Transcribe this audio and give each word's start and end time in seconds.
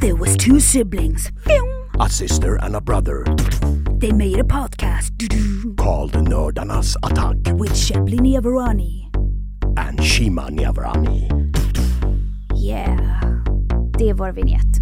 There 0.00 0.14
was 0.14 0.36
two 0.36 0.60
siblings. 0.60 1.30
a 2.00 2.08
sister 2.08 2.56
and 2.56 2.76
a 2.76 2.80
brother 2.80 3.24
They 4.00 4.12
made 4.12 4.38
a 4.40 4.44
podcast 4.44 5.12
called 5.76 6.12
Nördarnas 6.12 6.96
attack 7.02 7.36
with 7.60 7.76
Shebly 7.76 8.18
Niavarani. 8.18 9.08
and 9.78 10.04
Shima 10.04 10.48
Niavarani. 10.50 11.28
Yeah, 12.56 13.20
det 13.98 14.08
är 14.10 14.14
vår 14.14 14.32
vignett. 14.32 14.78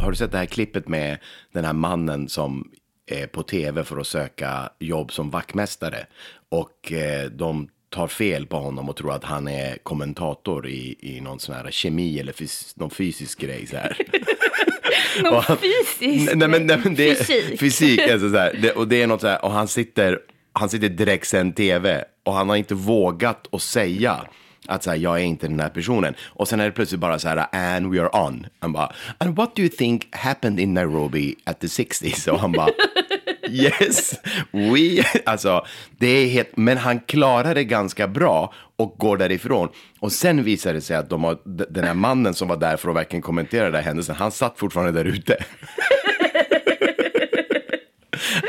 Har 0.00 0.10
du 0.10 0.16
sett 0.16 0.32
det 0.32 0.38
här 0.38 0.46
klippet 0.46 0.88
med 0.88 1.18
den 1.52 1.64
här 1.64 1.72
mannen 1.72 2.28
som 2.28 2.70
är 3.06 3.26
på 3.26 3.42
tv 3.42 3.84
för 3.84 3.98
att 3.98 4.06
söka 4.06 4.70
jobb 4.78 5.12
som 5.12 5.30
vaktmästare 5.30 6.06
och 6.50 6.92
eh, 6.92 7.30
de 7.30 7.68
tar 7.90 8.08
fel 8.08 8.46
på 8.46 8.56
honom 8.56 8.88
och 8.88 8.96
tror 8.96 9.12
att 9.12 9.24
han 9.24 9.48
är 9.48 9.76
kommentator 9.82 10.68
i, 10.68 10.96
i 11.00 11.20
någon 11.20 11.40
sån 11.40 11.54
här 11.54 11.70
kemi 11.70 12.18
eller 12.20 12.32
fys, 12.32 12.76
någon 12.76 12.90
fysisk 12.90 13.40
grej 13.40 13.66
så 13.66 13.76
här. 13.76 13.96
Någon 15.22 15.42
han- 15.42 15.56
fysisk 15.56 16.34
nej, 16.34 16.48
men, 16.48 16.66
nej, 16.66 16.78
men 16.84 16.94
det, 16.94 17.14
Fysik. 17.26 17.60
Fysik, 17.60 18.00
alltså 18.00 18.30
så 18.30 18.36
här, 18.36 18.58
det, 18.62 18.72
och 18.72 18.88
det 18.88 19.02
är 19.02 19.06
något 19.06 19.20
så 19.20 19.26
här, 19.26 19.44
och 19.44 19.50
han 19.52 19.68
sitter, 19.68 20.18
han 20.52 20.68
sitter 20.68 20.88
direktsänd 20.88 21.56
tv 21.56 22.04
och 22.24 22.32
han 22.32 22.48
har 22.48 22.56
inte 22.56 22.74
vågat 22.74 23.54
att 23.54 23.62
säga 23.62 24.20
att 24.66 24.82
så 24.82 24.90
här, 24.90 24.96
jag 24.96 25.20
är 25.20 25.24
inte 25.24 25.48
den 25.48 25.60
här 25.60 25.68
personen. 25.68 26.14
Och 26.26 26.48
sen 26.48 26.60
är 26.60 26.64
det 26.64 26.72
plötsligt 26.72 27.00
bara 27.00 27.18
så 27.18 27.28
här, 27.28 27.46
and 27.52 27.92
we 27.94 28.00
are 28.02 28.26
on. 28.26 28.46
Han 28.58 28.72
bara, 28.72 28.92
and 29.18 29.36
what 29.36 29.56
do 29.56 29.62
you 29.62 29.68
think 29.70 30.08
happened 30.16 30.60
in 30.60 30.74
Nairobi 30.74 31.34
at 31.44 31.60
the 31.60 31.66
60s? 31.66 32.28
Och 32.28 32.40
han 32.40 32.52
bara, 32.52 32.68
yes, 33.48 34.20
we, 34.50 35.04
alltså, 35.26 35.66
det 35.98 36.06
är 36.06 36.26
helt, 36.26 36.56
men 36.56 36.76
han 36.76 37.00
klarar 37.00 37.54
det 37.54 37.64
ganska 37.64 38.08
bra 38.08 38.54
och 38.76 38.94
går 38.98 39.16
därifrån. 39.16 39.68
Och 40.00 40.12
sen 40.12 40.44
visar 40.44 40.74
det 40.74 40.80
sig 40.80 40.96
att 40.96 41.10
de 41.10 41.24
har, 41.24 41.38
den 41.44 41.84
här 41.84 41.94
mannen 41.94 42.34
som 42.34 42.48
var 42.48 42.56
där 42.56 42.76
för 42.76 42.90
att 42.90 42.96
verkligen 42.96 43.22
kommentera 43.22 43.64
den 43.64 43.74
här 43.74 43.82
händelsen, 43.82 44.14
han 44.14 44.30
satt 44.30 44.58
fortfarande 44.58 44.92
där 44.92 45.04
ute. 45.04 45.36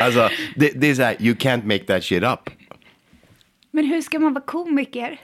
alltså, 0.01 0.29
det, 0.55 0.71
det 0.75 0.89
är 0.89 0.95
så 0.95 1.01
här, 1.01 1.15
you 1.19 1.35
can't 1.35 1.65
make 1.65 1.83
that 1.83 2.03
shit 2.03 2.23
up. 2.23 2.49
Men 3.71 3.85
hur 3.85 4.01
ska 4.01 4.19
man 4.19 4.33
vara 4.33 4.45
komiker? 4.45 5.19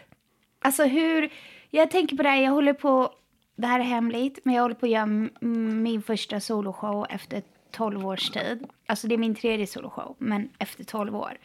Alltså 0.61 0.83
hur... 0.83 1.29
Jag 1.69 1.91
tänker 1.91 2.17
på 2.17 2.23
det 2.23 2.29
här, 2.29 2.41
jag 2.41 2.51
håller 2.51 2.73
på... 2.73 3.13
Det 3.57 3.67
här 3.67 3.79
är 3.79 3.83
hemligt, 3.83 4.39
men 4.43 4.55
jag 4.55 4.61
håller 4.61 4.75
på 4.75 4.85
att 4.85 4.91
göra 4.91 5.29
min 5.81 6.01
första 6.01 6.39
soloshow 6.39 7.05
efter 7.09 7.41
12 7.71 8.05
års 8.05 8.29
tid. 8.29 8.67
Alltså 8.85 9.07
det 9.07 9.15
är 9.15 9.17
min 9.17 9.35
tredje 9.35 9.67
soloshow, 9.67 10.15
men 10.19 10.49
efter 10.59 10.83
12 10.83 11.15
år. 11.15 11.37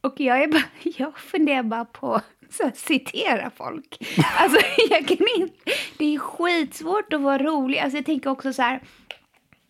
Och 0.00 0.20
jag, 0.20 0.42
är 0.42 0.48
bara, 0.48 0.64
jag 0.82 1.18
funderar 1.18 1.62
bara 1.62 1.84
på 1.84 2.20
att 2.64 2.76
citera 2.76 3.50
folk. 3.50 3.98
Alltså 4.38 4.58
jag 4.90 5.08
kan 5.08 5.26
inte... 5.36 5.54
Det 5.98 6.14
är 6.14 6.18
skitsvårt 6.18 7.12
att 7.12 7.20
vara 7.20 7.38
rolig. 7.38 7.78
Alltså 7.78 7.98
jag 7.98 8.06
tänker 8.06 8.30
också 8.30 8.52
så 8.52 8.62
här... 8.62 8.82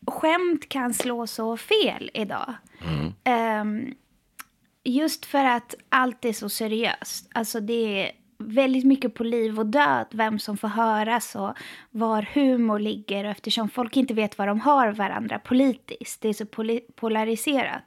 Skämt 0.06 0.69
kan 0.69 0.94
slå 0.94 1.27
så 1.27 1.56
fel 1.56 2.11
idag. 2.15 2.55
Ehm, 3.25 3.94
just 4.84 5.27
för 5.27 5.44
att 5.44 5.75
allt 5.88 6.25
är 6.25 6.33
så 6.33 6.49
seriöst. 6.49 7.31
Alltså 7.33 7.61
det 7.61 8.03
är 8.03 8.12
väldigt 8.38 8.84
mycket 8.84 9.15
på 9.15 9.25
liv 9.25 9.59
och 9.59 9.66
död, 9.66 10.06
vem 10.10 10.38
som 10.38 10.56
får 10.56 10.69
höras 10.69 11.34
och 11.34 11.53
var 11.91 12.22
humor 12.22 12.78
ligger. 12.78 13.25
Och 13.25 13.31
eftersom 13.31 13.69
folk 13.69 13.97
inte 13.97 14.15
vet 14.15 14.38
vad 14.38 14.49
de 14.49 14.60
har 14.60 14.93
varandra 14.93 15.38
politiskt, 15.38 16.21
det 16.21 16.28
är 16.28 16.32
så 16.32 16.44
poli- 16.44 16.93
polariserat, 16.94 17.82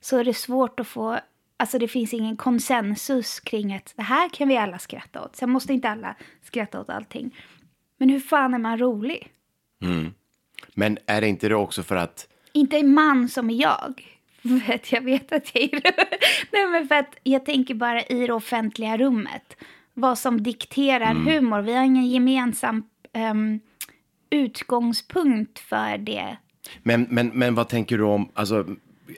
så 0.00 0.18
är 0.18 0.24
det 0.24 0.34
svårt 0.34 0.80
att 0.80 0.88
få, 0.88 1.18
alltså 1.56 1.78
det 1.78 1.88
finns 1.88 2.14
ingen 2.14 2.36
konsensus 2.36 3.40
kring 3.40 3.74
att 3.74 3.92
det 3.96 4.02
här 4.02 4.28
kan 4.28 4.48
vi 4.48 4.56
alla 4.56 4.78
skratta 4.78 5.24
åt. 5.24 5.36
Sen 5.36 5.50
måste 5.50 5.72
inte 5.72 5.88
alla 5.88 6.14
skratta 6.42 6.80
åt 6.80 6.90
allting. 6.90 7.36
Men 7.98 8.08
hur 8.08 8.20
fan 8.20 8.54
är 8.54 8.58
man 8.58 8.78
rolig? 8.78 9.28
Men 10.74 10.98
är 11.06 11.20
det 11.20 11.28
inte 11.28 11.48
det 11.48 11.54
också 11.54 11.82
för 11.82 11.96
att 11.96 12.28
Inte 12.52 12.78
en 12.78 12.94
man 12.94 13.28
som 13.28 13.50
jag. 13.50 14.18
För 14.66 14.74
att 14.74 14.92
jag 14.92 15.00
vet 15.00 15.32
att 15.32 15.54
jag 15.54 15.64
är... 15.64 15.82
Nej, 16.52 16.66
men 16.66 16.88
för 16.88 16.94
att 16.94 17.16
jag 17.22 17.44
tänker 17.46 17.74
bara 17.74 18.02
i 18.02 18.26
det 18.26 18.32
offentliga 18.32 18.96
rummet. 18.96 19.56
Vad 19.94 20.18
som 20.18 20.42
dikterar 20.42 21.14
humor. 21.14 21.62
Vi 21.62 21.74
har 21.74 21.84
ingen 21.84 22.06
gemensam 22.06 22.84
ehm, 23.12 23.60
utgångspunkt 24.30 25.58
för 25.58 25.98
det. 25.98 26.36
Men, 26.82 27.06
men, 27.10 27.28
men 27.28 27.54
vad 27.54 27.68
tänker 27.68 27.98
du 27.98 28.04
om, 28.04 28.28
alltså, 28.34 28.66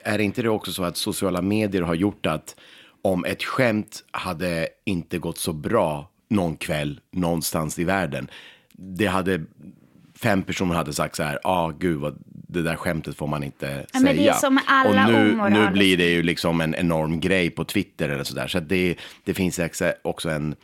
är 0.05 0.19
det 0.19 0.25
inte 0.25 0.43
det 0.43 0.49
också 0.49 0.73
så 0.73 0.85
att 0.85 0.97
sociala 0.97 1.43
medier 1.43 1.83
har 1.83 1.95
gjort 1.95 2.27
att 2.27 2.57
om 3.03 3.25
ett 3.25 3.43
skämt 3.43 4.05
hade 4.11 4.69
inte 4.85 5.19
gått 5.19 5.39
så 5.39 5.53
bra 5.53 6.11
någon 6.29 6.57
kväll 6.57 7.01
någonstans 7.11 7.79
i 7.79 7.85
världen, 7.85 8.29
det 8.73 9.07
hade 9.07 9.45
fem 10.25 10.43
personer 10.43 10.75
hade 10.75 10.93
sagt 10.93 11.17
så 11.17 11.23
här, 11.23 11.39
ah 11.45 11.71
gud 11.71 11.99
vad 12.01 12.19
det 12.49 12.63
där 12.63 12.77
skämtet 12.77 13.17
får 13.17 13.27
man 13.27 13.43
inte 13.45 13.67
Ja, 13.67 13.73
säga. 14.01 14.05
men 14.05 14.17
det 14.17 14.29
är 14.29 14.33
som 14.33 14.59
alla 14.67 15.07
Och 15.07 15.13
nu, 15.13 15.33
omoral. 15.33 15.53
nu 15.53 15.71
blir 15.71 15.97
det 15.97 16.11
ju 16.11 16.23
liksom 16.23 16.61
en 16.61 16.75
enorm 16.75 17.21
grej 17.21 17.51
på 17.51 17.65
Twitter 17.65 18.09
eller 18.09 18.25
sådär. 18.25 18.47
Så 18.49 18.59
att 18.59 18.69
det, 18.69 18.97
det 19.25 19.35
finns 19.35 19.61
också 20.03 20.29
en, 20.31 20.55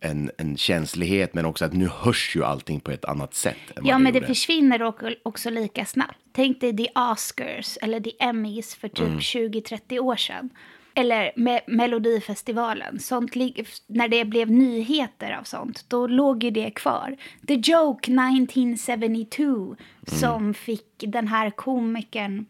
en, 0.00 0.30
en 0.38 0.56
känslighet, 0.56 1.34
men 1.34 1.44
också 1.44 1.64
att 1.64 1.72
nu 1.72 1.88
hörs 2.00 2.36
ju 2.36 2.44
allting 2.44 2.80
på 2.80 2.90
ett 2.90 3.04
annat 3.04 3.34
sätt. 3.34 3.56
Ja, 3.82 3.98
men 3.98 4.12
det 4.12 4.26
försvinner 4.26 4.82
också, 5.22 5.50
lika 5.50 5.84
snabbt. 5.84 6.18
Tänk 6.32 6.60
dig 6.60 6.76
The 6.76 6.88
Oscars 6.94 7.78
eller 7.82 8.00
The 8.00 8.12
Emmys 8.20 8.74
för 8.74 8.88
typ 8.88 9.06
20-30 9.08 9.98
år 9.98 10.16
sedan. 10.16 10.50
Eller 10.98 11.32
med 11.36 11.60
Melodifestivalen. 11.66 12.98
Sånt, 12.98 13.34
när 13.86 14.08
det 14.08 14.24
blev 14.24 14.50
nyheter 14.50 15.38
av 15.40 15.42
sånt, 15.42 15.84
då 15.88 16.06
låg 16.06 16.44
ju 16.44 16.50
det 16.50 16.70
kvar. 16.70 17.16
The 17.48 17.54
Joke 17.54 18.12
1972 18.12 19.76
som 20.06 20.54
fick 20.54 21.04
den 21.06 21.28
här 21.28 21.50
komikern 21.50 22.46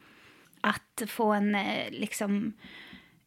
att 0.60 1.02
få 1.06 1.32
en, 1.32 1.54
eh, 1.54 1.90
liksom, 1.90 2.52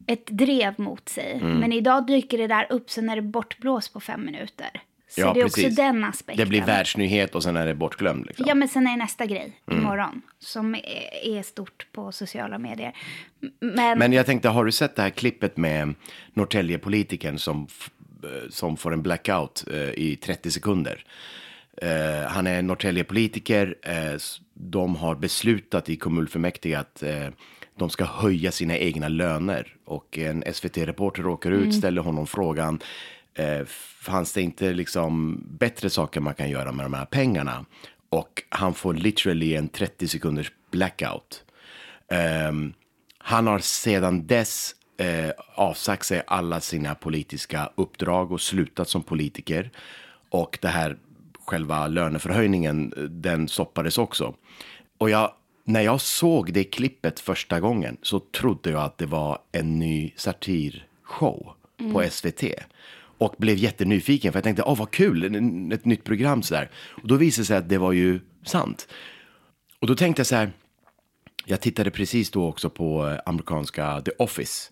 ett 0.06 0.26
drev 0.26 0.80
mot 0.80 1.08
sig. 1.08 1.40
Men 1.42 1.72
idag 1.72 2.06
dyker 2.06 2.38
det 2.38 2.46
där 2.46 2.66
upp, 2.70 2.90
sen 2.90 3.10
är 3.10 3.16
det 3.16 3.22
bortblåst 3.22 3.92
på 3.92 4.00
fem 4.00 4.24
minuter. 4.24 4.82
Så 5.14 5.20
Ja, 5.20 5.32
det 5.34 5.40
är 5.40 5.44
också 5.44 5.60
precis. 5.60 5.76
den 5.76 6.04
aspekten. 6.04 6.44
Det 6.44 6.48
blir 6.48 6.62
världsnyhet 6.64 7.34
och 7.34 7.42
sen 7.42 7.56
är 7.56 7.66
det 7.66 7.74
bortglömd. 7.74 8.26
Liksom. 8.26 8.44
Ja, 8.48 8.54
men 8.54 8.68
sen 8.68 8.86
är 8.86 8.96
nästa 8.96 9.26
grej 9.26 9.60
Mm. 9.70 9.82
imorgon 9.82 10.22
som 10.38 10.74
är, 10.74 11.42
stort 11.42 11.86
på 11.92 12.12
sociala 12.12 12.58
medier. 12.58 12.92
Men, 13.60 13.98
Men 13.98 14.12
jag 14.12 14.26
tänkte, 14.26 14.48
har 14.48 14.64
du 14.64 14.72
sett 14.72 14.96
det 14.96 15.02
här 15.02 15.10
klippet 15.10 15.56
med 15.56 15.94
Norrtälje-politikern 16.34 17.38
som, 17.38 17.66
eh, 18.24 18.50
som 18.50 18.76
får 18.76 18.92
en 18.92 19.02
blackout 19.02 19.64
eh, 19.72 19.76
i 19.80 20.18
30 20.22 20.50
sekunder? 20.50 21.04
Eh, 21.82 22.28
han 22.30 22.46
är 22.46 22.62
Norrtälje-politiker. 22.62 23.74
Eh, 23.82 24.18
de 24.54 24.96
har 24.96 25.14
beslutat 25.14 25.88
i 25.88 25.96
kommunfullmäktige 25.96 26.78
att 26.78 27.02
de 27.78 27.90
ska 27.90 28.04
höja 28.04 28.52
sina 28.52 28.76
egna 28.76 29.08
löner. 29.08 29.76
Och 29.84 30.18
en 30.18 30.44
SVT-reporter 30.52 31.26
åker 31.26 31.50
ut, 31.50 31.74
ställer 31.74 32.02
honom 32.02 32.26
frågan. 32.26 32.80
Eh, 33.34 33.64
fanns 34.00 34.32
det 34.32 34.42
inte 34.42 34.72
liksom 34.72 35.42
bättre 35.48 35.90
saker 35.90 36.20
man 36.20 36.34
kan 36.34 36.50
göra 36.50 36.72
med 36.72 36.84
de 36.84 36.94
här 36.94 37.04
pengarna? 37.04 37.64
Och 38.08 38.42
han 38.48 38.74
får 38.74 38.94
literally 38.94 39.56
en 39.56 39.68
30 39.68 40.08
sekunders 40.08 40.52
blackout. 40.70 41.44
Ehm, 42.08 42.72
han 43.18 43.46
har 43.46 43.58
sedan 43.58 44.26
dess 44.26 44.74
eh, 44.96 45.30
avsagt 45.54 46.06
sig 46.06 46.22
alla 46.26 46.60
sina 46.60 46.94
politiska 46.94 47.70
uppdrag 47.74 48.32
och 48.32 48.40
slutat 48.40 48.88
som 48.88 49.02
politiker. 49.02 49.70
Och 50.30 50.58
det 50.62 50.68
här 50.68 50.96
själva 51.44 51.86
löneförhöjningen, 51.86 52.92
eh, 52.96 53.02
den 53.02 53.48
stoppades 53.48 53.98
också. 53.98 54.34
Och 54.98 55.10
jag, 55.10 55.32
när 55.64 55.80
jag 55.80 56.00
såg 56.00 56.52
det 56.52 56.64
klippet 56.64 57.20
första 57.20 57.60
gången 57.60 57.96
så 58.02 58.20
trodde 58.20 58.70
jag 58.70 58.82
att 58.82 58.98
det 58.98 59.06
var 59.06 59.38
en 59.52 59.78
ny 59.78 60.12
satirshow 60.16 61.52
på 61.92 62.04
SVT. 62.10 62.44
Och 63.22 63.34
blev 63.38 63.56
jättenyfiken 63.56 64.32
för 64.32 64.36
jag 64.38 64.44
tänkte, 64.44 64.62
åh 64.62 64.78
vad 64.78 64.90
kul, 64.90 65.24
ett 65.72 65.84
nytt 65.84 66.04
program 66.04 66.42
sådär. 66.42 66.70
Och 67.02 67.08
då 67.08 67.16
visade 67.16 67.42
det 67.42 67.46
sig 67.46 67.56
att 67.56 67.68
det 67.68 67.78
var 67.78 67.92
ju 67.92 68.20
sant. 68.44 68.88
Och 69.78 69.86
då 69.86 69.94
tänkte 69.94 70.20
jag 70.20 70.26
så 70.26 70.36
här, 70.36 70.52
jag 71.46 71.60
tittade 71.60 71.90
precis 71.90 72.30
då 72.30 72.46
också 72.46 72.70
på 72.70 73.08
eh, 73.08 73.18
amerikanska 73.26 74.00
The 74.00 74.10
Office. 74.18 74.70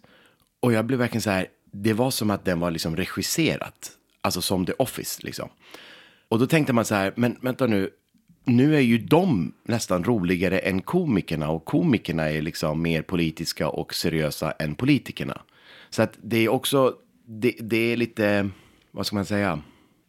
Och 0.61 0.73
jag 0.73 0.87
blev 0.87 0.99
verkligen 0.99 1.23
så 1.23 1.31
här, 1.31 1.47
det 1.73 1.93
var 1.93 2.11
som 2.11 2.31
att 2.31 2.44
den 2.44 2.61
var 2.61 2.70
liksom 2.70 2.97
regisserat. 2.97 3.91
Alltså 4.20 4.43
som 4.43 4.67
The 4.67 4.73
Office 4.79 5.20
liksom. 5.25 5.49
Och 6.29 6.38
då 6.38 6.47
tänkte 6.47 6.73
man 6.73 6.85
så 6.85 6.94
här, 6.94 7.12
men 7.17 7.37
vänta 7.41 7.67
nu, 7.67 7.91
nu 8.44 8.76
är 8.76 8.81
ju 8.81 8.99
de 8.99 9.55
nästan 9.64 10.05
roligare 10.05 10.58
än 10.58 10.82
komikerna 10.82 11.50
och 11.50 11.64
komikerna 11.64 12.31
är 12.31 12.43
liksom 12.43 12.82
mer 12.82 13.02
politiska 13.02 13.69
och 13.69 13.94
seriösa 13.94 14.50
än 14.50 14.75
politikerna. 14.75 15.41
Så 15.91 16.02
att 16.02 16.19
det 16.23 16.37
är 16.38 16.49
också, 16.49 16.94
det, 17.31 17.55
det 17.61 17.93
är 17.93 17.97
lite, 17.97 18.50
vad 18.91 19.06
ska 19.06 19.17
man 19.17 19.25
säga? 19.25 19.62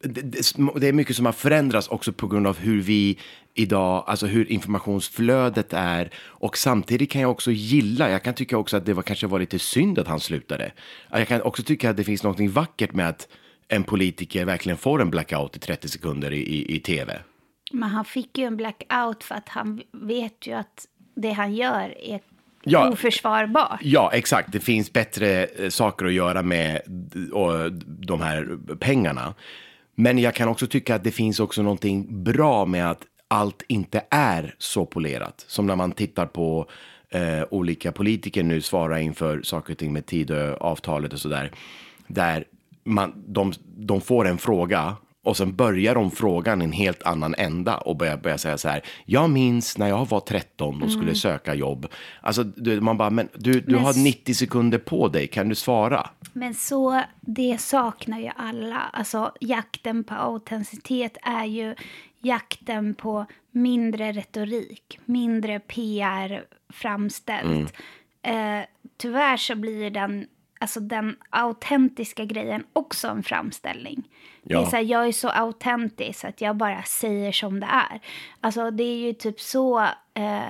Det, 0.04 0.22
det, 0.22 0.56
det 0.76 0.88
är 0.88 0.94
mycket 0.94 1.16
som 1.16 1.26
har 1.26 1.34
förändrats 1.34 1.88
också 1.88 2.14
på 2.14 2.28
grund 2.28 2.48
av 2.48 2.60
hur 2.60 2.82
vi 2.82 3.20
idag, 3.54 4.04
alltså 4.08 4.26
hur 4.26 4.52
informationsflödet 4.52 5.74
är. 5.74 6.14
Och 6.18 6.58
samtidigt 6.58 7.12
kan 7.12 7.22
jag 7.22 7.32
också 7.32 7.52
gilla, 7.52 8.10
jag 8.10 8.24
kan 8.24 8.34
tycka 8.34 8.58
också 8.58 8.78
att 8.78 8.86
det 8.86 8.94
var, 8.94 9.04
kanske 9.04 9.28
var 9.28 9.40
lite 9.40 9.60
synd 9.60 10.00
att 10.00 10.08
han 10.08 10.20
slutade. 10.20 10.72
Jag 11.10 11.28
kan 11.28 11.42
också 11.42 11.64
tycka 11.64 11.90
att 11.90 11.98
det 11.98 12.04
finns 12.04 12.24
något 12.24 12.40
vackert 12.40 12.94
med 12.94 13.10
att 13.10 13.28
en 13.68 13.84
politiker 13.84 14.46
verkligen 14.46 14.78
får 14.78 15.02
en 15.02 15.10
blackout 15.10 15.56
i 15.56 15.60
30 15.60 15.88
sekunder 15.88 16.32
i, 16.32 16.40
i, 16.40 16.76
i 16.76 16.80
tv. 16.80 17.22
Men 17.72 17.90
han 17.90 18.06
fick 18.06 18.38
ju 18.38 18.46
en 18.46 18.58
blackout 18.58 19.24
för 19.24 19.36
att 19.36 19.50
han 19.50 19.82
vet 19.92 20.48
ju 20.48 20.54
att 20.54 20.88
det 21.16 21.32
han 21.32 21.56
gör 21.56 21.98
är 22.00 22.20
Ja. 22.64 22.90
oförsvarbart. 22.90 23.80
Ja, 23.82 24.12
exakt. 24.14 24.52
Det 24.52 24.60
finns 24.60 24.94
bättre 24.94 25.46
eh, 25.46 25.70
saker 25.70 26.06
att 26.06 26.14
göra 26.14 26.42
med 26.42 26.82
och, 27.34 27.72
de 27.86 28.22
här 28.22 28.58
pengarna. 28.80 29.34
Men 29.96 30.18
jag 30.18 30.36
kan 30.36 30.48
också 30.48 30.68
tycka 30.68 30.96
att 30.96 31.04
det 31.04 31.12
finns 31.12 31.40
också 31.40 31.62
någonting 31.62 32.24
bra 32.24 32.66
med 32.66 32.92
att 32.92 33.02
allt 33.28 33.64
inte 33.68 34.04
är 34.10 34.56
så 34.58 34.86
polerat. 34.86 35.46
Som 35.48 35.68
när 35.68 35.76
man 35.76 35.92
tittar 35.92 36.26
på 36.26 36.70
eh, 37.10 37.44
olika 37.50 37.92
politiker 37.92 38.44
nu 38.44 38.62
svara 38.62 39.00
inför 39.00 39.42
saker 39.42 39.74
och 39.74 39.78
ting 39.78 39.94
med 39.94 40.06
Tidöavtalet 40.06 41.14
och 41.14 41.20
sådär. 41.20 41.52
Där 42.08 42.44
man, 42.84 43.24
de, 43.28 43.54
de 43.64 44.02
får 44.02 44.28
en 44.28 44.38
fråga 44.38 44.96
och 45.24 45.38
sen 45.38 45.56
börjar 45.56 45.96
de 45.96 46.12
frågan 46.12 46.62
en 46.62 46.72
helt 46.72 47.04
annan 47.04 47.36
ända 47.38 47.78
och 47.78 47.96
börjar, 47.98 48.18
börjar 48.18 48.38
säga 48.38 48.58
så 48.58 48.70
här. 48.70 48.82
Jag 49.06 49.30
minns 49.30 49.78
när 49.78 49.88
jag 49.88 50.10
var 50.10 50.20
13 50.20 50.84
och 50.84 50.92
skulle 50.92 51.16
söka 51.16 51.54
jobb. 51.54 51.88
Alltså 52.22 52.44
du, 52.44 52.82
man 52.82 52.98
bara, 52.98 53.10
men 53.10 53.30
du, 53.36 53.52
du 53.62 53.74
Men 53.76 53.84
har 53.84 53.92
s- 53.92 53.98
90 53.98 54.34
sekunder 54.36 54.78
på 54.78 55.08
dig, 55.08 55.28
kan 55.28 55.50
du 55.50 55.56
svara? 55.56 56.10
Men 56.34 56.54
så, 56.54 57.02
det 57.22 57.62
saknar 57.62 58.20
ju 58.20 58.30
alla. 58.36 58.78
Alltså 58.94 59.32
jakten 59.40 60.04
på 60.04 60.14
autenticitet 60.16 61.18
är 61.22 61.46
ju 61.46 61.76
jakten 62.22 62.94
på 62.96 63.26
mindre 63.52 64.12
retorik, 64.12 65.00
mindre 65.06 65.60
PR 65.60 66.44
framställt. 66.74 67.74
Eh, 68.24 68.60
tyvärr 68.98 69.38
så 69.38 69.56
blir 69.56 69.90
den, 69.92 70.28
alltså 70.62 70.80
den 70.80 71.16
autentiska 71.30 72.26
grejen 72.26 72.64
också 72.74 73.08
en 73.08 73.24
framställning. 73.24 74.08
Det 74.44 74.54
är 74.54 74.58
Ja. 74.58 74.66
så 74.66 74.76
här, 74.76 74.84
jag 74.84 75.08
är 75.08 75.12
så 75.12 75.30
autentisk 75.30 76.24
att 76.26 76.42
jag 76.42 76.56
bara 76.58 76.84
säger 76.84 77.32
som 77.32 77.60
det 77.60 77.66
är. 77.72 78.00
Alltså 78.42 78.72
det 78.72 78.84
är 78.84 78.98
ju 78.98 79.14
typ 79.14 79.40
så 79.42 79.80
eh, 80.14 80.42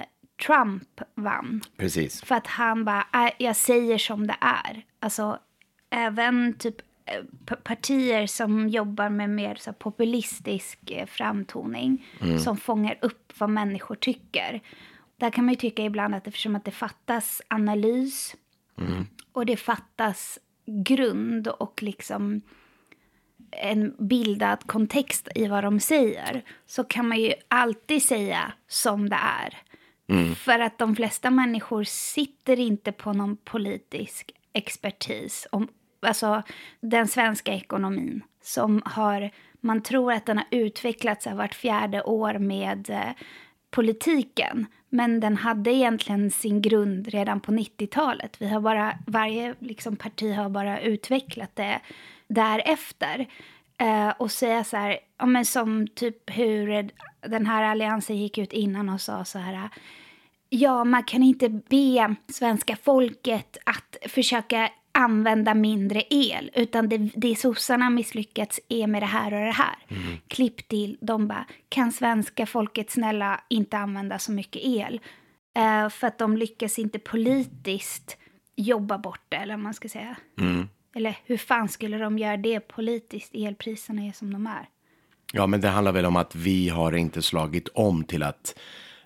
Trump 0.48 1.02
vann. 1.16 1.62
Precis. 1.78 2.22
För 2.24 2.36
att 2.36 2.48
han 2.48 2.86
bara, 2.86 3.06
"Äh, 3.14 3.32
jag 3.38 3.56
säger 3.56 3.98
som 3.98 4.28
det 4.28 4.36
är. 4.42 4.86
Alltså, 5.00 5.40
även 5.90 6.54
typ 6.54 6.76
eh, 7.06 7.56
partier 7.64 8.28
som 8.28 8.70
jobbar 8.70 9.10
med 9.10 9.30
mer 9.30 9.56
så 9.56 9.74
populistisk 9.74 10.92
eh, 10.92 11.06
framtoning. 11.06 12.06
Som 12.44 12.58
fångar 12.58 12.98
upp 13.02 13.34
vad 13.38 13.50
människor 13.50 13.96
tycker. 13.96 14.62
Där 15.18 15.30
kan 15.30 15.46
man 15.46 15.54
ju 15.54 15.60
tycka 15.60 15.84
ibland 15.84 16.16
att 16.16 16.28
eftersom 16.28 16.56
att 16.56 16.66
det 16.66 16.72
fattas 16.72 17.42
analys. 17.48 18.36
Och 19.32 19.46
det 19.46 19.58
fattas 19.58 20.40
grund 20.66 21.48
och 21.48 21.84
liksom 21.84 22.42
en 23.52 23.96
bildad 24.00 24.68
kontext 24.68 25.28
i 25.36 25.48
vad 25.48 25.64
de 25.64 25.80
säger. 25.80 26.44
Så 26.66 26.84
kan 26.84 27.08
man 27.08 27.20
ju 27.20 27.34
alltid 27.48 28.04
säga 28.04 28.54
som 28.68 29.10
det 29.10 29.20
är. 29.40 29.58
För 30.36 30.60
att 30.60 30.78
de 30.78 30.96
flesta 30.96 31.30
människor 31.30 31.84
sitter 31.84 32.60
inte 32.60 32.92
på 32.92 33.14
någon 33.14 33.38
politisk 33.38 34.32
expertis. 34.54 35.48
Om, 35.52 35.68
alltså 36.00 36.44
den 36.82 37.08
svenska 37.08 37.54
ekonomin 37.54 38.24
som 38.42 38.82
har, 38.86 39.32
man 39.62 39.84
tror 39.84 40.14
att 40.14 40.26
den 40.26 40.38
har 40.38 40.48
utvecklats 40.52 41.28
vart 41.28 41.56
fjärde 41.56 42.04
år 42.04 42.34
med 42.34 42.90
eh, 42.90 43.24
politiken. 43.70 44.66
Men 44.94 45.20
den 45.20 45.38
hade 45.38 45.72
egentligen 45.72 46.32
sin 46.32 46.62
grund 46.62 47.08
redan 47.08 47.40
på 47.40 47.52
90-talet. 47.52 48.42
Vi 48.42 48.48
har 48.48 48.62
bara, 48.62 48.98
varje 49.08 49.56
liksom, 49.60 49.96
parti 49.96 50.36
har 50.36 50.50
bara 50.50 50.82
utvecklat 50.82 51.56
det 51.56 51.80
därefter. 52.28 53.28
Eh, 53.78 54.10
och 54.10 54.32
säga 54.32 54.64
så 54.64 54.78
här, 54.78 55.00
ja, 55.18 55.26
men 55.26 55.46
som 55.46 55.88
typ 55.88 56.38
hur 56.38 56.90
den 57.22 57.46
här 57.46 57.64
alliansen 57.64 58.18
gick 58.18 58.38
ut 58.38 58.54
innan 58.54 58.90
och 58.90 59.02
sa 59.02 59.26
så 59.26 59.40
här. 59.40 59.70
Ja, 60.50 60.84
man 60.84 61.04
kan 61.04 61.24
inte 61.24 61.50
be 61.50 62.16
svenska 62.28 62.76
folket 62.76 63.58
att 63.66 63.98
försöka 64.08 64.70
använda 64.92 65.54
mindre 65.54 66.04
el. 66.10 66.52
Utan 66.54 66.90
det, 66.90 66.98
det 66.98 67.36
sossarna 67.36 67.90
misslyckats 67.90 68.60
är 68.70 68.88
med 68.88 69.02
det 69.02 69.06
här 69.08 69.34
och 69.34 69.46
det 69.46 69.52
här. 69.52 69.76
Klipp 70.28 70.68
till, 70.68 70.98
de 71.02 71.28
bara, 71.28 71.46
kan 71.70 71.92
svenska 71.92 72.46
folket 72.46 72.92
snälla 72.92 73.44
inte 73.50 73.78
använda 73.78 74.20
så 74.20 74.32
mycket 74.32 74.62
el? 74.66 75.00
Eh, 75.56 75.90
för 75.90 76.08
att 76.08 76.18
de 76.18 76.38
lyckas 76.38 76.80
inte 76.80 77.00
politiskt 77.00 78.18
jobba 78.56 78.98
bort 78.98 79.22
det, 79.30 79.36
eller 79.36 79.54
vad 79.54 79.64
man 79.64 79.74
ska 79.74 79.90
säga. 79.90 80.16
Eller 80.96 81.18
hur 81.26 81.38
fan 81.38 81.70
skulle 81.70 81.98
de 81.98 82.20
göra 82.20 82.38
det 82.38 82.60
politiskt? 82.60 83.36
Elpriserna 83.36 84.02
är 84.02 84.12
som 84.12 84.34
de 84.34 84.48
är. 84.48 84.70
Ja, 85.34 85.48
men 85.48 85.62
det 85.62 85.68
handlar 85.68 85.92
väl 85.92 86.06
om 86.06 86.16
att 86.16 86.36
vi 86.36 86.70
har 86.70 86.96
inte 86.96 87.22
slagit 87.22 87.68
om 87.68 88.04
till 88.04 88.24
att 88.24 88.60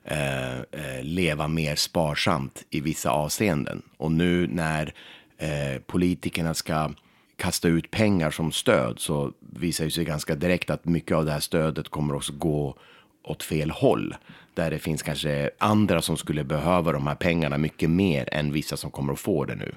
eh, 0.04 0.58
eh, 0.58 1.04
leva 1.04 1.48
mer 1.48 1.76
sparsamt 1.76 2.66
i 2.70 2.80
vissa 2.80 3.12
avseenden. 3.12 3.82
Och 3.98 4.12
nu 4.12 4.48
när 4.48 4.94
eh, 5.38 5.82
politikerna 5.86 6.54
ska 6.54 6.92
kasta 7.36 7.68
ut 7.68 7.92
pengar 7.92 8.32
som 8.32 8.52
stöd 8.52 9.00
så 9.00 9.32
visar 9.40 9.86
det 9.86 9.92
sig 9.92 10.06
ganska 10.06 10.36
direkt 10.36 10.70
att 10.70 10.86
mycket 10.86 11.18
av 11.18 11.26
det 11.26 11.32
här 11.32 11.40
stödet 11.40 11.90
kommer 11.90 12.16
också 12.16 12.34
gå 12.34 12.78
åt 13.24 13.44
fel 13.44 13.72
håll. 13.72 14.16
Där 14.54 14.72
det 14.72 14.80
finns 14.80 15.04
kanske 15.04 15.50
andra 15.58 16.02
som 16.02 16.18
skulle 16.18 16.44
behöva 16.44 16.92
de 16.92 17.08
här 17.08 17.16
pengarna 17.16 17.58
mycket 17.58 17.90
mer 17.90 18.30
än 18.32 18.52
vissa 18.52 18.78
som 18.78 18.92
kommer 18.92 19.14
att 19.14 19.20
få 19.20 19.46
det 19.46 19.56
nu. 19.56 19.76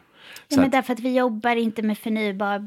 Ja, 0.49 0.55
Så 0.55 0.61
men 0.61 0.71
därför 0.71 0.93
att 0.93 1.01
vi 1.01 1.17
jobbar 1.17 1.57
inte 1.57 1.83
med 1.83 1.99
förnybar 1.99 2.59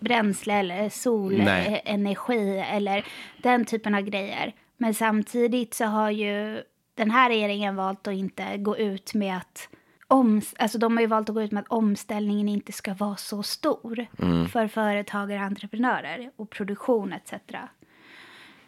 bränsle 0.00 0.54
eller 0.54 0.88
solenergi 0.88 2.64
eller 2.72 3.04
den 3.42 3.64
typen 3.64 3.94
av 3.94 4.02
grejer. 4.02 4.54
Men 4.76 4.94
samtidigt 4.94 5.74
så 5.74 5.84
har 5.84 6.10
ju 6.10 6.62
den 6.94 7.10
här 7.10 7.28
regeringen 7.28 7.76
valt 7.76 8.06
att 8.06 8.14
inte 8.14 8.56
gå 8.56 8.78
ut 8.78 9.14
med 9.14 9.36
att 9.36 9.68
om, 10.08 10.42
alltså 10.58 10.78
de 10.78 10.96
har 10.96 11.00
ju 11.00 11.06
valt 11.06 11.28
att 11.28 11.34
gå 11.34 11.42
ut 11.42 11.52
med 11.52 11.60
att 11.60 11.68
omställningen 11.68 12.48
inte 12.48 12.72
ska 12.72 12.94
vara 12.94 13.16
så 13.16 13.42
stor 13.42 14.06
Mm. 14.22 14.48
för 14.48 14.68
företagare, 14.68 15.40
entreprenörer 15.40 16.30
och 16.36 16.50
produktion 16.50 17.12
etc. 17.12 17.32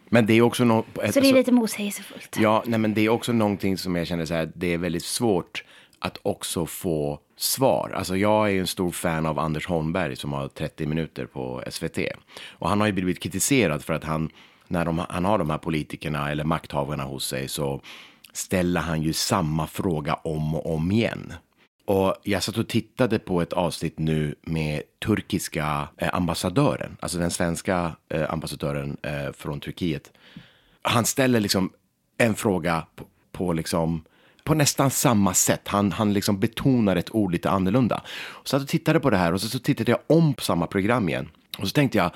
Men 0.09 0.27
det 0.27 0.35
är 0.35 0.43
också 0.43 0.65
något... 0.65 0.87
Så 1.13 1.21
det 1.21 1.31
är 1.31 1.35
lite 1.35 1.53
motsägelsefullt. 1.53 2.37
Ja, 2.41 2.63
nej, 2.67 2.79
men 2.79 2.95
det 2.95 3.01
är 3.01 3.09
också 3.09 3.33
någonting 3.33 3.79
som 3.79 3.97
jag 3.97 4.07
känner 4.07 4.25
så 4.25 4.35
här, 4.35 4.53
det 4.55 4.75
är 4.75 4.79
väldigt 4.79 5.05
svårt 5.05 5.65
att 5.99 6.19
också 6.23 6.67
få 6.67 7.19
svar. 7.37 7.93
Alltså 7.97 8.17
jag 8.17 8.47
är 8.47 8.51
ju 8.53 8.61
en 8.61 8.67
stor 8.67 8.91
fan 8.91 9.27
av 9.27 9.39
Anders 9.39 9.67
Holmberg 9.67 10.17
som 10.17 10.33
har 10.33 10.49
30 10.49 10.87
minuter 10.87 11.27
på 11.27 11.63
SVT. 11.71 11.99
Och 12.49 12.69
han 12.69 12.81
har 12.81 12.87
ju 12.87 12.93
blivit 12.93 13.21
kritiserad 13.21 13.85
för 13.85 13.93
att 13.95 14.05
han, 14.05 14.31
när 14.69 14.85
de, 14.85 14.99
han 15.09 15.25
har 15.25 15.39
de 15.39 15.51
här 15.51 15.59
politikerna 15.59 16.31
eller 16.31 16.45
makthavarna 16.45 17.05
hos 17.05 17.27
sig 17.27 17.49
så 17.49 17.81
ställer 18.33 18.81
han 18.81 19.03
ju 19.03 19.13
samma 19.13 19.67
fråga 19.67 20.15
om 20.15 20.55
och 20.55 20.75
om 20.75 20.93
igen. 20.93 21.33
Och 21.85 22.15
jag 22.23 22.43
satt 22.43 22.59
och 22.59 22.69
tittade 22.69 23.19
på 23.19 23.43
ett 23.43 23.53
avsnitt 23.53 23.99
nu 23.99 24.35
med 24.43 24.83
turkiska 25.05 25.89
eh, 25.97 26.15
ambassadören, 26.15 26.97
alltså 27.01 27.19
den 27.19 27.31
svenska 27.31 27.97
eh, 28.09 28.33
ambassadören 28.33 28.97
eh, 29.03 29.33
från 29.33 29.61
Turkiet. 29.61 30.13
Han 30.83 31.05
ställer 31.05 31.41
liksom 31.41 31.73
en 32.19 32.35
fråga 32.35 32.87
på, 32.97 33.05
på 33.33 33.53
liksom 33.53 34.05
på 34.45 34.55
nästan 34.55 34.91
samma 34.91 35.35
sätt. 35.35 35.69
Han, 35.69 35.93
han 35.93 36.13
liksom 36.13 36.41
betonar 36.41 36.97
ett 36.97 37.15
ord 37.15 37.33
lite 37.33 37.51
annorlunda. 37.51 38.03
Så 38.45 38.57
jag 38.57 38.69
tittade 38.69 39.01
på 39.01 39.11
det 39.11 39.17
här 39.17 39.33
och 39.33 39.41
så, 39.41 39.49
så 39.49 39.59
tittade 39.59 39.91
jag 39.91 40.01
om 40.07 40.35
på 40.35 40.43
samma 40.43 40.67
program 40.67 41.09
igen. 41.09 41.29
Och 41.59 41.69
så 41.69 41.73
tänkte 41.73 41.99
jag, 41.99 42.11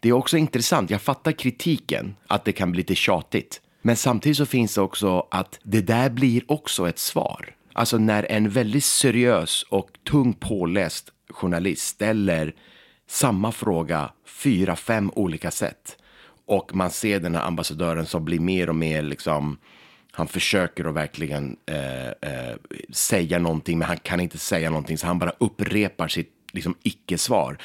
det 0.00 0.08
är 0.08 0.12
också 0.12 0.36
intressant. 0.36 0.90
Jag 0.90 1.02
fattar 1.02 1.32
kritiken, 1.32 2.16
att 2.26 2.44
det 2.44 2.52
kan 2.52 2.72
bli 2.72 2.78
lite 2.78 2.94
tjatigt. 2.94 3.60
Men 3.88 3.96
samtidigt 3.96 4.38
så 4.38 4.46
finns 4.46 4.74
det 4.74 4.80
också 4.80 5.26
att 5.30 5.58
det 5.62 5.80
där 5.80 6.10
blir 6.10 6.42
också 6.52 6.88
ett 6.88 6.98
svar. 6.98 7.54
Alltså 7.72 7.98
när 7.98 8.32
en 8.32 8.50
väldigt 8.50 8.84
seriös 8.84 9.62
och 9.68 9.90
tung 10.10 10.32
påläst 10.32 11.12
journalist 11.30 11.86
ställer 11.86 12.54
samma 13.06 13.52
fråga 13.52 14.10
fyra, 14.26 14.76
fem 14.76 15.10
olika 15.14 15.50
sätt. 15.50 15.96
Och 16.46 16.74
man 16.74 16.90
ser 16.90 17.20
den 17.20 17.34
här 17.34 17.42
ambassadören 17.42 18.06
som 18.06 18.24
blir 18.24 18.40
mer 18.40 18.68
och 18.68 18.76
mer 18.76 19.02
liksom 19.02 19.58
han 20.10 20.28
försöker 20.28 20.84
att 20.84 20.94
verkligen 20.94 21.56
eh, 21.66 22.08
eh, 22.08 22.56
säga 22.90 23.38
någonting, 23.38 23.78
men 23.78 23.88
han 23.88 23.98
kan 23.98 24.20
inte 24.20 24.38
säga 24.38 24.70
någonting, 24.70 24.98
så 24.98 25.06
han 25.06 25.18
bara 25.18 25.32
upprepar 25.38 26.08
sitt 26.08 26.32
liksom, 26.52 26.74
icke-svar. 26.82 27.58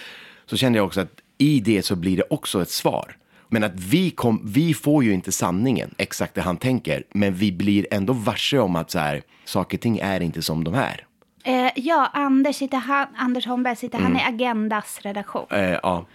Så 0.45 0.57
kände 0.57 0.79
jag 0.79 0.85
också 0.85 1.01
att 1.01 1.21
i 1.37 1.59
det 1.59 1.81
så 1.81 1.95
blir 1.95 2.17
det 2.17 2.25
också 2.29 2.61
ett 2.61 2.69
svar. 2.69 3.17
Men 3.49 3.63
att 3.63 3.75
vi, 3.75 4.11
kom, 4.11 4.41
vi 4.43 4.73
får 4.73 5.03
ju 5.03 5.13
inte 5.13 5.31
sanningen, 5.31 5.95
exakt 5.97 6.35
det 6.35 6.41
han 6.41 6.57
tänker, 6.57 7.03
men 7.11 7.33
vi 7.33 7.51
blir 7.51 7.87
ändå 7.91 8.13
varse 8.13 8.59
om 8.59 8.75
att 8.75 8.91
så 8.91 8.99
här, 8.99 9.21
saker 9.45 9.77
och 9.77 9.81
ting 9.81 9.97
är 9.97 10.19
inte 10.19 10.41
som 10.41 10.63
de 10.63 10.73
är. 10.73 11.05
Eh, 11.43 11.71
ja, 11.75 12.09
Anders, 12.13 12.55
sitter 12.55 12.77
han, 12.77 13.07
Anders 13.15 13.45
Holmberg 13.45 13.75
sitter 13.75 13.99
han 13.99 14.17
i 14.17 14.23
Agendas 14.23 14.99
redaktion. 15.01 15.45
Eh, 15.49 15.77
ja. 15.83 16.05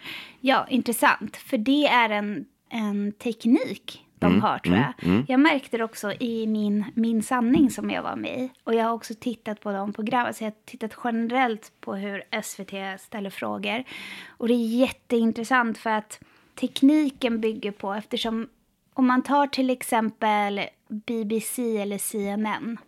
Ja, 0.41 0.67
intressant. 0.71 1.37
För 1.37 1.59
det 1.59 1.87
är 1.87 2.11
en, 2.11 2.45
en 2.71 3.13
teknik 3.13 4.05
de 4.19 4.41
har, 4.41 4.59
tror 4.59 4.77
jag. 4.77 5.25
Jag 5.29 5.41
märkte 5.41 5.77
det 5.77 5.85
också 5.85 6.13
i 6.13 6.47
min, 6.47 6.85
min 6.95 7.23
sanning 7.23 7.71
som 7.71 7.91
jag 7.91 8.03
var 8.03 8.17
med 8.17 8.39
i. 8.41 8.51
Och 8.65 8.75
jag 8.75 8.85
har 8.85 8.93
också 8.93 9.15
tittat 9.21 9.61
på 9.61 9.73
de 9.73 9.93
programmen. 9.93 10.35
Så 10.35 10.45
jag 10.45 10.51
har 10.51 10.57
tittat 10.65 10.93
generellt 11.05 11.73
på 11.81 11.95
hur 11.95 12.23
SVT 12.43 13.01
ställer 13.01 13.31
frågor. 13.31 13.85
Och 14.29 14.49
det 14.49 14.55
är 14.55 14.67
jätteintressant 14.67 15.79
för 15.79 15.91
att 15.91 16.21
tekniken 16.61 17.41
bygger 17.41 17.73
på, 17.73 17.93
eftersom 17.93 18.49
om 18.95 19.07
man 19.07 19.23
tar 19.23 19.47
till 19.47 19.71
exempel 19.71 20.61
BBC 20.89 21.77
eller 21.77 21.99
CNN. 21.99 22.79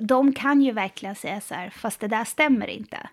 De 0.00 0.32
kan 0.32 0.62
ju 0.62 0.72
verkligen 0.72 1.14
säga 1.14 1.40
så 1.40 1.54
här, 1.54 1.70
fast 1.70 2.00
det 2.00 2.08
där 2.08 2.24
stämmer 2.24 2.66
inte. 2.66 3.08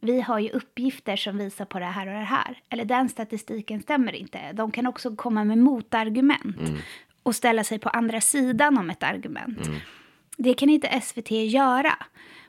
Vi 0.00 0.20
har 0.20 0.38
ju 0.38 0.50
uppgifter 0.50 1.16
som 1.16 1.38
visar 1.38 1.64
på 1.64 1.78
det 1.78 1.84
här 1.84 2.06
och 2.06 2.12
det 2.12 2.18
här. 2.18 2.58
Eller 2.68 2.84
den 2.84 3.08
statistiken 3.08 3.82
stämmer 3.82 4.12
inte. 4.12 4.52
De 4.52 4.70
kan 4.70 4.86
också 4.86 5.16
komma 5.16 5.44
med 5.44 5.58
motargument. 5.58 6.56
Och 7.22 7.34
ställa 7.34 7.64
sig 7.64 7.78
på 7.78 7.88
andra 7.88 8.20
sidan 8.20 8.78
om 8.78 8.90
ett 8.90 9.02
argument. 9.02 9.58
Det 10.36 10.54
kan 10.54 10.70
inte 10.70 11.00
SVT 11.00 11.30
göra. 11.30 11.92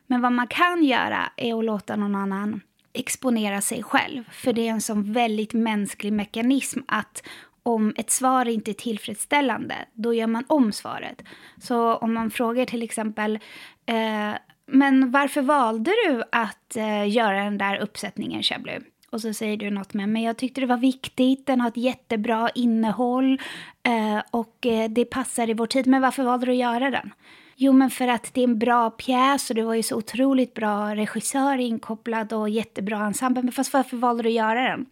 Men 0.08 0.22
vad 0.22 0.32
man 0.32 0.48
kan 0.48 0.84
göra 0.84 1.32
är 1.38 1.60
att 1.60 1.66
låta 1.66 1.96
någon 1.96 2.16
annan 2.16 2.62
exponera 2.94 3.62
sig 3.62 3.84
själv. 3.84 4.24
För 4.32 4.54
det 4.54 4.68
är 4.68 4.72
en 4.72 4.82
sån 4.82 5.14
väldigt 5.14 5.54
mänsklig 5.54 6.14
mekanism 6.14 6.80
att 6.88 7.24
om 7.64 7.94
ett 7.98 8.12
svar 8.12 8.48
inte 8.48 8.72
är 8.72 8.74
tillfredsställande, 8.74 9.76
då 9.94 10.14
gör 10.14 10.28
man 10.28 10.44
om 10.48 10.72
svaret. 10.72 11.24
Så 11.62 11.96
om 11.96 12.14
man 12.14 12.32
frågar 12.32 12.66
till 12.66 12.84
exempel, 12.84 13.40
eh, 13.86 14.34
men 14.66 15.12
varför 15.12 15.42
valde 15.42 15.92
du 15.92 16.24
att 16.32 16.76
eh, 16.76 17.10
göra 17.10 17.44
den 17.44 17.58
där 17.58 17.78
uppsättningen, 17.78 18.44
Chablu? 18.44 18.80
Och 19.12 19.22
så 19.22 19.34
säger 19.34 19.58
du 19.58 19.70
något 19.70 19.94
med, 19.94 20.10
men 20.10 20.22
jag 20.22 20.38
tyckte 20.38 20.62
det 20.62 20.68
var 20.68 20.78
viktigt, 20.78 21.46
den 21.46 21.62
har 21.62 21.68
ett 21.68 21.78
jättebra 21.78 22.50
innehåll 22.56 23.42
eh, 23.84 24.22
och 24.32 24.66
eh, 24.66 24.90
det 24.90 25.06
passar 25.06 25.50
i 25.50 25.54
vår 25.54 25.68
tid. 25.68 25.88
Men 25.88 26.02
varför 26.02 26.24
valde 26.24 26.46
du 26.46 26.52
att 26.52 26.58
göra 26.58 26.90
den? 26.90 27.14
Jo, 27.64 27.74
men 27.74 27.90
för 27.90 28.08
att 28.08 28.34
det 28.34 28.42
är 28.42 28.44
en 28.44 28.60
bra 28.60 28.90
pjäs 28.90 29.50
och 29.50 29.56
det 29.56 29.64
var 29.64 29.74
ju 29.74 29.84
så 29.84 29.96
otroligt 29.96 30.54
bra 30.54 30.96
regissör 30.96 31.58
inkopplad 31.58 32.34
och 32.34 32.50
jättebra 32.50 33.06
ensemble. 33.06 33.44
Men 33.44 33.52
fast 33.52 33.74
varför 33.74 33.98
valde 33.98 34.24
du 34.24 34.30
att 34.30 34.36
göra 34.36 34.62
den? 34.62 34.86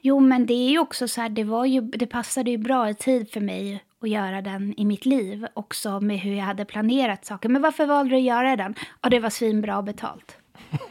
Jo, 0.00 0.20
men 0.20 0.46
det 0.46 0.54
är 0.54 0.70
ju 0.70 0.78
också 0.78 1.08
så 1.08 1.20
här, 1.20 1.28
det, 1.28 1.44
var 1.44 1.64
ju, 1.64 1.80
det 1.80 2.06
passade 2.06 2.50
ju 2.50 2.58
bra 2.58 2.90
i 2.90 2.94
tid 2.94 3.30
för 3.30 3.40
mig 3.40 3.84
att 4.02 4.08
göra 4.08 4.42
den 4.42 4.80
i 4.80 4.84
mitt 4.84 5.06
liv. 5.06 5.46
Också 5.54 6.00
med 6.00 6.18
hur 6.18 6.34
jag 6.34 6.44
hade 6.44 6.64
planerat 6.64 7.24
saker. 7.24 7.48
Men 7.48 7.62
varför 7.62 7.86
valde 7.86 8.10
du 8.10 8.16
att 8.16 8.22
göra 8.22 8.56
den? 8.56 8.74
Ja, 9.00 9.08
det 9.08 9.20
var 9.20 9.30
svinbra 9.30 9.82
betalt. 9.82 10.36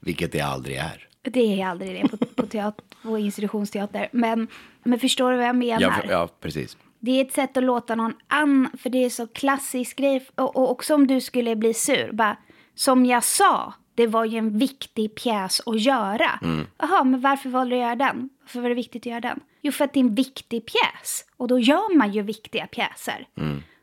Vilket 0.00 0.32
det 0.32 0.40
aldrig 0.40 0.76
är. 0.76 1.08
Det 1.22 1.60
är 1.60 1.66
aldrig 1.66 2.02
det 2.02 2.08
på, 2.08 2.16
på, 2.26 2.46
teater, 2.46 2.84
på 3.02 3.18
institutionsteater. 3.18 4.08
Men, 4.12 4.48
men 4.82 4.98
förstår 4.98 5.30
du 5.30 5.36
vad 5.36 5.46
jag 5.46 5.56
menar? 5.56 5.80
Ja, 5.80 6.02
ja, 6.08 6.28
precis. 6.40 6.76
Det 7.00 7.10
är 7.10 7.24
ett 7.24 7.32
sätt 7.32 7.56
att 7.56 7.64
låta 7.64 7.94
någon 7.94 8.14
annan, 8.28 8.70
för 8.78 8.90
det 8.90 9.04
är 9.04 9.10
så 9.10 9.26
klassisk 9.26 9.96
grej. 9.96 10.26
Och, 10.34 10.56
och 10.56 10.70
också 10.70 10.94
om 10.94 11.06
du 11.06 11.20
skulle 11.20 11.56
bli 11.56 11.74
sur, 11.74 12.12
bara, 12.12 12.36
som 12.74 13.06
jag 13.06 13.24
sa, 13.24 13.74
det 13.94 14.06
var 14.06 14.24
ju 14.24 14.38
en 14.38 14.58
viktig 14.58 15.14
pjäs 15.14 15.60
att 15.66 15.80
göra. 15.80 16.40
Jaha, 16.78 17.04
men 17.04 17.20
varför 17.20 17.48
valde 17.48 17.76
du 17.76 17.82
att 17.82 17.86
göra 17.86 17.96
den? 17.96 18.28
Varför 18.42 18.60
var 18.60 18.68
det 18.68 18.74
viktigt 18.74 19.02
att 19.02 19.06
göra 19.06 19.20
den? 19.20 19.40
Jo, 19.62 19.72
för 19.72 19.84
att 19.84 19.92
det 19.92 20.00
är 20.00 20.04
en 20.04 20.14
viktig 20.14 20.66
pjäs. 20.66 21.24
Och 21.36 21.48
då 21.48 21.58
gör 21.58 21.96
man 21.96 22.12
ju 22.12 22.22
viktiga 22.22 22.66
pjäser. 22.66 23.26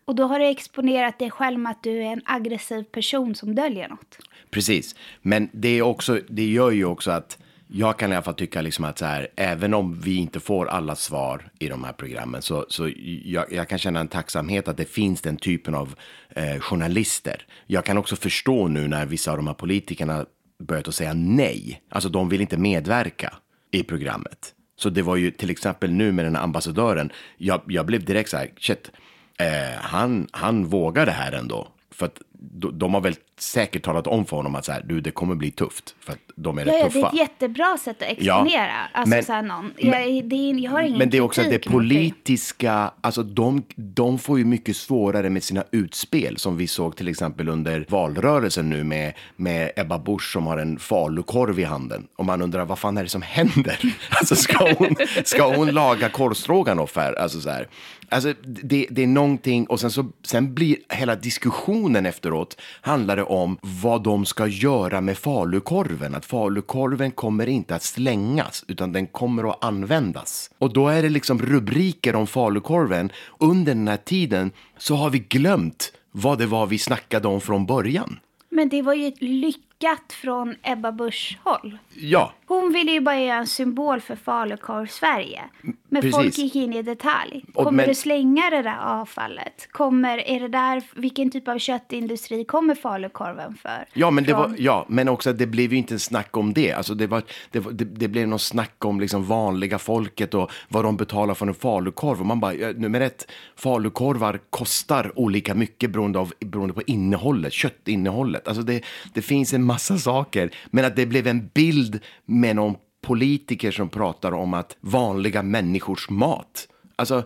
Och 0.06 0.16
då 0.16 0.24
har 0.24 0.40
du 0.40 0.46
exponerat 0.46 1.20
dig 1.20 1.32
själv 1.32 1.60
med 1.60 1.72
att 1.72 1.84
du 1.84 1.98
är 1.98 2.12
en 2.12 2.22
aggressiv 2.26 2.84
person 2.84 3.36
som 3.36 3.56
döljer 3.56 3.90
något. 3.90 4.18
Precis, 4.50 4.96
men 5.22 5.50
det, 5.52 5.68
är 5.78 5.82
också, 5.82 6.20
det 6.30 6.46
gör 6.46 6.72
ju 6.72 6.86
också 6.86 7.12
att 7.12 7.38
jag 7.68 8.00
kan 8.00 8.12
i 8.12 8.16
alla 8.16 8.24
fall 8.24 8.34
tycka 8.34 8.62
liksom 8.62 8.86
att 8.86 9.00
så 9.00 9.06
här, 9.06 9.28
även 9.36 9.74
om 9.74 10.00
vi 10.00 10.16
inte 10.16 10.40
får 10.40 10.68
alla 10.68 10.96
svar 10.96 11.50
i 11.60 11.68
de 11.68 11.84
här 11.84 11.94
programmen 11.94 12.42
så, 12.42 12.66
så 12.70 12.92
jag, 13.24 13.54
jag 13.54 13.70
kan 13.70 13.78
känna 13.78 14.00
en 14.00 14.08
tacksamhet 14.08 14.68
att 14.68 14.78
det 14.78 14.86
finns 14.86 15.22
den 15.22 15.38
typen 15.38 15.76
av 15.76 15.96
eh, 16.30 16.60
journalister. 16.60 17.46
Jag 17.66 17.86
kan 17.86 17.98
också 17.98 18.16
förstå 18.16 18.68
nu 18.68 18.88
när 18.88 19.06
vissa 19.06 19.32
av 19.32 19.38
de 19.38 19.48
här 19.48 19.54
politikerna 19.54 20.26
börjat 20.60 20.88
att 20.88 20.96
säga 20.96 21.14
nej. 21.14 21.82
Alltså 21.90 22.10
de 22.10 22.30
vill 22.30 22.42
inte 22.42 22.58
medverka 22.58 23.34
i 23.72 23.84
programmet. 23.84 24.54
Så 24.76 24.90
det 24.90 25.02
var 25.02 25.16
ju 25.16 25.32
till 25.32 25.50
exempel 25.50 25.92
nu 25.92 26.12
med 26.12 26.26
den 26.26 26.36
här 26.36 26.44
ambassadören, 26.44 27.12
jag, 27.38 27.62
jag 27.68 27.86
blev 27.86 28.06
direkt 28.06 28.30
så 28.30 28.38
här, 28.38 28.50
shit, 28.60 28.92
eh, 29.40 29.80
han, 29.82 30.28
han 30.32 30.66
vågar 30.66 31.06
det 31.06 31.12
här 31.12 31.32
ändå. 31.32 31.68
För 31.92 32.06
att 32.06 32.22
de, 32.32 32.80
de 32.80 32.94
har 32.94 33.02
väl 33.02 33.16
säkert 33.40 33.84
talat 33.86 34.08
om 34.08 34.26
för 34.26 34.38
honom 34.38 34.56
att 34.56 34.66
så 34.66 34.72
här, 34.72 34.84
du, 34.86 35.02
det 35.02 35.12
kommer 35.12 35.36
bli 35.36 35.52
tufft. 35.52 35.96
För 36.00 36.14
att 36.14 36.20
de 36.36 36.58
är 36.58 36.66
Ja, 36.66 36.74
rätt 36.74 36.80
ja, 36.80 36.86
det 36.86 36.92
tuffa. 36.92 37.08
är 37.08 37.12
ett 37.14 37.18
jättebra 37.20 37.78
sätt 37.78 38.02
att 38.02 38.08
exponera. 38.08 38.72
alltså 38.94 39.10
men- 39.10 39.24
så 39.24 39.34
här 39.34 39.42
någon. 39.42 39.74
jag, 39.78 39.92
det 40.30 40.36
är, 40.36 40.60
jag 40.64 40.72
har 40.72 40.82
ingen 40.82 40.98
Men 40.98 41.10
det 41.10 41.18
är 41.18 41.22
också 41.22 41.42
att 41.42 41.50
det 41.50 41.60
politiska, 41.60 42.92
alltså 43.02 43.24
de, 43.24 43.64
de 43.76 44.20
får 44.20 44.40
ju 44.40 44.46
mycket 44.46 44.76
svårare 44.78 45.30
med 45.30 45.44
sina 45.44 45.64
utspel 45.72 46.38
som 46.38 46.58
vi 46.58 46.68
såg 46.68 46.96
till 46.96 47.08
exempel 47.08 47.50
under 47.50 47.86
valrörelsen 47.90 48.70
nu 48.70 48.84
med, 48.84 49.14
med 49.36 49.72
Ebba 49.76 50.00
Busch 50.00 50.32
som 50.32 50.48
har 50.48 50.58
en 50.58 50.80
falukorv 50.80 51.60
i 51.60 51.64
handen. 51.64 52.08
Och 52.16 52.26
man 52.26 52.42
undrar 52.42 52.66
vad 52.66 52.80
fan 52.80 52.98
är 52.98 53.04
det 53.04 53.10
som 53.10 53.22
händer? 53.22 53.80
Alltså 54.10 54.36
ska 54.36 54.74
hon, 54.78 54.96
ska 55.24 55.56
hon 55.56 55.68
laga 55.72 56.10
korvstroganoff 56.10 56.96
här? 56.96 57.14
Alltså 57.14 57.42
så 57.42 57.50
här. 57.50 57.68
Alltså 58.10 58.34
det, 58.44 58.88
det 58.90 59.04
är 59.04 59.08
någonting 59.08 59.66
och 59.68 59.80
sen 59.80 59.92
så 59.92 60.06
sen 60.24 60.54
blir 60.54 60.78
hela 60.90 61.16
diskussionen 61.16 62.06
efteråt 62.06 62.62
handlar 62.82 63.16
det 63.16 63.24
om 63.32 63.58
vad 63.62 64.04
de 64.04 64.26
ska 64.26 64.48
göra 64.48 65.02
med 65.02 65.18
falukorven. 65.18 66.16
Att 66.16 66.26
falukorven 66.26 67.12
kommer 67.12 67.48
inte 67.48 67.76
att 67.76 67.84
slängas 67.84 68.66
utan 68.68 68.92
den 68.92 69.08
kommer 69.08 69.50
att 69.50 69.64
användas. 69.64 70.52
Och 70.58 70.74
då 70.74 70.88
är 70.88 71.04
det 71.04 71.10
liksom 71.10 71.42
rubriker 71.42 72.16
om 72.16 72.28
falukorven. 72.28 73.12
Under 73.38 73.76
den 73.76 73.88
här 73.88 73.98
tiden 73.98 74.52
så 74.78 74.96
har 74.96 75.10
vi 75.10 75.20
glömt 75.20 75.94
vad 76.12 76.38
det 76.38 76.46
var 76.46 76.68
vi 76.68 76.78
snackade 76.78 77.28
om 77.28 77.42
från 77.42 77.66
början. 77.66 78.20
Men 78.50 78.70
det 78.70 78.82
var 78.82 78.94
ju 78.94 79.12
lyckat 79.20 80.14
från 80.14 80.56
Ebba 80.64 80.92
Busch 80.92 81.40
håll. 81.44 81.78
Ja, 81.96 82.34
Hon 82.48 82.74
ville 82.74 82.92
ju 82.92 83.02
bara 83.02 83.20
göra 83.20 83.38
en 83.38 83.48
symbol 83.48 84.02
för 84.02 84.16
falukorv 84.16 84.88
Sverige. 84.88 85.42
Men 85.90 86.02
precis. 86.02 86.16
folk 86.16 86.38
gick 86.38 86.56
in 86.56 86.74
i 86.74 86.82
detalj. 86.82 87.46
Kommer 87.54 87.72
men- 87.72 87.88
du 87.88 87.96
slänga 87.96 88.50
det 88.50 88.62
där 88.62 88.78
avfallet? 88.80 89.68
Kommer, 89.72 90.18
är 90.18 90.40
det 90.40 90.48
där, 90.48 90.84
vilken 90.96 91.32
typ 91.32 91.48
av 91.48 91.58
köttindustri 91.58 92.46
kommer 92.46 92.76
falukorven 92.76 93.56
för? 93.62 93.86
Ja, 93.94 94.12
men, 94.12 94.24
det 94.24 94.30
Från- 94.30 94.42
var, 94.42 94.56
ja, 94.60 94.86
men 94.90 95.10
också 95.10 95.30
att 95.30 95.38
det 95.38 95.48
blev 95.48 95.72
ju 95.72 95.78
inte 95.78 95.94
en 95.94 96.00
snack 96.00 96.38
om 96.38 96.54
det. 96.54 96.72
Alltså 96.72 96.94
det, 96.96 97.08
var, 97.08 97.24
det, 97.52 97.60
var, 97.60 97.72
det, 97.72 97.86
det 97.86 98.08
blev 98.08 98.28
någon 98.28 98.40
snack 98.40 98.86
om 98.86 99.00
liksom 99.00 99.24
vanliga 99.24 99.80
folket 99.80 100.34
och 100.34 100.52
vad 100.70 100.84
de 100.84 100.98
betalar 100.98 101.34
för 101.34 101.48
en 101.48 101.54
falukorv. 101.54 102.20
Och 102.20 102.26
man 102.26 102.40
bara, 102.40 102.54
ja, 102.54 102.72
nummer 102.72 103.02
ett, 103.02 103.32
falukorvar 103.56 104.40
kostar 104.50 105.20
olika 105.20 105.56
mycket 105.56 105.92
beroende, 105.92 106.20
av, 106.20 106.34
beroende 106.40 106.74
på 106.74 106.82
innehållet, 106.82 107.54
köttinnehållet. 107.54 108.48
Alltså 108.48 108.64
det, 108.64 108.84
det 109.14 109.22
finns 109.22 109.54
en 109.54 109.64
massa 109.64 109.98
saker. 109.98 110.50
Men 110.70 110.86
att 110.86 110.96
det 110.96 111.06
blev 111.06 111.28
en 111.28 111.50
bild 111.54 112.00
med 112.40 112.56
någon 112.56 112.76
politiker 113.02 113.72
som 113.72 113.90
pratar 113.90 114.32
om 114.32 114.54
att 114.54 114.78
vanliga 114.82 115.44
människors 115.44 116.10
mat 116.10 116.68
Alltså, 117.00 117.24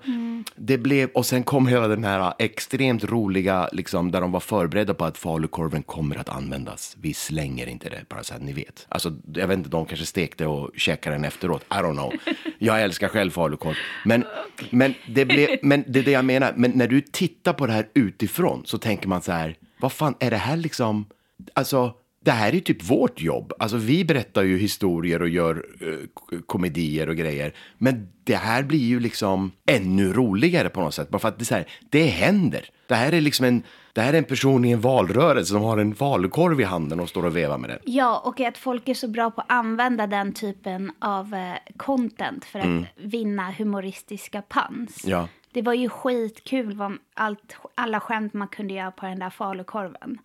det 0.55 0.77
blev, 0.77 1.09
och 1.09 1.25
sen 1.25 1.43
kom 1.43 1.67
hela 1.67 1.87
den 1.87 2.03
här 2.03 2.33
extremt 2.39 3.03
roliga, 3.03 3.69
liksom, 3.71 4.11
där 4.11 4.21
de 4.21 4.31
var 4.31 4.39
förberedda 4.39 4.93
på 4.93 5.05
att 5.05 5.17
falukorven 5.17 5.83
kommer 5.83 6.15
att 6.15 6.29
användas. 6.29 6.97
Vi 7.01 7.13
slänger 7.13 7.67
inte 7.67 7.89
det, 7.89 8.09
bara 8.09 8.23
så 8.23 8.33
att 8.33 8.41
ni 8.41 8.53
vet. 8.53 8.85
Alltså, 8.89 9.13
jag 9.33 9.47
vet 9.47 9.57
inte, 9.57 9.69
de 9.69 9.85
kanske 9.85 10.05
stekte 10.05 10.45
och 10.45 10.69
käkade 10.75 11.15
den 11.15 11.25
efteråt. 11.25 11.63
I 11.63 11.73
don't 11.73 11.93
know. 11.93 12.13
Jag 12.59 12.81
älskar 12.81 13.07
själv 13.07 13.31
falukorv. 13.31 13.75
Men, 14.05 14.23
men, 14.69 14.93
det, 15.07 15.25
blev, 15.25 15.49
men 15.61 15.83
det 15.87 15.99
är 15.99 16.03
det 16.03 16.11
jag 16.11 16.25
menar, 16.25 16.53
men 16.55 16.71
när 16.71 16.87
du 16.87 17.01
tittar 17.01 17.53
på 17.53 17.67
det 17.67 17.73
här 17.73 17.87
utifrån 17.93 18.61
så 18.65 18.77
tänker 18.77 19.07
man 19.07 19.21
så 19.21 19.31
här, 19.31 19.55
vad 19.79 19.91
fan, 19.91 20.15
är 20.19 20.31
det 20.31 20.37
här 20.37 20.57
liksom, 20.57 21.05
alltså, 21.53 21.93
det 22.23 22.31
här 22.31 22.47
är 22.47 22.53
ju 22.53 22.59
typ 22.59 22.83
vårt 22.83 23.21
jobb. 23.21 23.53
Alltså 23.59 23.77
vi 23.77 24.05
berättar 24.05 24.43
ju 24.43 24.57
historier 24.57 25.21
och 25.21 25.29
gör 25.29 25.65
eh, 25.79 26.39
komedier 26.45 27.09
och 27.09 27.15
grejer. 27.15 27.53
Men 27.77 28.07
det 28.23 28.35
här 28.35 28.63
blir 28.63 28.79
ju 28.79 28.99
liksom 28.99 29.51
ännu 29.65 30.13
roligare 30.13 30.69
på 30.69 30.81
något 30.81 30.93
sätt. 30.93 31.09
Bara 31.09 31.19
för 31.19 31.27
att 31.27 31.39
det, 31.39 31.45
så 31.45 31.55
här, 31.55 31.67
det 31.89 32.05
händer. 32.05 32.69
Det 32.87 32.95
här 32.95 33.11
är 33.13 33.21
liksom 33.21 33.45
en, 33.45 33.63
det 33.93 34.01
här 34.01 34.13
är 34.13 34.17
en 34.17 34.23
person 34.23 34.65
i 34.65 34.71
en 34.71 34.81
valrörelse 34.81 35.53
som 35.53 35.61
har 35.61 35.77
en 35.77 35.93
valkorv 35.93 36.61
i 36.61 36.63
handen 36.63 36.99
och 36.99 37.09
står 37.09 37.25
och 37.25 37.37
vevar 37.37 37.57
med 37.57 37.69
den. 37.69 37.79
Ja, 37.83 38.21
och 38.25 38.39
att 38.39 38.57
folk 38.57 38.87
är 38.89 38.93
så 38.93 39.07
bra 39.07 39.31
på 39.31 39.41
att 39.41 39.51
använda 39.51 40.07
den 40.07 40.33
typen 40.33 40.91
av 40.99 41.33
eh, 41.33 41.73
content 41.77 42.45
för 42.45 42.59
att 42.59 42.85
vinna 42.95 43.51
humoristiska 43.51 44.41
pans. 44.41 45.03
Ja. 45.05 45.27
Det 45.53 45.61
var 45.61 45.73
ju 45.73 45.89
skitkul 45.89 46.73
vad 46.73 46.97
allt, 47.13 47.55
alla 47.75 47.99
skämt 47.99 48.33
man 48.33 48.47
kunde 48.47 48.73
göra 48.73 48.91
på 48.91 49.05
den 49.05 49.19
där 49.19 49.29
falukorven. 49.29 50.17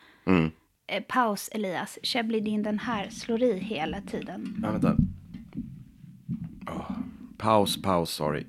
Eh, 0.88 1.02
paus 1.02 1.48
Elias, 1.52 1.98
Chablis 2.02 2.64
den 2.64 2.78
här 2.78 3.10
slår 3.10 3.42
i 3.42 3.58
hela 3.58 4.00
tiden. 4.00 4.60
Ja, 4.62 4.70
vänta. 4.70 4.96
Åh, 6.66 6.90
Paus, 7.38 7.82
paus, 7.82 8.10
sorry. 8.10 8.44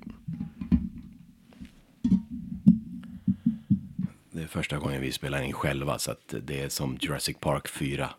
Det 4.32 4.44
är 4.44 4.48
första 4.48 4.78
gången 4.78 5.02
vi 5.02 5.12
spelar 5.12 5.42
in 5.42 5.54
själva 5.54 6.00
så 6.00 6.12
att 6.12 6.34
det 6.44 6.64
är 6.64 6.70
som 6.70 6.98
Jurassic 7.02 7.38
Park 7.40 7.68
4. 7.68 8.10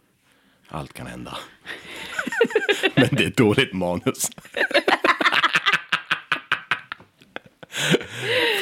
Allt 0.68 0.92
kan 0.92 1.06
hända. 1.06 1.36
Men 2.96 3.08
det 3.12 3.24
är 3.24 3.28
ett 3.28 3.36
dåligt 3.36 3.72
manus. 3.72 4.30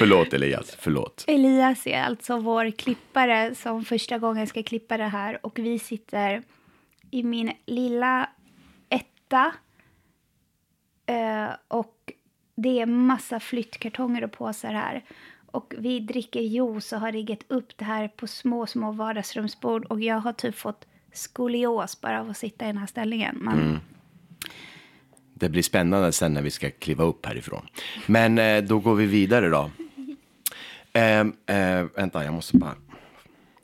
förlåt 0.09 0.33
Elias, 0.33 0.77
förlåt. 0.79 1.25
Elias 1.29 1.87
är 1.87 2.03
alltså 2.03 2.39
vår 2.39 2.71
klippare 2.71 3.55
som 3.55 3.85
första 3.85 4.19
gången 4.19 4.47
ska 4.47 4.63
klippa 4.63 4.97
det 4.97 5.05
här 5.05 5.47
och 5.47 5.59
vi 5.59 5.79
sitter 5.79 6.43
i 7.11 7.23
min 7.23 7.53
lilla 7.67 8.29
etta 8.89 9.53
eh, 11.07 11.49
och 11.69 12.13
det 12.57 12.81
är 12.81 12.87
massa 12.87 13.41
flyttkartonger 13.41 14.25
och 14.25 14.33
påsar 14.33 14.73
här. 14.73 15.05
Och 15.47 15.75
vi 15.79 16.01
dricker 16.01 16.41
juice 16.41 16.93
och 16.93 17.01
har 17.01 17.13
riggat 17.13 17.41
upp 17.49 17.77
det 17.77 17.85
här 17.85 18.09
på 18.09 18.27
små, 18.27 18.67
små 18.67 18.93
vardagsrumsbord 18.93 19.85
och 19.85 20.01
jag 20.01 20.17
har 20.17 20.33
typ 20.33 20.55
fått 20.55 20.87
skolios 21.13 22.01
bara 22.01 22.21
av 22.21 22.31
att 22.31 22.37
sitta 22.37 22.65
i 22.65 22.69
den 22.69 22.79
här 22.79 22.87
ställningen. 22.87 23.37
Men 23.41 23.81
Det 25.35 25.49
blir 25.49 25.63
spännande 25.63 26.13
sen 26.13 26.35
när 26.35 26.43
vi 26.43 26.51
ska 26.51 26.71
kliva 26.71 27.05
upp 27.05 27.27
härifrån. 27.27 27.67
Men 28.07 28.39
eh, 28.39 28.63
då 28.63 28.79
går 28.79 28.95
vi 28.95 29.07
vidare 29.07 29.49
då. 29.49 29.71
Eh, 30.97 31.21
eh, 31.57 31.85
vänta, 31.97 32.25
jag 32.25 32.35
måste 32.35 32.57
bara... 32.57 32.75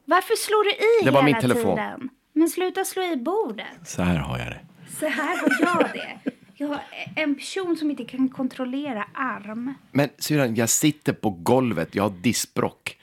varför 0.05 0.35
slår 0.37 0.65
du 0.65 0.71
i 0.71 1.05
Det 1.05 1.11
var 1.11 1.23
hela 1.23 1.33
min 1.35 1.41
telefon. 1.41 1.77
tiden? 1.77 2.09
Men 2.33 2.49
sluta 2.49 2.85
slå 2.85 3.03
i 3.03 3.17
bordet. 3.17 3.67
Så 3.85 4.03
här 4.03 4.17
har 4.17 4.39
jag 4.39 4.47
det. 4.47 4.61
Så 5.01 5.07
här 5.07 5.37
har 5.37 5.83
jag 5.83 5.91
det. 5.93 6.31
Jag 6.57 6.69
har 6.69 6.81
en 7.17 7.35
person 7.35 7.77
som 7.77 7.91
inte 7.91 8.05
kan 8.05 8.29
kontrollera 8.29 9.07
arm. 9.15 9.75
Men 9.93 10.09
syrran, 10.19 10.55
jag 10.55 10.69
sitter 10.69 11.13
på 11.13 11.31
golvet, 11.31 11.95
jag 11.95 12.03
har 12.03 12.11
diskbråck. 12.11 12.99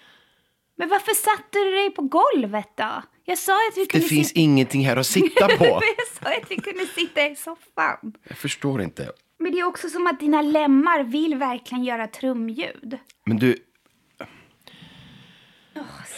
Men 0.75 0.89
varför 0.89 1.11
satte 1.13 1.59
du 1.59 1.71
dig 1.71 1.89
på 1.89 2.01
golvet 2.01 2.67
då? 2.75 3.03
Jag 3.25 3.37
sa 3.37 3.53
att 3.53 3.77
vi 3.77 3.81
Det 3.83 3.87
kunde 3.91 4.07
finns 4.07 4.27
sitta... 4.27 4.39
ingenting 4.39 4.85
här 4.85 4.97
att 4.97 5.07
sitta 5.07 5.47
på. 5.47 5.65
jag 5.65 6.07
sa 6.23 6.29
att 6.41 6.51
vi 6.51 6.55
kunde 6.55 6.85
sitta 6.85 7.27
i 7.27 7.35
soffan. 7.35 8.13
Jag 8.27 8.37
förstår 8.37 8.81
inte. 8.81 9.11
Men 9.37 9.51
det 9.51 9.59
är 9.59 9.63
också 9.65 9.89
som 9.89 10.07
att 10.07 10.19
dina 10.19 10.41
lemmar 10.41 11.03
vill 11.03 11.35
verkligen 11.35 11.83
göra 11.83 12.07
trumljud. 12.07 12.97
Men 13.25 13.37
du, 13.37 13.57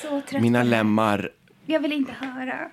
Så 0.02 0.22
trött. 0.22 0.42
mina 0.42 0.64
lemmar... 0.64 1.30
Jag 1.66 1.80
vill 1.80 1.92
inte 1.92 2.12
höra. 2.12 2.72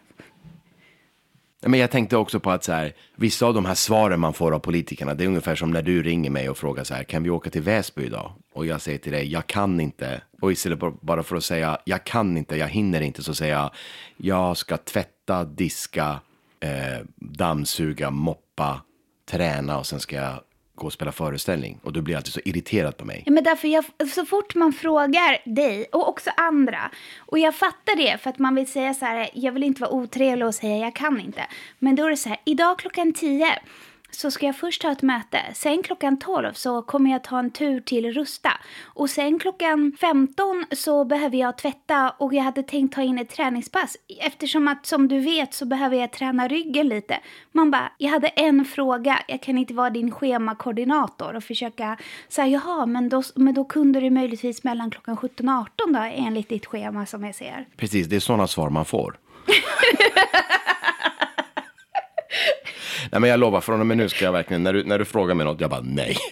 Men 1.60 1.80
jag 1.80 1.90
tänkte 1.90 2.16
också 2.16 2.40
på 2.40 2.50
att 2.50 2.64
så 2.64 2.72
här, 2.72 2.92
vissa 3.16 3.46
av 3.46 3.54
de 3.54 3.64
här 3.64 3.74
svaren 3.74 4.20
man 4.20 4.34
får 4.34 4.52
av 4.54 4.58
politikerna, 4.58 5.14
det 5.14 5.24
är 5.24 5.28
ungefär 5.28 5.54
som 5.54 5.70
när 5.70 5.82
du 5.82 6.02
ringer 6.02 6.30
mig 6.30 6.48
och 6.48 6.58
frågar 6.58 6.84
så 6.84 6.94
här, 6.94 7.04
kan 7.04 7.22
vi 7.22 7.30
åka 7.30 7.50
till 7.50 7.62
Väsby 7.62 8.04
idag? 8.04 8.32
Och 8.52 8.66
jag 8.66 8.80
säger 8.80 8.98
till 8.98 9.12
dig, 9.12 9.32
jag 9.32 9.46
kan 9.46 9.80
inte. 9.80 10.22
Och 10.40 10.52
istället 10.52 10.78
bara 11.00 11.22
för 11.22 11.36
att 11.36 11.44
säga, 11.44 11.78
jag 11.84 12.04
kan 12.04 12.36
inte, 12.36 12.56
jag 12.56 12.68
hinner 12.68 13.00
inte, 13.00 13.22
så 13.22 13.34
säger 13.34 13.54
jag, 13.54 13.70
jag 14.16 14.56
ska 14.56 14.76
tvätta, 14.76 15.44
diska, 15.44 16.20
eh, 16.60 17.06
dammsuga, 17.16 18.10
moppa, 18.10 18.80
träna 19.30 19.78
och 19.78 19.86
sen 19.86 20.00
ska 20.00 20.16
jag 20.16 20.40
gå 20.78 20.86
och 20.86 20.92
spela 20.92 21.12
föreställning. 21.12 21.80
Och 21.82 21.92
du 21.92 22.02
blir 22.02 22.16
alltid 22.16 22.32
så 22.32 22.40
irriterad 22.44 22.96
på 22.96 23.04
mig. 23.04 23.22
Ja, 23.26 23.32
men 23.32 23.44
därför 23.44 23.68
jag, 23.68 23.84
så 24.14 24.26
fort 24.26 24.54
man 24.54 24.72
frågar 24.72 25.54
dig 25.54 25.86
och 25.92 26.08
också 26.08 26.30
andra 26.36 26.90
och 27.18 27.38
jag 27.38 27.54
fattar 27.54 27.96
det 27.96 28.18
för 28.22 28.30
att 28.30 28.38
man 28.38 28.54
vill 28.54 28.66
säga 28.66 28.94
så 28.94 29.04
här, 29.04 29.30
jag 29.32 29.52
vill 29.52 29.62
inte 29.62 29.80
vara 29.80 29.90
otrevlig 29.90 30.46
och 30.46 30.54
säga 30.54 30.76
jag 30.76 30.94
kan 30.94 31.20
inte. 31.20 31.46
Men 31.78 31.96
då 31.96 32.06
är 32.06 32.10
det 32.10 32.16
så 32.16 32.28
här, 32.28 32.38
idag 32.44 32.78
klockan 32.78 33.12
tio 33.12 33.58
så 34.10 34.30
ska 34.30 34.46
jag 34.46 34.56
först 34.56 34.82
ha 34.82 34.92
ett 34.92 35.02
möte. 35.02 35.38
Sen 35.54 35.82
klockan 35.82 36.18
12 36.18 36.52
så 36.52 36.82
kommer 36.82 37.10
jag 37.10 37.24
ta 37.24 37.38
en 37.38 37.50
tur 37.50 37.80
till 37.80 38.12
Rusta. 38.12 38.50
Och 38.84 39.10
sen 39.10 39.38
klockan 39.38 39.92
15 40.00 40.64
så 40.72 41.04
behöver 41.04 41.36
jag 41.36 41.58
tvätta 41.58 42.10
och 42.10 42.34
jag 42.34 42.42
hade 42.42 42.62
tänkt 42.62 42.94
ta 42.94 43.02
in 43.02 43.18
ett 43.18 43.30
träningspass. 43.30 43.96
Eftersom 44.20 44.68
att 44.68 44.86
som 44.86 45.08
du 45.08 45.18
vet 45.18 45.54
så 45.54 45.66
behöver 45.66 45.96
jag 45.96 46.12
träna 46.12 46.48
ryggen 46.48 46.88
lite. 46.88 47.18
Man 47.52 47.70
bara, 47.70 47.92
jag 47.98 48.10
hade 48.10 48.28
en 48.28 48.64
fråga. 48.64 49.22
Jag 49.28 49.42
kan 49.42 49.58
inte 49.58 49.74
vara 49.74 49.90
din 49.90 50.10
schemakoordinator 50.10 51.34
och 51.36 51.44
försöka 51.44 51.96
säga 52.28 52.46
jaha, 52.46 52.86
men 52.86 53.08
då, 53.08 53.22
men 53.34 53.54
då 53.54 53.64
kunde 53.64 54.00
du 54.00 54.10
möjligtvis 54.10 54.64
mellan 54.64 54.90
klockan 54.90 55.16
17 55.16 55.48
och 55.48 55.54
18 55.54 55.92
då 55.92 56.00
enligt 56.00 56.48
ditt 56.48 56.66
schema 56.66 57.06
som 57.06 57.24
jag 57.24 57.34
ser. 57.34 57.66
Precis, 57.76 58.06
det 58.06 58.16
är 58.16 58.20
sådana 58.20 58.46
svar 58.46 58.70
man 58.70 58.84
får. 58.84 59.18
nej, 63.12 63.20
men 63.20 63.30
jag 63.30 63.40
lovar, 63.40 63.60
från 63.60 63.80
och 63.80 63.86
med 63.86 63.96
nu 63.96 64.08
ska 64.08 64.24
jag 64.24 64.32
verkligen, 64.32 64.62
när 64.62 64.72
du, 64.72 64.84
när 64.84 64.98
du 64.98 65.04
frågar 65.04 65.34
mig 65.34 65.46
något, 65.46 65.60
jag 65.60 65.70
bara 65.70 65.80
nej. 65.80 66.16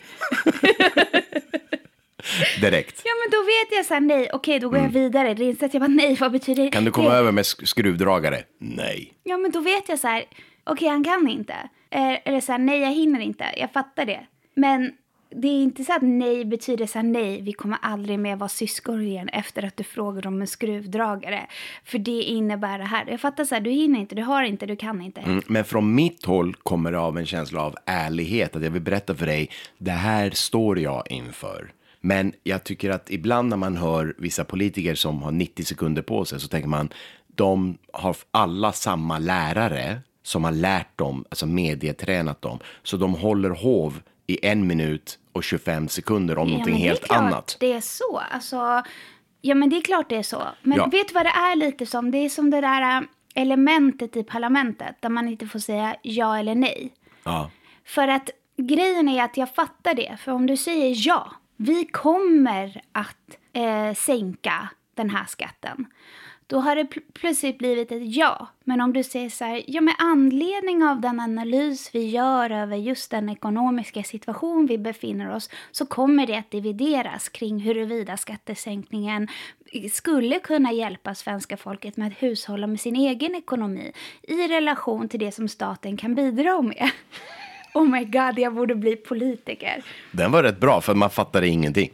Direkt. 2.60 3.02
Ja, 3.04 3.10
men 3.24 3.30
då 3.30 3.42
vet 3.46 3.76
jag 3.78 3.86
så 3.86 3.94
här, 3.94 4.00
nej, 4.00 4.30
okej, 4.32 4.58
då 4.60 4.68
går 4.68 4.78
jag 4.78 4.88
vidare. 4.88 5.34
Det 5.34 5.44
är 5.44 5.48
inte 5.48 5.58
så 5.60 5.66
att 5.66 5.74
jag 5.74 5.80
bara, 5.82 5.86
nej, 5.88 6.16
vad 6.20 6.32
betyder 6.32 6.54
det? 6.56 6.62
Mm. 6.62 6.72
Kan 6.72 6.84
du 6.84 6.90
komma 6.90 7.08
Nej. 7.08 7.18
över 7.18 7.32
med 7.32 7.42
sk- 7.42 7.64
skruvdragare? 7.64 8.42
Nej. 8.60 9.12
Ja, 9.22 9.36
men 9.36 9.50
då 9.50 9.60
vet 9.60 9.88
jag 9.88 9.98
så 9.98 10.08
här, 10.08 10.24
okej, 10.64 10.88
han 10.88 11.04
kan 11.04 11.28
inte. 11.28 11.52
Eh, 11.90 12.18
Eller 12.24 12.40
så 12.40 12.52
här, 12.52 12.58
nej, 12.58 12.80
jag 12.80 12.92
hinner 12.92 13.20
inte. 13.20 13.44
Jag 13.56 13.72
fattar 13.72 14.04
det. 14.04 14.20
Men 14.56 14.92
det 15.36 15.48
är 15.48 15.62
inte 15.62 15.84
så 15.84 15.92
att 15.92 16.02
nej 16.02 16.44
betyder 16.44 16.86
så 16.86 16.98
här, 16.98 17.06
nej, 17.06 17.40
vi 17.40 17.52
kommer 17.52 17.78
aldrig 17.82 18.18
mer 18.18 18.36
vara 18.36 18.48
syskon 18.48 19.02
igen 19.02 19.28
efter 19.28 19.62
att 19.62 19.76
du 19.76 19.84
frågar 19.84 20.26
om 20.26 20.40
en 20.40 20.46
skruvdragare. 20.46 21.46
För 21.84 21.98
det 21.98 22.22
innebär 22.22 22.78
det 22.78 22.84
här. 22.84 23.06
Jag 23.10 23.20
fattar 23.20 23.44
så 23.44 23.54
här, 23.54 23.62
du 23.62 23.70
hinner 23.70 24.00
inte, 24.00 24.14
du 24.14 24.22
har 24.22 24.42
inte, 24.42 24.66
du 24.66 24.76
kan 24.76 25.00
inte. 25.02 25.20
Mm, 25.20 25.42
Men 25.46 25.64
från 25.64 25.94
mitt 25.94 26.24
håll 26.24 26.54
kommer 26.54 26.92
det 26.92 26.98
av 26.98 27.18
en 27.18 27.26
känsla 27.26 27.62
av 27.62 27.76
ärlighet, 27.84 28.56
att 28.56 28.62
jag 28.62 28.70
vill 28.70 28.82
berätta 28.82 29.14
för 29.14 29.26
dig, 29.26 29.50
det 29.78 29.90
här 29.90 30.30
står 30.30 30.78
jag 30.78 31.10
inför. 31.10 31.72
Men 32.00 32.32
jag 32.42 32.64
tycker 32.64 32.90
att 32.90 33.10
ibland 33.10 33.48
när 33.48 33.56
man 33.56 33.76
hör 33.76 34.14
vissa 34.18 34.44
politiker 34.44 34.94
som 34.94 35.22
har 35.22 35.32
90 35.32 35.64
sekunder 35.64 36.02
på 36.02 36.24
sig 36.24 36.40
så 36.40 36.48
tänker 36.48 36.68
man, 36.68 36.88
de 37.34 37.78
har 37.92 38.16
alla 38.30 38.72
samma 38.72 39.18
lärare 39.18 40.00
som 40.22 40.44
har 40.44 40.52
lärt 40.52 40.98
dem, 40.98 41.24
alltså 41.28 41.46
medietränat 41.46 42.42
dem. 42.42 42.58
Så 42.82 42.96
de 42.96 43.14
håller 43.14 43.50
hov 43.50 44.00
i 44.26 44.46
en 44.46 44.66
minut 44.66 45.18
och 45.32 45.44
25 45.44 45.88
sekunder 45.88 46.38
om 46.38 46.48
någonting 46.48 46.74
men 46.74 46.82
helt 46.82 47.04
klart 47.04 47.18
annat. 47.18 47.56
Det 47.60 47.72
är 47.72 47.80
så. 47.80 48.22
Alltså, 48.30 48.82
ja, 49.40 49.54
men 49.54 49.70
det 49.70 49.76
är 49.76 49.80
klart 49.82 50.08
det 50.08 50.16
är 50.16 50.22
så. 50.22 50.42
Men 50.62 50.78
Ja. 50.78 50.86
vet 50.86 51.08
du 51.08 51.14
vad 51.14 51.26
det 51.26 51.30
är 51.30 51.56
lite 51.56 51.86
som? 51.86 52.10
Det 52.10 52.18
är 52.18 52.28
som 52.28 52.50
det 52.50 52.60
där 52.60 52.96
äh, 52.96 53.02
elementet 53.34 54.16
i 54.16 54.22
parlamentet 54.22 54.96
där 55.00 55.08
man 55.08 55.28
inte 55.28 55.46
får 55.46 55.58
säga 55.58 55.96
ja 56.02 56.38
eller 56.38 56.54
nej. 56.54 56.92
Ja. 57.24 57.50
För 57.84 58.08
att 58.08 58.30
grejen 58.56 59.08
är 59.08 59.24
att 59.24 59.36
jag 59.36 59.54
fattar 59.54 59.94
det. 59.94 60.16
För 60.20 60.32
om 60.32 60.46
du 60.46 60.56
säger 60.56 60.94
ja, 61.08 61.32
vi 61.56 61.84
kommer 61.84 62.80
att 62.92 63.36
eh, 63.52 63.94
sänka 63.94 64.68
den 64.94 65.10
här 65.10 65.24
skatten. 65.28 65.86
Då 66.48 66.58
har 66.60 66.76
det 66.76 66.82
pl- 66.82 67.02
plötsligt 67.12 67.58
blivit 67.58 67.92
ett 67.92 68.14
ja. 68.16 68.46
Men 68.64 68.80
om 68.80 68.92
du 68.92 69.02
säger 69.02 69.30
så 69.30 69.44
här, 69.44 69.62
ja 69.66 69.80
med 69.80 69.94
anledning 69.98 70.84
av 70.84 71.00
den 71.00 71.20
analys 71.20 71.90
vi 71.94 72.06
gör 72.08 72.50
över 72.50 72.76
just 72.76 73.10
den 73.10 73.28
ekonomiska 73.28 74.02
situation 74.02 74.66
vi 74.66 74.78
befinner 74.78 75.34
oss 75.34 75.50
så 75.70 75.86
kommer 75.86 76.26
det 76.26 76.34
att 76.38 76.50
divideras 76.50 77.28
kring 77.28 77.60
huruvida 77.60 78.16
skattesänkningen 78.16 79.28
skulle 79.92 80.38
kunna 80.38 80.72
hjälpa 80.72 81.14
svenska 81.14 81.56
folket 81.56 81.96
med 81.96 82.06
att 82.08 82.22
hushålla 82.22 82.66
med 82.66 82.80
sin 82.80 82.96
egen 82.96 83.34
ekonomi 83.34 83.92
i 84.22 84.48
relation 84.48 85.08
till 85.08 85.20
det 85.20 85.32
som 85.32 85.48
staten 85.48 85.96
kan 85.96 86.14
bidra 86.14 86.62
med. 86.62 86.90
Oh 87.74 87.88
my 87.88 88.04
god, 88.04 88.38
jag 88.38 88.54
borde 88.54 88.74
bli 88.74 88.96
politiker. 88.96 89.82
Den 90.12 90.32
var 90.32 90.42
rätt 90.42 90.60
bra, 90.60 90.80
för 90.80 90.94
man 90.94 91.10
fattade 91.10 91.48
ingenting. 91.48 91.90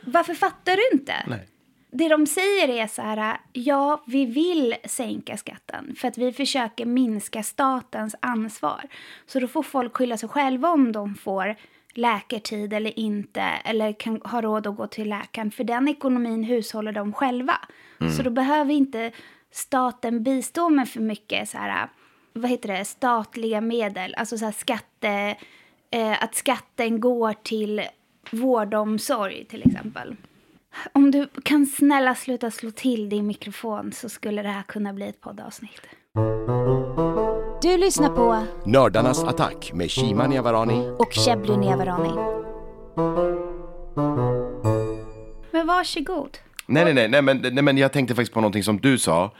Varför 0.00 0.34
fattar 0.34 0.76
du 0.76 0.98
inte? 0.98 1.14
Nej. 1.26 1.48
Det 1.90 2.08
de 2.08 2.26
säger 2.26 2.68
är 2.68 2.86
så 2.86 3.02
här, 3.02 3.40
ja, 3.52 4.02
vi 4.06 4.26
vill 4.26 4.74
sänka 4.84 5.36
skatten 5.36 5.94
för 5.98 6.08
att 6.08 6.18
vi 6.18 6.32
försöker 6.32 6.86
minska 6.86 7.42
statens 7.42 8.16
ansvar. 8.20 8.88
Så 9.26 9.40
då 9.40 9.48
får 9.48 9.62
folk 9.62 9.96
skylla 9.96 10.16
sig 10.16 10.28
själva 10.28 10.70
om 10.70 10.92
de 10.92 11.14
får 11.14 11.56
läkartid 11.94 12.72
eller 12.72 12.98
inte, 12.98 13.40
eller 13.40 13.92
kan 13.92 14.20
ha 14.24 14.42
råd 14.42 14.66
att 14.66 14.76
gå 14.76 14.86
till 14.86 15.08
läkaren. 15.08 15.50
För 15.50 15.64
den 15.64 15.88
ekonomin 15.88 16.44
hushåller 16.44 16.92
de 16.92 17.12
själva. 17.12 17.58
Så 18.16 18.22
då 18.22 18.30
behöver 18.30 18.72
inte 18.74 19.12
staten 19.50 20.22
bistå 20.22 20.68
med 20.68 20.88
för 20.88 21.00
mycket 21.00 21.48
så 21.48 21.58
här, 21.58 21.88
vad 22.32 22.50
heter 22.50 22.68
det, 22.68 22.84
statliga 22.84 23.60
medel, 23.60 24.14
alltså 24.14 24.38
så 24.38 24.44
här 24.44 24.52
skatte, 24.52 25.36
eh, 25.90 26.22
att 26.22 26.34
skatten 26.34 27.00
går 27.00 27.32
till 27.32 27.82
vård 28.30 28.74
och 28.74 28.80
omsorg 28.80 29.44
till 29.44 29.62
exempel. 29.66 30.16
Om 30.92 31.10
du 31.10 31.28
kan 31.42 31.66
snälla 31.66 32.14
sluta 32.14 32.50
slå 32.50 32.70
till 32.70 33.08
din 33.08 33.26
mikrofon 33.26 33.92
så 33.92 34.08
skulle 34.08 34.42
det 34.42 34.48
här 34.48 34.62
kunna 34.62 34.92
bli 34.92 35.08
ett 35.08 35.20
poddavsnitt. 35.20 35.82
Du 37.62 37.76
lyssnar 37.76 38.08
på 38.08 38.46
Nördarnas 38.66 39.24
attack 39.24 39.72
med 39.74 39.90
Shima 39.90 40.26
Niavarani 40.26 40.96
och 40.98 41.12
Shebly 41.12 41.56
Nevarani. 41.56 42.38
Men 45.50 45.66
varsågod. 45.66 46.38
Nej, 46.66 46.84
nej, 46.84 46.94
nej, 46.94 47.08
nej, 47.08 47.22
men, 47.22 47.38
nej, 47.38 47.62
men 47.62 47.78
jag 47.78 47.92
tänkte 47.92 48.14
faktiskt 48.14 48.34
på 48.34 48.40
någonting 48.40 48.64
som 48.64 48.80
du 48.80 48.98
sa. 48.98 49.34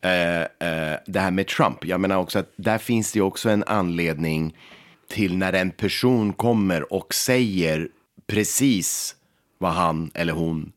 Eh, 0.00 0.40
eh, 0.40 0.98
det 1.06 1.20
här 1.20 1.30
med 1.30 1.46
Trump. 1.46 1.84
Jag 1.84 2.00
menar 2.00 2.16
också 2.16 2.38
att 2.38 2.52
där 2.56 2.78
finns 2.78 3.12
det 3.12 3.18
ju 3.18 3.22
också 3.22 3.50
en 3.50 3.64
anledning 3.66 4.56
till 5.08 5.36
när 5.36 5.52
en 5.52 5.70
person 5.70 6.32
kommer 6.32 6.92
och 6.92 7.14
säger 7.14 7.88
precis 8.26 9.16
vad 9.58 9.72
han 9.72 10.10
eller 10.14 10.32
hon 10.32 10.72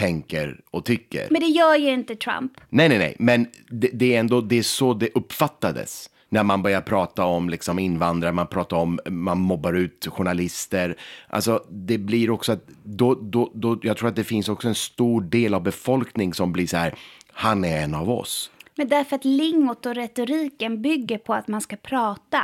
tänker 0.00 0.60
och 0.70 0.84
tycker. 0.84 1.26
Men 1.30 1.40
det 1.40 1.46
gör 1.46 1.76
ju 1.76 1.90
inte 1.92 2.16
Trump. 2.16 2.52
Nej, 2.68 2.88
nej, 2.88 2.98
nej, 2.98 3.16
men 3.18 3.46
det, 3.68 3.90
det 3.92 4.14
är 4.14 4.20
ändå 4.20 4.40
det 4.40 4.58
är 4.58 4.62
så 4.62 4.94
det 4.94 5.08
uppfattades. 5.14 6.10
När 6.28 6.42
man 6.42 6.62
börjar 6.62 6.80
prata 6.80 7.24
om 7.24 7.48
liksom 7.50 7.78
invandrare, 7.78 8.32
man 8.32 8.46
pratar 8.46 8.76
om, 8.76 9.00
man 9.06 9.38
mobbar 9.40 9.72
ut 9.72 10.06
journalister. 10.10 10.96
Alltså 11.28 11.64
det 11.70 11.98
blir 11.98 12.30
också 12.30 12.52
att, 12.52 12.64
då, 12.84 13.14
då, 13.14 13.50
då, 13.54 13.78
jag 13.82 13.96
tror 13.96 14.08
att 14.08 14.16
det 14.16 14.24
finns 14.24 14.48
också 14.48 14.68
en 14.68 14.74
stor 14.74 15.20
del 15.20 15.54
av 15.54 15.62
befolkning 15.62 16.34
som 16.34 16.52
blir 16.52 16.66
så 16.66 16.76
här, 16.76 16.94
han 17.32 17.64
är 17.64 17.82
en 17.82 17.94
av 17.94 18.10
oss. 18.10 18.50
Men 18.76 18.88
därför 18.88 19.16
att 19.16 19.24
lingot 19.24 19.86
och 19.86 19.94
retoriken 19.94 20.82
bygger 20.82 21.18
på 21.18 21.34
att 21.34 21.48
man 21.48 21.60
ska 21.60 21.76
prata 21.76 22.42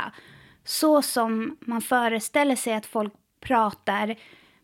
så 0.65 1.01
som 1.01 1.57
man 1.59 1.81
föreställer 1.81 2.55
sig 2.55 2.73
att 2.73 2.85
folk 2.85 3.13
pratar 3.41 4.15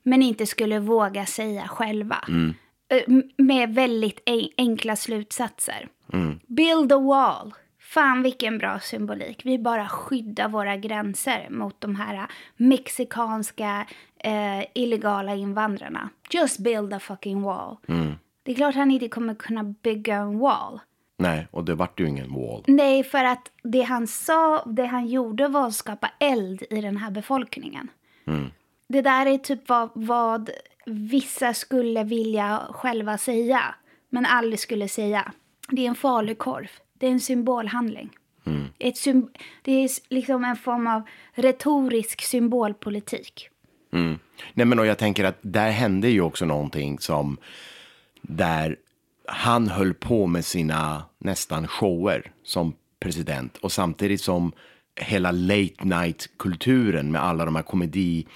men 0.04 0.22
inte 0.22 0.46
skulle 0.46 0.80
våga 0.80 1.26
säga 1.26 1.68
själva. 1.68 2.16
Eh, 2.28 2.34
m- 2.36 2.54
Med 3.38 3.74
väldigt 3.76 4.20
en- 4.26 4.50
enkla 4.58 4.96
slutsatser. 4.96 5.88
Build 6.48 6.92
a 6.92 6.98
wall. 7.00 7.54
Fan 7.80 8.24
vilken 8.24 8.58
bra 8.58 8.80
symbolik. 8.80 9.42
Vi 9.46 9.60
bara 9.60 9.88
skyddar 9.88 10.50
våra 10.50 10.78
gränser 10.78 11.48
mot 11.50 11.82
de 11.82 11.96
här 11.96 12.28
mexikanska 12.58 13.86
eh, 14.18 14.66
illegala 14.74 15.36
invandrarna. 15.36 16.10
Just 16.30 16.60
build 16.60 16.94
a 16.94 17.00
fucking 17.00 17.42
wall. 17.42 17.78
Det 18.44 18.52
är 18.52 18.56
klart 18.56 18.76
han 18.76 18.92
inte 18.92 19.08
kommer 19.08 19.36
kunna 19.36 19.64
bygga 19.64 20.16
en 20.16 20.40
wall. 20.40 20.80
Nej, 21.18 21.48
och 21.52 21.64
det 21.66 21.76
vart 21.76 22.00
ju 22.00 22.08
ingen 22.08 22.34
wall. 22.34 22.64
Nej, 22.68 23.04
för 23.04 23.24
att 23.24 23.52
det 23.64 23.82
han 23.82 24.08
sa, 24.08 24.64
det 24.66 24.86
han 24.86 25.08
gjorde 25.08 25.48
var 25.48 25.68
att 25.68 25.74
skapa 25.74 26.12
eld 26.20 26.64
i 26.70 26.82
den 26.82 26.98
här 26.98 27.12
befolkningen. 27.12 27.88
Det 28.88 29.02
där 29.02 29.26
är 29.26 29.38
typ 29.38 29.70
vad, 29.70 29.90
vad 29.94 30.50
vissa 30.86 31.54
skulle 31.54 32.04
vilja 32.04 32.62
själva 32.70 33.18
säga, 33.18 33.76
men 34.10 34.26
aldrig 34.26 34.60
skulle 34.60 34.88
säga. 34.88 35.32
Det 35.70 35.86
är 35.86 35.90
en 35.90 35.96
falukorv. 35.96 36.68
Det 36.94 37.08
är 37.08 37.12
en 37.12 37.20
symbolhandling. 37.20 38.10
Ett 38.80 38.98
sym- 38.98 39.30
det 39.62 39.72
är 39.72 39.90
liksom 40.10 40.44
en 40.44 40.56
form 40.56 40.88
av 40.88 41.02
retorisk 41.34 42.22
symbolpolitik. 42.22 43.50
Nej, 44.54 44.66
men 44.66 44.80
och 44.80 44.86
jag 44.86 44.98
tänker 44.98 45.24
att 45.24 45.38
där 45.42 45.70
hände 45.72 46.10
ju 46.10 46.22
också 46.22 46.46
någonting 46.46 47.00
som 47.00 47.38
där 48.22 48.78
han 49.28 49.68
höll 49.68 49.94
på 49.94 50.28
med 50.28 50.46
sina 50.46 51.04
nästan 51.18 51.68
shower 51.68 52.32
som 52.44 52.74
president 53.00 53.58
och 53.58 53.72
samtidigt 53.72 54.22
som 54.22 54.52
hela 54.96 55.32
late 55.32 55.84
night-kulturen 55.84 57.12
med 57.12 57.24
alla 57.24 57.46
de 57.46 57.56
här 57.56 57.64
komedi 57.64 58.28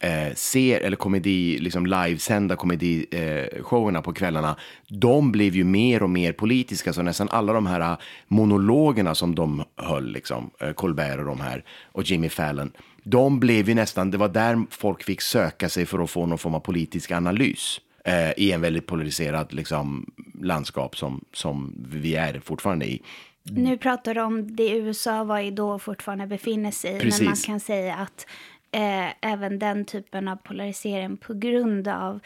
eh, 0.00 0.34
ser, 0.34 0.80
eller 0.80 0.96
komedi, 0.96 1.58
liksom 1.58 1.86
livesända 1.86 2.56
komedishowerna 2.56 3.98
eh, 3.98 4.02
på 4.02 4.12
kvällarna, 4.12 4.56
de 4.88 5.32
blev 5.32 5.56
ju 5.56 5.64
mer 5.64 6.02
och 6.02 6.10
mer 6.10 6.32
politiska, 6.32 6.92
så 6.92 7.02
nästan 7.02 7.28
alla 7.30 7.52
de 7.52 7.66
här 7.66 7.80
eh, 7.80 7.98
monologerna 8.28 9.14
som 9.14 9.34
de 9.34 9.64
höll, 9.76 10.12
liksom, 10.12 10.50
eh, 10.60 10.72
Colbert 10.72 11.18
och 11.18 11.24
de 11.24 11.40
här, 11.40 11.64
och 11.92 12.02
Jimmy 12.02 12.28
Fallon, 12.28 12.72
de 13.02 13.40
blev 13.40 13.68
ju 13.68 13.74
nästan, 13.74 14.10
det 14.10 14.18
var 14.18 14.28
där 14.28 14.66
folk 14.70 15.02
fick 15.02 15.20
söka 15.20 15.68
sig 15.68 15.86
för 15.86 15.98
att 15.98 16.10
få 16.10 16.26
någon 16.26 16.38
form 16.38 16.54
av 16.54 16.60
politisk 16.60 17.10
analys 17.10 17.80
eh, 18.04 18.30
i 18.36 18.52
en 18.52 18.60
väldigt 18.60 18.86
polariserad 18.86 19.52
liksom, 19.52 20.10
landskap 20.42 20.96
som, 20.96 21.24
som 21.32 21.74
vi 21.88 22.16
är 22.16 22.40
fortfarande 22.40 22.86
i. 22.86 23.02
Nu 23.50 23.78
pratar 23.78 24.14
du 24.14 24.20
om 24.20 24.56
det 24.56 24.70
USA 24.70 25.24
var 25.24 25.38
i 25.40 25.50
då 25.50 25.78
fortfarande 25.78 26.26
befinner 26.26 26.70
sig 26.70 26.96
i. 26.96 27.00
Precis. 27.00 27.20
Men 27.20 27.28
man 27.28 27.36
kan 27.36 27.60
säga 27.60 27.94
att 27.94 28.26
eh, 28.72 29.30
även 29.32 29.58
den 29.58 29.84
typen 29.84 30.28
av 30.28 30.36
polarisering 30.36 31.16
på 31.16 31.34
grund 31.34 31.88
av 31.88 32.20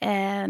eh, 0.00 0.48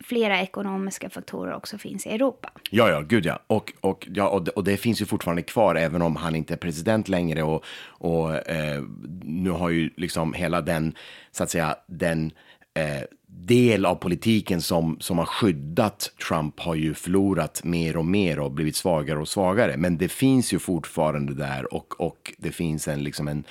flera 0.00 0.40
ekonomiska 0.40 1.10
faktorer 1.10 1.54
också 1.54 1.78
finns 1.78 2.06
i 2.06 2.10
Europa. 2.10 2.50
Ja, 2.70 2.90
ja, 2.90 3.00
gud 3.00 3.26
ja. 3.26 3.38
Och, 3.46 3.72
och, 3.80 4.08
ja, 4.14 4.28
och, 4.28 4.44
det, 4.44 4.50
och 4.50 4.64
det 4.64 4.76
finns 4.76 5.02
ju 5.02 5.06
fortfarande 5.06 5.42
kvar, 5.42 5.74
även 5.74 6.02
om 6.02 6.16
han 6.16 6.36
inte 6.36 6.54
är 6.54 6.58
president 6.58 7.08
längre. 7.08 7.42
Och, 7.42 7.64
och 7.86 8.48
eh, 8.48 8.82
nu 9.22 9.50
har 9.50 9.70
ju 9.70 9.90
liksom 9.96 10.32
hela 10.32 10.60
den, 10.60 10.94
så 11.30 11.42
att 11.42 11.50
säga, 11.50 11.76
den 11.86 12.30
eh, 12.74 13.02
del 13.26 13.86
av 13.86 13.94
politiken 13.94 14.62
som, 14.62 14.96
som 15.00 15.18
har 15.18 15.26
skyddat 15.26 16.12
Trump 16.28 16.60
har 16.60 16.74
ju 16.74 16.94
förlorat 16.94 17.64
mer 17.64 17.96
och 17.96 18.04
mer 18.04 18.38
och 18.38 18.52
blivit 18.52 18.76
svagare 18.76 19.18
och 19.18 19.28
svagare. 19.28 19.76
Men 19.76 19.98
det 19.98 20.08
finns 20.08 20.52
ju 20.52 20.58
fortfarande 20.58 21.34
där 21.34 21.74
och, 21.74 22.00
och 22.00 22.32
det 22.38 22.50
finns 22.50 22.88
en, 22.88 23.04
liksom 23.04 23.28
en 23.28 23.44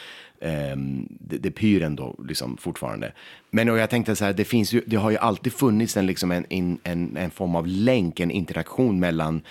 Ehm, 0.46 1.08
det, 1.10 1.38
det 1.38 1.52
pyr 1.52 1.82
ändå 1.82 2.16
liksom 2.28 2.58
fortfarande. 2.58 3.12
Men 3.52 3.70
och 3.70 3.78
jag 3.78 3.90
tänkte 3.90 4.16
så 4.16 4.26
här, 4.26 4.34
det, 4.34 4.46
finns 4.46 4.74
ju, 4.74 4.82
det 4.86 4.96
har 4.96 5.12
ju 5.12 5.18
alltid 5.18 5.54
funnits 5.54 5.98
en, 5.98 6.06
liksom 6.06 6.32
en, 6.32 6.46
en, 6.50 6.80
en, 6.84 7.18
en 7.18 7.32
form 7.32 7.56
av 7.56 7.68
länk, 7.68 8.20
en 8.20 8.32
interaktion 8.32 9.00
mellan 9.00 9.42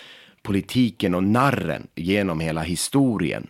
politiken 0.43 1.15
och 1.15 1.25
narren 1.25 1.87
genom 1.95 2.41
hela 2.41 2.63
historien. 2.63 3.47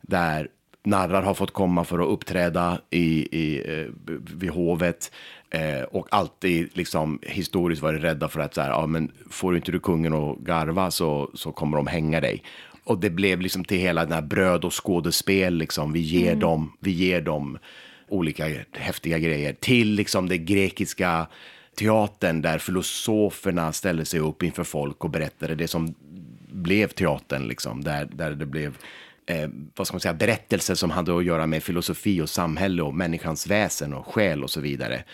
Där 0.00 0.48
narrar 0.84 1.22
har 1.22 1.34
fått 1.34 1.52
komma 1.52 1.84
för 1.84 1.98
att 1.98 2.08
uppträda 2.08 2.80
i, 2.90 3.38
i, 3.38 3.62
eh, 3.66 3.92
vid 4.34 4.50
hovet 4.50 5.12
eh, 5.50 5.82
och 5.82 6.06
alltid 6.10 6.76
liksom 6.76 7.18
historiskt 7.22 7.82
varit 7.82 8.02
rädda 8.02 8.28
för 8.28 8.40
att 8.40 8.54
så 8.54 8.60
här, 8.60 8.70
ja, 8.70 8.86
men 8.86 9.12
får 9.30 9.56
inte 9.56 9.72
du 9.72 9.80
kungen 9.80 10.14
att 10.14 10.38
garva 10.38 10.90
så, 10.90 11.30
så 11.34 11.52
kommer 11.52 11.76
de 11.76 11.86
hänga 11.86 12.20
dig. 12.20 12.42
Och 12.88 12.98
det 12.98 13.10
blev 13.10 13.40
liksom 13.40 13.64
till 13.64 13.78
hela 13.78 14.04
den 14.04 14.12
här 14.12 14.22
bröd 14.22 14.64
och 14.64 14.84
skådespel, 14.84 15.54
liksom. 15.54 15.92
vi, 15.92 16.00
ger 16.00 16.36
dem, 16.36 16.72
vi 16.80 16.90
ger 16.90 17.20
dem 17.20 17.58
olika 18.08 18.48
häftiga 18.72 19.18
grejer. 19.18 19.52
Till 19.52 19.88
liksom 19.88 20.28
det 20.28 20.38
grekiska 20.38 21.26
teatern 21.78 22.42
där 22.42 22.58
filosoferna 22.58 23.72
ställde 23.72 24.04
sig 24.04 24.20
upp 24.20 24.42
inför 24.42 24.64
folk 24.64 25.04
och 25.04 25.10
berättade 25.10 25.54
det 25.54 25.68
som 25.68 25.94
blev 26.52 26.88
teatern, 26.88 27.48
liksom, 27.48 27.84
där, 27.84 28.08
där 28.12 28.30
det 28.30 28.46
blev 28.46 28.76
eh, 29.28 29.48
vad 29.76 29.86
ska 29.86 29.94
man 29.94 30.00
säga, 30.00 30.14
berättelser 30.14 30.74
som 30.74 30.90
hade 30.90 31.16
att 31.16 31.24
göra 31.24 31.46
med 31.46 31.62
filosofi 31.62 32.20
och 32.20 32.28
samhälle 32.28 32.82
och 32.82 32.94
människans 32.94 33.46
väsen 33.46 33.94
och 33.94 34.06
själ 34.06 34.44
och 34.44 34.50
så 34.50 34.60
vidare. 34.60 35.04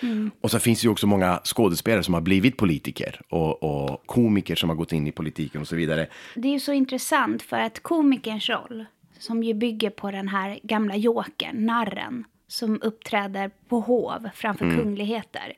Och 0.40 0.50
så 0.50 0.58
finns 0.58 0.80
det 0.80 0.84
ju 0.84 0.90
också 0.90 1.06
många 1.06 1.40
skådespelare 1.44 2.02
som 2.02 2.14
har 2.14 2.20
blivit 2.20 2.56
politiker 2.56 3.20
och, 3.28 3.62
och 3.62 4.06
komiker 4.06 4.54
som 4.54 4.68
har 4.68 4.76
gått 4.76 4.92
in 4.92 5.06
i 5.06 5.12
politiken 5.12 5.60
och 5.60 5.68
så 5.68 5.76
vidare. 5.76 6.06
Det 6.34 6.48
är 6.48 6.52
ju 6.52 6.60
så 6.60 6.72
intressant 6.72 7.42
för 7.42 7.56
att 7.56 7.82
komikerns 7.82 8.48
roll, 8.48 8.84
som 9.18 9.42
ju 9.42 9.54
bygger 9.54 9.90
på 9.90 10.10
den 10.10 10.28
här 10.28 10.58
gamla 10.62 10.96
jokern, 10.96 11.66
narren, 11.66 12.24
som 12.48 12.82
uppträder 12.82 13.50
på 13.68 13.80
hov 13.80 14.28
framför 14.34 14.70
kungligheter. 14.76 15.52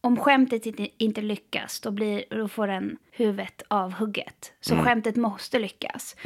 Om 0.00 0.16
skämtet 0.16 0.66
inte, 0.98 1.20
lyckas, 1.20 1.80
då, 1.80 1.90
blir, 1.90 2.24
då 2.30 2.48
får 2.48 2.66
den 2.66 2.96
huvudet 3.10 3.62
avhugget. 3.68 4.52
Så 4.60 4.76
skämtet 4.76 5.16
måste 5.16 5.58
lyckas. 5.58 6.16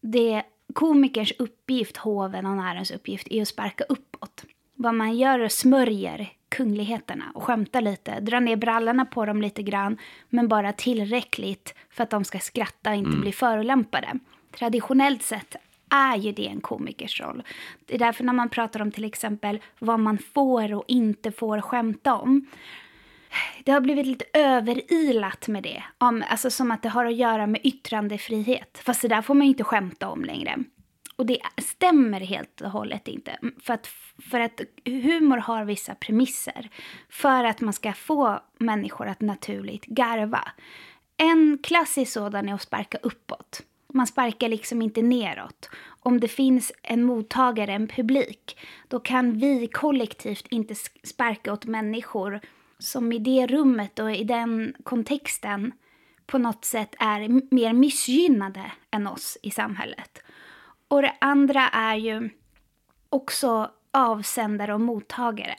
Det 0.00 0.42
komikerns 0.72 1.32
uppgift, 1.38 1.96
hoven 1.96 2.46
och 2.46 2.56
narrens 2.56 2.90
uppgift, 2.90 3.28
är 3.30 3.42
att 3.42 3.48
sparka 3.48 3.84
uppåt. 3.88 4.44
Vad 4.74 4.94
man 4.94 5.16
gör 5.16 5.40
är 5.40 5.48
smörjer 5.48 6.32
kungligheterna 6.48 7.24
och 7.34 7.42
skämtar 7.42 7.80
lite, 7.80 8.20
drar 8.20 8.40
ner 8.40 8.56
brallorna 8.56 9.04
på 9.04 9.26
dem 9.26 9.42
lite 9.42 9.62
grann, 9.62 9.98
men 10.28 10.48
bara 10.48 10.72
tillräckligt 10.72 11.74
för 11.90 12.02
att 12.02 12.10
de 12.10 12.24
ska 12.24 12.38
skratta 12.38 12.90
och 12.90 12.96
inte 12.96 13.16
bli 13.16 13.32
förolämpade. 13.32 14.18
Traditionellt 14.58 15.22
sett 15.22 15.56
är 15.90 16.16
ju 16.16 16.32
det 16.32 16.46
en 16.46 16.60
komikers 16.60 17.20
roll. 17.20 17.42
Det 17.86 17.94
är 17.94 17.98
därför 17.98 18.24
när 18.24 18.32
man 18.32 18.48
pratar 18.48 18.82
om 18.82 18.92
till 18.92 19.04
exempel 19.04 19.60
vad 19.78 20.00
man 20.00 20.18
får 20.18 20.74
och 20.74 20.84
inte 20.88 21.32
får 21.32 21.60
skämta 21.60 22.14
om 22.14 22.46
det 23.64 23.72
har 23.72 23.80
blivit 23.80 24.06
lite 24.06 24.24
överilat 24.32 25.48
med 25.48 25.62
det. 25.62 25.82
Om, 25.98 26.24
alltså 26.28 26.50
som 26.50 26.70
att 26.70 26.82
det 26.82 26.88
har 26.88 27.04
att 27.04 27.16
göra 27.16 27.46
med 27.46 27.60
yttrandefrihet. 27.64 28.80
Fast 28.84 29.02
det 29.02 29.08
där 29.08 29.22
får 29.22 29.34
man 29.34 29.46
ju 29.46 29.48
inte 29.48 29.64
skämta 29.64 30.08
om 30.08 30.24
längre. 30.24 30.56
Och 31.16 31.26
det 31.26 31.38
stämmer 31.56 32.20
helt 32.20 32.60
och 32.60 32.70
hållet 32.70 33.08
inte. 33.08 33.30
Mm, 33.30 33.54
för 33.60 33.74
att, 33.74 33.86
för 34.30 34.40
att 34.40 34.60
humor 34.84 35.36
har 35.36 35.64
vissa 35.64 35.94
premisser. 35.94 36.70
För 37.08 37.44
att 37.44 37.60
man 37.60 37.72
ska 37.72 37.92
få 37.92 38.40
människor 38.58 39.06
att 39.06 39.20
naturligt 39.20 39.86
garva. 39.86 40.52
En 41.16 41.58
klassisk 41.62 42.12
sådan 42.12 42.48
är 42.48 42.54
att 42.54 42.62
sparka 42.62 42.98
uppåt. 43.02 43.62
Man 43.92 44.06
sparkar 44.06 44.48
liksom 44.48 44.82
inte 44.82 45.02
neråt. 45.02 45.70
Om 46.00 46.20
det 46.20 46.28
finns 46.28 46.72
en 46.82 47.04
mottagare, 47.04 47.72
en 47.72 47.88
publik, 47.88 48.58
då 48.88 49.00
kan 49.00 49.38
vi 49.38 49.66
kollektivt 49.66 50.46
inte 50.50 50.74
sparka 51.04 51.52
åt 51.52 51.64
människor 51.64 52.40
som 52.78 53.12
i 53.12 53.18
det 53.18 53.46
rummet 53.46 53.98
och 53.98 54.12
i 54.12 54.24
den 54.24 54.74
kontexten 54.82 55.72
på 56.26 56.38
något 56.38 56.64
sätt 56.64 56.94
är 56.98 57.54
mer 57.54 57.72
missgynnade 57.72 58.72
än 58.90 59.06
oss 59.06 59.38
i 59.42 59.50
samhället. 59.50 60.22
Och 60.88 61.02
det 61.02 61.14
andra 61.20 61.68
är 61.68 61.96
ju 61.96 62.30
också 63.10 63.70
avsändare 63.90 64.74
och 64.74 64.80
mottagare. 64.80 65.56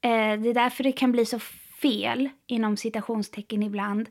Eh, 0.00 0.40
det 0.40 0.48
är 0.48 0.54
därför 0.54 0.84
det 0.84 0.92
kan 0.92 1.12
bli 1.12 1.24
så 1.26 1.38
fel, 1.82 2.28
inom 2.46 2.76
citationstecken 2.76 3.62
ibland, 3.62 4.08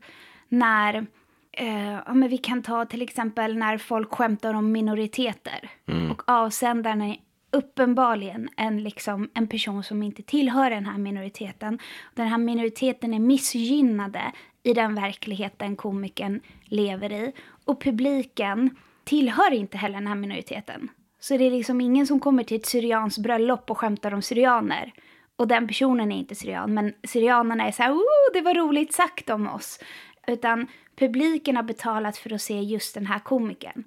när 0.48 1.06
eh, 1.52 1.92
ja, 1.92 2.14
men 2.14 2.28
vi 2.28 2.38
kan 2.38 2.62
ta 2.62 2.84
till 2.84 3.02
exempel 3.02 3.56
när 3.56 3.78
folk 3.78 4.14
skämtar 4.14 4.54
om 4.54 4.72
minoriteter 4.72 5.70
mm. 5.86 6.10
och 6.10 6.22
avsändaren 6.26 7.02
är 7.02 7.16
uppenbarligen 7.50 8.48
en, 8.56 8.82
liksom, 8.82 9.30
en 9.34 9.48
person 9.48 9.84
som 9.84 10.02
inte 10.02 10.22
tillhör 10.22 10.70
den 10.70 10.86
här 10.86 10.98
minoriteten. 10.98 11.78
Den 12.14 12.28
här 12.28 12.38
minoriteten 12.38 13.14
är 13.14 13.18
missgynnade 13.18 14.32
i 14.62 14.72
den 14.72 14.94
verkligheten 14.94 15.76
komikern 15.76 16.40
lever 16.64 17.12
i. 17.12 17.32
Och 17.64 17.82
publiken 17.82 18.76
tillhör 19.04 19.52
inte 19.52 19.78
heller 19.78 19.98
den 19.98 20.06
här 20.06 20.14
minoriteten. 20.14 20.88
Så 21.20 21.36
det 21.36 21.44
är 21.44 21.50
liksom 21.50 21.80
ingen 21.80 22.06
som 22.06 22.20
kommer 22.20 22.42
till 22.42 22.56
ett 22.56 22.66
syrians 22.66 23.18
bröllop 23.18 23.70
och 23.70 23.78
skämtar 23.78 24.14
om 24.14 24.22
syrianer. 24.22 24.92
Och 25.36 25.48
den 25.48 25.68
personen 25.68 26.12
är 26.12 26.16
inte 26.16 26.34
syrian, 26.34 26.74
men 26.74 26.92
syrianerna 27.04 27.66
är 27.66 27.72
så 27.72 27.82
här, 27.82 27.92
oh, 27.92 28.32
det 28.32 28.40
var 28.40 28.54
roligt 28.54 28.92
sagt 28.92 29.30
om 29.30 29.48
oss. 29.48 29.80
Utan 30.26 30.66
publiken 30.96 31.56
har 31.56 31.62
betalat 31.62 32.16
för 32.16 32.32
att 32.32 32.42
se 32.42 32.60
just 32.60 32.94
den 32.94 33.06
här 33.06 33.18
komikern 33.18 33.84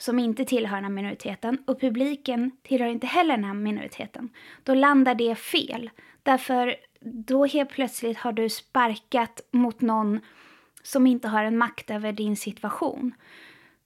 som 0.00 0.18
inte 0.18 0.44
tillhör 0.44 0.76
den 0.76 0.84
här 0.84 0.90
minoriteten 0.90 1.58
och 1.66 1.80
publiken 1.80 2.50
tillhör 2.62 2.88
inte 2.88 3.06
heller 3.06 3.36
den 3.36 3.44
här 3.44 3.54
minoriteten. 3.54 4.30
Då 4.62 4.74
landar 4.74 5.14
det 5.14 5.34
fel. 5.34 5.90
Därför 6.22 6.76
då 7.00 7.46
helt 7.46 7.70
plötsligt 7.70 8.18
har 8.18 8.32
du 8.32 8.48
sparkat 8.48 9.40
mot 9.50 9.80
någon 9.80 10.20
som 10.82 11.06
inte 11.06 11.28
har 11.28 11.44
en 11.44 11.58
makt 11.58 11.90
över 11.90 12.12
din 12.12 12.36
situation. 12.36 13.14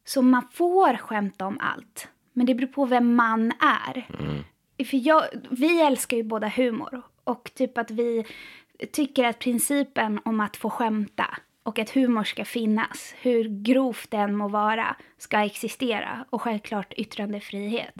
Så 0.04 0.22
man 0.22 0.48
får 0.52 0.96
skämta 0.96 1.46
om 1.46 1.58
allt. 1.60 2.08
Men 2.32 2.46
det 2.46 2.54
beror 2.54 2.68
på 2.68 2.84
vem 2.84 3.14
man 3.14 3.52
är. 3.60 4.06
Mm. 4.20 4.44
För 4.90 5.06
jag, 5.06 5.24
vi 5.50 5.80
älskar 5.80 6.16
ju 6.16 6.22
båda 6.22 6.48
humor. 6.48 7.02
Och 7.24 7.50
typ 7.54 7.78
att 7.78 7.90
vi 7.90 8.24
tycker 8.92 9.24
att 9.24 9.38
principen 9.38 10.20
om 10.24 10.40
att 10.40 10.56
få 10.56 10.70
skämta 10.70 11.38
och 11.64 11.78
att 11.78 11.90
humor 11.90 12.24
ska 12.24 12.44
finnas, 12.44 13.14
hur 13.20 13.62
grovt 13.62 14.10
den 14.10 14.36
må 14.36 14.48
vara, 14.48 14.96
ska 15.18 15.44
existera. 15.44 16.24
Och 16.30 16.42
självklart 16.42 16.92
yttrandefrihet. 16.96 17.94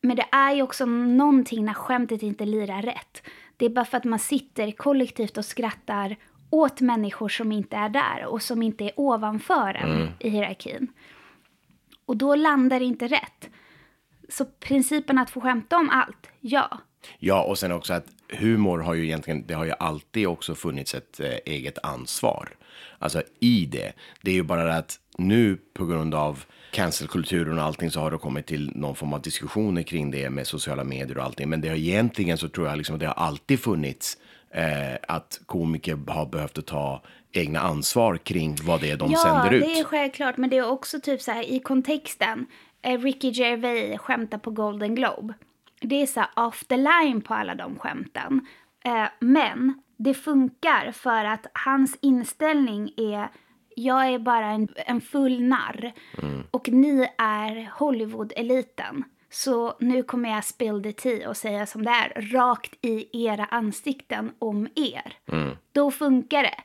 Men 0.00 0.16
det 0.16 0.26
är 0.32 0.54
ju 0.54 0.62
också 0.62 0.86
någonting 0.86 1.64
när 1.64 1.74
skämtet 1.74 2.22
inte 2.22 2.44
lirar 2.44 2.82
rätt. 2.82 3.22
Det 3.56 3.64
är 3.66 3.70
bara 3.70 3.84
för 3.84 3.96
att 3.96 4.04
man 4.04 4.18
sitter 4.18 4.70
kollektivt 4.70 5.38
och 5.38 5.44
skrattar 5.44 6.16
åt 6.50 6.80
människor 6.80 7.28
som 7.28 7.52
inte 7.52 7.76
är 7.76 7.88
där 7.88 8.24
och 8.26 8.42
som 8.42 8.62
inte 8.62 8.84
är 8.84 8.92
ovanför 8.96 9.74
en 9.74 9.92
mm. 9.92 10.08
i 10.20 10.28
hierarkin. 10.28 10.88
Och 12.06 12.16
då 12.16 12.34
landar 12.34 12.78
det 12.78 12.86
inte 12.86 13.08
rätt. 13.08 13.50
Så 14.28 14.44
principen 14.44 15.18
att 15.18 15.30
få 15.30 15.40
skämta 15.40 15.76
om 15.76 15.90
allt, 15.90 16.30
ja. 16.40 16.78
Ja, 17.18 17.42
och 17.42 17.58
sen 17.58 17.72
också 17.72 17.92
att 17.92 18.06
humor 18.28 18.78
har 18.78 18.94
ju 18.94 19.04
egentligen, 19.04 19.46
det 19.46 19.54
har 19.54 19.64
ju 19.64 19.72
alltid 19.78 20.26
också 20.26 20.54
funnits 20.54 20.94
ett 20.94 21.20
eh, 21.20 21.34
eget 21.46 21.78
ansvar. 21.82 22.48
Alltså 22.98 23.22
i 23.40 23.66
det. 23.66 23.92
Det 24.22 24.30
är 24.30 24.34
ju 24.34 24.42
bara 24.42 24.64
det 24.64 24.74
att 24.74 25.00
nu 25.18 25.58
på 25.74 25.86
grund 25.86 26.14
av 26.14 26.44
cancelkulturen 26.70 27.58
och 27.58 27.64
allting 27.64 27.90
så 27.90 28.00
har 28.00 28.10
det 28.10 28.18
kommit 28.18 28.46
till 28.46 28.72
någon 28.74 28.96
form 28.96 29.12
av 29.12 29.22
diskussioner 29.22 29.82
kring 29.82 30.10
det 30.10 30.30
med 30.30 30.46
sociala 30.46 30.84
medier 30.84 31.18
och 31.18 31.24
allting. 31.24 31.48
Men 31.48 31.60
det 31.60 31.68
har 31.68 31.76
egentligen 31.76 32.38
så 32.38 32.48
tror 32.48 32.68
jag 32.68 32.76
liksom 32.76 32.94
att 32.94 33.00
det 33.00 33.06
har 33.06 33.14
alltid 33.14 33.60
funnits 33.60 34.18
eh, 34.50 34.94
att 35.08 35.40
komiker 35.46 35.98
har 36.06 36.26
behövt 36.26 36.66
ta 36.66 37.02
egna 37.32 37.60
ansvar 37.60 38.16
kring 38.16 38.56
vad 38.62 38.80
det 38.80 38.90
är 38.90 38.96
de 38.96 39.10
ja, 39.10 39.18
sänder 39.18 39.58
ut. 39.58 39.64
Ja, 39.64 39.74
det 39.74 39.80
är 39.80 39.84
självklart. 39.84 40.36
Men 40.36 40.50
det 40.50 40.56
är 40.56 40.70
också 40.70 41.00
typ 41.00 41.22
så 41.22 41.30
här 41.30 41.42
i 41.42 41.58
kontexten. 41.58 42.46
Eh, 42.82 43.00
Ricky 43.00 43.30
Gervais 43.30 44.00
skämtar 44.00 44.38
på 44.38 44.50
Golden 44.50 44.94
Globe. 44.94 45.34
Det 45.80 46.02
är 46.02 46.06
så 46.06 46.20
här 46.20 46.46
off 46.46 46.64
the 46.64 46.76
line 46.76 47.20
på 47.20 47.34
alla 47.34 47.54
de 47.54 47.78
skämten. 47.78 48.46
Eh, 48.84 49.08
men 49.20 49.82
det 49.96 50.14
funkar 50.14 50.92
för 50.92 51.24
att 51.24 51.46
hans 51.52 51.98
inställning 52.00 52.92
är 52.96 53.28
jag 53.76 54.06
är 54.06 54.18
bara 54.18 54.46
en, 54.46 54.68
en 54.76 55.00
full 55.00 55.42
narr 55.42 55.92
mm. 56.22 56.42
och 56.50 56.68
ni 56.68 57.08
är 57.18 57.70
Hollywood-eliten. 57.78 59.04
Så 59.30 59.76
nu 59.80 60.02
kommer 60.02 60.28
jag 60.28 60.44
spill 60.44 60.82
the 60.82 60.92
tea 60.92 61.28
och 61.28 61.36
säga 61.36 61.66
som 61.66 61.84
det 61.84 61.90
är, 61.90 62.22
rakt 62.32 62.74
i 62.82 63.24
era 63.26 63.44
ansikten 63.44 64.32
om 64.38 64.68
er. 64.74 65.12
Mm. 65.32 65.56
Då 65.72 65.90
funkar 65.90 66.42
det. 66.42 66.60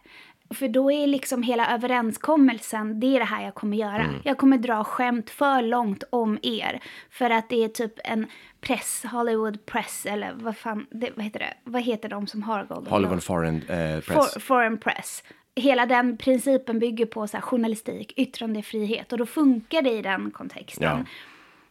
För 0.53 0.67
då 0.67 0.91
är 0.91 1.07
liksom 1.07 1.43
hela 1.43 1.73
överenskommelsen, 1.73 2.99
det 2.99 3.15
är 3.15 3.19
det 3.19 3.25
här 3.25 3.43
jag 3.43 3.55
kommer 3.55 3.77
göra. 3.77 4.03
Mm. 4.03 4.15
Jag 4.23 4.37
kommer 4.37 4.57
dra 4.57 4.83
skämt 4.83 5.29
för 5.29 5.61
långt 5.61 6.03
om 6.09 6.39
er. 6.41 6.79
För 7.09 7.29
att 7.29 7.49
det 7.49 7.63
är 7.63 7.67
typ 7.67 7.93
en 8.03 8.27
press, 8.61 9.05
Hollywood 9.11 9.65
press, 9.65 10.05
eller 10.05 10.33
vad 10.35 10.57
fan, 10.57 10.85
det, 10.91 11.09
vad 11.15 11.25
heter 11.25 11.39
det? 11.39 11.53
Vad 11.63 11.81
heter 11.81 12.09
de 12.09 12.27
som 12.27 12.43
har 12.43 12.65
Golden 12.65 12.93
Hollywood 12.93 13.23
Foreign 13.23 13.55
eh, 13.55 13.99
Press. 13.99 14.33
For, 14.33 14.39
foreign 14.39 14.77
Press. 14.77 15.23
Hela 15.55 15.85
den 15.85 16.17
principen 16.17 16.79
bygger 16.79 17.05
på 17.05 17.27
så 17.27 17.37
här, 17.37 17.41
journalistik, 17.41 18.13
yttrandefrihet 18.17 19.11
och 19.11 19.17
då 19.17 19.25
funkar 19.25 19.81
det 19.81 19.91
i 19.91 20.01
den 20.01 20.31
kontexten. 20.31 20.83
Ja. 20.83 21.05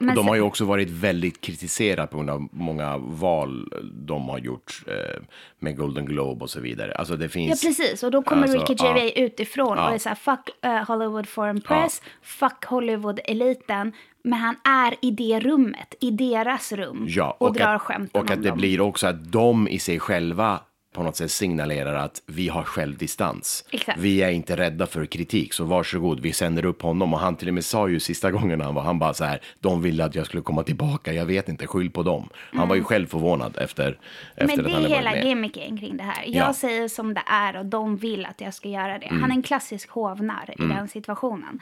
Men 0.02 0.14
de 0.14 0.28
har 0.28 0.34
ju 0.34 0.40
också 0.40 0.64
varit 0.64 0.90
väldigt 0.90 1.40
kritiserade 1.40 2.06
på 2.06 2.16
grund 2.16 2.30
av 2.30 2.48
många 2.52 2.98
val 2.98 3.72
de 3.82 4.28
har 4.28 4.38
gjort 4.38 4.82
eh, 4.86 5.22
med 5.58 5.76
Golden 5.76 6.06
Globe 6.06 6.42
och 6.42 6.50
så 6.50 6.60
vidare. 6.60 6.94
Alltså 6.94 7.16
det 7.16 7.28
finns... 7.28 7.64
Ja, 7.64 7.68
precis. 7.68 8.02
Och 8.02 8.10
då 8.10 8.22
kommer 8.22 8.42
alltså, 8.42 8.58
Ricky 8.58 8.84
Gervais 8.84 9.12
ja, 9.16 9.22
utifrån 9.22 9.78
ja. 9.78 9.88
och 9.88 9.94
är 9.94 9.98
så 9.98 10.08
här, 10.08 10.16
fuck 10.16 10.50
uh, 10.66 10.70
Hollywood 10.70 11.28
Foreign 11.28 11.60
Press, 11.60 12.02
ja. 12.04 12.10
fuck 12.22 12.64
Hollywood-eliten. 12.64 13.92
Men 14.22 14.38
han 14.38 14.56
är 14.64 14.94
i 15.02 15.10
det 15.10 15.40
rummet, 15.40 15.94
i 16.00 16.10
deras 16.10 16.72
rum 16.72 17.06
ja, 17.08 17.36
och, 17.40 17.48
och 17.48 17.54
drar 17.54 17.78
skämt 17.78 18.10
Och 18.16 18.30
att 18.30 18.42
det 18.42 18.48
dem. 18.48 18.58
blir 18.58 18.80
också 18.80 19.06
att 19.06 19.32
de 19.32 19.68
i 19.68 19.78
sig 19.78 20.00
själva 20.00 20.60
på 20.92 21.02
något 21.02 21.16
sätt 21.16 21.30
signalerar 21.30 21.94
att 21.94 22.22
vi 22.26 22.48
har 22.48 22.62
självdistans. 22.62 23.64
Exakt. 23.70 23.98
Vi 23.98 24.22
är 24.22 24.30
inte 24.30 24.56
rädda 24.56 24.86
för 24.86 25.06
kritik, 25.06 25.52
så 25.52 25.64
varsågod, 25.64 26.20
vi 26.20 26.32
sänder 26.32 26.64
upp 26.64 26.82
honom. 26.82 27.14
Och 27.14 27.20
han 27.20 27.36
till 27.36 27.48
och 27.48 27.54
med 27.54 27.64
sa 27.64 27.88
ju 27.88 28.00
sista 28.00 28.30
gången 28.30 28.60
han 28.60 28.74
var, 28.74 28.82
han 28.82 28.98
bara 28.98 29.14
så 29.14 29.24
här, 29.24 29.40
de 29.60 29.82
ville 29.82 30.04
att 30.04 30.14
jag 30.14 30.26
skulle 30.26 30.42
komma 30.42 30.62
tillbaka, 30.62 31.12
jag 31.12 31.26
vet 31.26 31.48
inte, 31.48 31.66
skyll 31.66 31.90
på 31.90 32.02
dem. 32.02 32.28
Han 32.50 32.58
mm. 32.58 32.68
var 32.68 32.74
ju 32.74 32.78
mm. 32.78 32.88
själv 32.88 33.06
förvånad 33.06 33.58
efter, 33.58 33.98
efter 34.36 34.56
Men 34.56 34.66
att 34.66 34.72
han 34.72 34.82
det 34.82 34.88
är 34.88 34.96
hela 34.96 35.22
gimmicken 35.24 35.78
kring 35.78 35.96
det 35.96 36.02
här. 36.02 36.24
Jag 36.26 36.48
ja. 36.48 36.54
säger 36.54 36.88
som 36.88 37.14
det 37.14 37.22
är 37.26 37.56
och 37.56 37.66
de 37.66 37.96
vill 37.96 38.26
att 38.26 38.40
jag 38.40 38.54
ska 38.54 38.68
göra 38.68 38.98
det. 38.98 39.06
Mm. 39.06 39.22
Han 39.22 39.30
är 39.30 39.34
en 39.34 39.42
klassisk 39.42 39.90
hovnarr 39.90 40.54
mm. 40.58 40.70
i 40.70 40.74
den 40.74 40.88
situationen. 40.88 41.60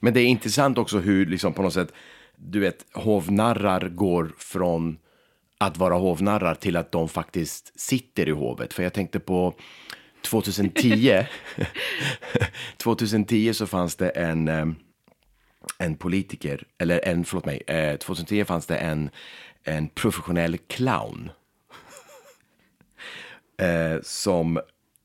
Men 0.00 0.14
det 0.14 0.20
är 0.20 0.26
intressant 0.26 0.78
också 0.78 0.98
hur, 0.98 1.26
liksom 1.26 1.52
på 1.52 1.62
något 1.62 1.72
sätt, 1.72 1.92
du 2.36 2.60
vet, 2.60 2.84
hovnarrar 2.92 3.88
går 3.88 4.32
från 4.38 4.98
att 5.58 5.76
vara 5.76 5.94
hovnarrar 5.94 6.54
till 6.54 6.76
att 6.76 6.92
de 6.92 7.08
faktiskt 7.08 7.80
sitter 7.80 8.28
i 8.28 8.30
hovet. 8.30 8.74
För 8.74 8.82
jag 8.82 8.92
tänkte 8.92 9.20
på 9.20 9.54
2010. 10.22 11.26
2010 12.76 13.52
så 13.54 13.66
fanns 13.66 13.96
det 13.96 14.08
en, 14.08 14.48
eh, 14.48 14.66
en 15.78 15.96
politiker, 15.96 16.64
eller 16.78 17.08
en, 17.08 17.24
förlåt 17.24 17.44
mig, 17.44 17.62
2010 18.00 18.40
eh, 18.40 18.46
fanns 18.46 18.66
det 18.66 18.76
en, 18.76 19.10
en 19.64 19.88
professionell 19.88 20.58
clown. 20.58 21.30
Eh, 23.60 24.00
som 24.02 24.60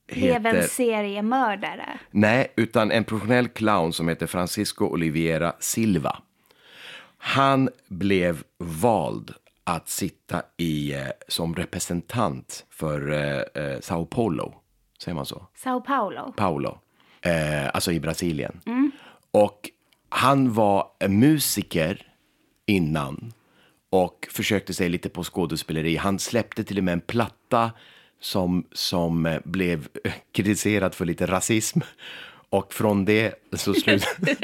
heter... 0.07 0.39
Blev 0.39 0.55
en 0.55 0.67
seriemördare? 0.67 1.99
Nej, 2.11 2.53
utan 2.55 2.91
en 2.91 3.03
professionell 3.03 3.47
clown 3.47 3.93
som 3.93 4.07
heter 4.09 4.27
Francisco 4.27 4.85
Oliveira 4.85 5.53
Silva. 5.59 6.17
Han 7.17 7.69
blev 7.87 8.43
vald 8.57 9.33
att 9.63 9.89
sitta 9.89 10.41
i, 10.57 10.93
eh, 10.93 11.07
som 11.27 11.55
representant 11.55 12.65
för 12.69 13.11
eh, 13.11 13.63
eh, 13.63 13.79
Sao 13.79 14.05
Paulo. 14.05 14.53
Säger 15.03 15.15
man 15.15 15.25
så? 15.25 15.47
Sao 15.55 15.81
Paulo. 15.81 16.33
Paulo. 16.37 16.79
Eh, 17.21 17.69
alltså 17.73 17.91
i 17.91 17.99
Brasilien. 17.99 18.61
Mm. 18.65 18.91
Och 19.31 19.69
han 20.09 20.53
var 20.53 21.07
musiker 21.07 22.07
innan 22.65 23.33
och 23.89 24.27
försökte 24.31 24.73
sig 24.73 24.89
lite 24.89 25.09
på 25.09 25.23
skådespeleri. 25.23 25.95
Han 25.95 26.19
släppte 26.19 26.63
till 26.63 26.77
och 26.77 26.83
med 26.83 26.93
en 26.93 27.01
platta 27.01 27.71
som, 28.19 28.65
som 28.71 29.25
eh, 29.25 29.39
blev 29.43 29.87
kritiserad 30.31 30.95
för 30.95 31.05
lite 31.05 31.25
rasism. 31.25 31.79
Och 32.53 32.73
från 32.73 33.05
det 33.05 33.33
så 33.53 33.73
slutade... 33.73 34.05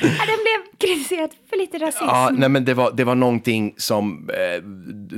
Ja, 0.00 0.26
den 0.26 0.38
blev 0.42 0.78
kritiserad 0.78 1.30
för 1.50 1.56
lite 1.56 1.78
rasism. 1.78 2.04
Ja, 2.04 2.30
nej, 2.32 2.48
men 2.48 2.64
det 2.64 2.74
var, 2.74 2.92
det 2.92 3.04
var 3.04 3.14
någonting 3.14 3.74
som, 3.76 4.30
eh, 4.30 4.62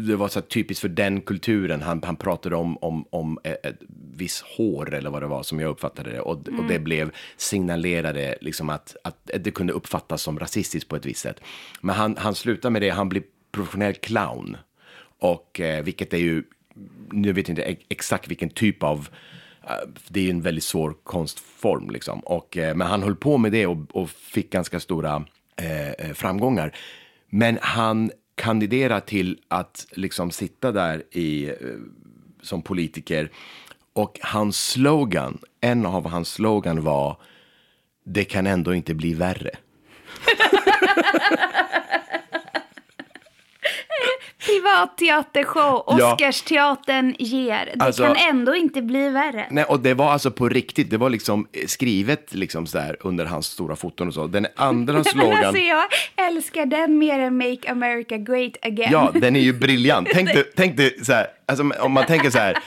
det 0.00 0.16
var 0.16 0.28
så 0.28 0.40
typiskt 0.40 0.80
för 0.80 0.88
den 0.88 1.20
kulturen. 1.20 1.82
Han, 1.82 2.02
han 2.04 2.16
pratade 2.16 2.56
om, 2.56 2.76
om, 2.76 3.04
om 3.10 3.38
ett, 3.44 3.66
ett 3.66 3.78
viss 4.16 4.44
hår 4.56 4.94
eller 4.94 5.10
vad 5.10 5.22
det 5.22 5.26
var 5.26 5.42
som 5.42 5.60
jag 5.60 5.70
uppfattade 5.70 6.10
det. 6.10 6.20
Och, 6.20 6.48
och 6.48 6.64
det 6.68 6.78
blev 6.78 7.10
signalerade 7.36 8.38
liksom 8.40 8.70
att, 8.70 8.96
att 9.04 9.30
det 9.40 9.50
kunde 9.50 9.72
uppfattas 9.72 10.22
som 10.22 10.38
rasistiskt 10.38 10.88
på 10.88 10.96
ett 10.96 11.06
visst 11.06 11.20
sätt. 11.20 11.40
Men 11.80 11.94
han, 11.94 12.16
han 12.16 12.34
slutade 12.34 12.72
med 12.72 12.82
det, 12.82 12.90
han 12.90 13.08
blev 13.08 13.22
professionell 13.52 13.94
clown. 13.94 14.56
Och 15.18 15.60
eh, 15.60 15.84
vilket 15.84 16.14
är 16.14 16.18
ju, 16.18 16.42
nu 17.12 17.32
vet 17.32 17.48
jag 17.48 17.52
inte 17.52 17.62
ex- 17.62 17.84
exakt 17.88 18.28
vilken 18.28 18.50
typ 18.50 18.82
av 18.82 18.98
eh, 18.98 19.39
Eh, 19.64 19.88
det 20.08 20.20
är 20.20 20.24
ju 20.24 20.30
en 20.30 20.42
väldigt 20.42 20.64
svår 20.64 20.94
konstform 21.04 21.90
liksom. 21.90 22.20
Och, 22.20 22.56
eh, 22.56 22.74
men 22.74 22.86
han 22.86 23.02
höll 23.02 23.16
på 23.16 23.38
med 23.38 23.52
det 23.52 23.66
och, 23.66 23.76
och 23.92 24.10
fick 24.10 24.52
ganska 24.52 24.80
stora 24.80 25.24
eh, 25.56 25.90
eh 25.90 26.12
framgångar. 26.12 26.76
Men 27.30 27.58
han 27.62 28.10
kandiderade 28.34 29.00
till 29.00 29.38
att 29.48 29.86
liksom 29.90 30.30
sitta 30.30 30.72
där 30.72 31.16
i, 31.16 31.52
som 32.42 32.62
politiker 32.62 33.30
och 33.92 34.18
hans 34.22 34.70
slogan, 34.70 35.38
en 35.60 35.86
av 35.86 36.06
hans 36.08 36.28
slogan 36.28 36.84
var 36.84 37.16
det 38.04 38.24
kan 38.24 38.46
ändå 38.46 38.74
inte 38.74 38.94
bli 38.94 39.14
värre. 39.14 39.50
Privatteatershow, 44.46 45.84
Ja. 45.98 46.12
Oscarsteatern 46.14 47.14
ger. 47.18 47.72
Det 47.76 47.84
Alltså- 47.84 48.02
kan 48.06 48.16
ändå 48.16 48.54
inte 48.54 48.82
bli 48.82 49.08
värre. 49.08 49.46
Nej, 49.50 49.64
och 49.64 49.80
det 49.80 49.94
var 49.94 50.10
alltså 50.12 50.30
på 50.30 50.48
riktigt, 50.48 50.90
det 50.90 50.96
var 50.96 51.10
liksom 51.10 51.46
skrivet 51.66 52.34
liksom 52.34 52.66
så 52.66 52.78
där 52.78 52.96
under 53.00 53.24
hans 53.24 53.46
stora 53.46 53.76
foton 53.76 54.08
och 54.08 54.14
så. 54.14 54.26
Den 54.26 54.46
andra 54.56 55.04
slogan, 55.04 55.44
alltså 55.44 55.62
jag 55.62 55.84
älskar 56.16 56.66
den 56.66 56.98
mer 56.98 57.18
än 57.18 57.36
Make 57.36 57.70
America 57.70 58.16
Great 58.16 58.52
Again. 58.62 58.92
ja, 58.92 59.10
den 59.14 59.36
är 59.36 59.40
ju 59.40 59.52
briljant. 59.60 60.08
Tänk 60.12 60.28
dig, 60.34 60.44
tänk 60.56 60.76
dig 60.76 61.04
så 61.04 61.12
här, 61.12 61.26
alltså 61.46 61.64
om 61.80 61.92
man 61.92 62.06
tänker 62.06 62.30
så 62.30 62.38
här, 62.38 62.58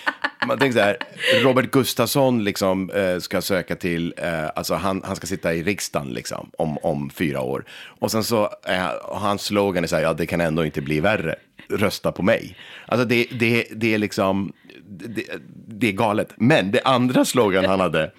man 0.47 0.59
tänker 0.59 0.79
så 0.79 0.83
här, 0.85 0.97
Robert 1.43 1.71
Gustafsson 1.71 2.43
liksom 2.43 2.89
eh, 2.89 3.19
ska 3.19 3.41
söka 3.41 3.75
till, 3.75 4.13
eh, 4.17 4.49
alltså 4.55 4.73
han, 4.75 5.01
han 5.05 5.15
ska 5.15 5.27
sitta 5.27 5.53
i 5.53 5.63
riksdagen 5.63 6.09
liksom 6.09 6.49
om, 6.57 6.77
om 6.77 7.09
fyra 7.09 7.41
år. 7.41 7.65
Och 7.99 8.11
sen 8.11 8.23
så, 8.23 8.43
eh, 8.67 8.85
hans 9.01 9.41
slogan 9.43 9.83
är 9.83 9.87
så 9.87 9.95
här, 9.95 10.03
ja 10.03 10.13
det 10.13 10.25
kan 10.25 10.41
ändå 10.41 10.65
inte 10.65 10.81
bli 10.81 10.99
värre, 10.99 11.35
rösta 11.69 12.11
på 12.11 12.23
mig. 12.23 12.57
Alltså 12.85 13.05
det, 13.05 13.27
det, 13.31 13.67
det 13.71 13.93
är 13.93 13.97
liksom, 13.97 14.53
det, 14.85 15.25
det 15.67 15.87
är 15.87 15.91
galet. 15.91 16.33
Men 16.37 16.71
det 16.71 16.81
andra 16.81 17.25
slogan 17.25 17.65
han 17.65 17.79
hade 17.79 18.11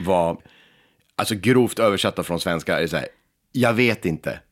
var, 0.00 0.36
alltså 1.16 1.34
grovt 1.34 1.78
översatta 1.78 2.22
från 2.22 2.40
svenska, 2.40 2.76
är 2.76 2.82
det 2.82 2.88
så 2.88 2.96
här, 2.96 3.08
jag 3.52 3.72
vet 3.72 4.04
inte. 4.04 4.40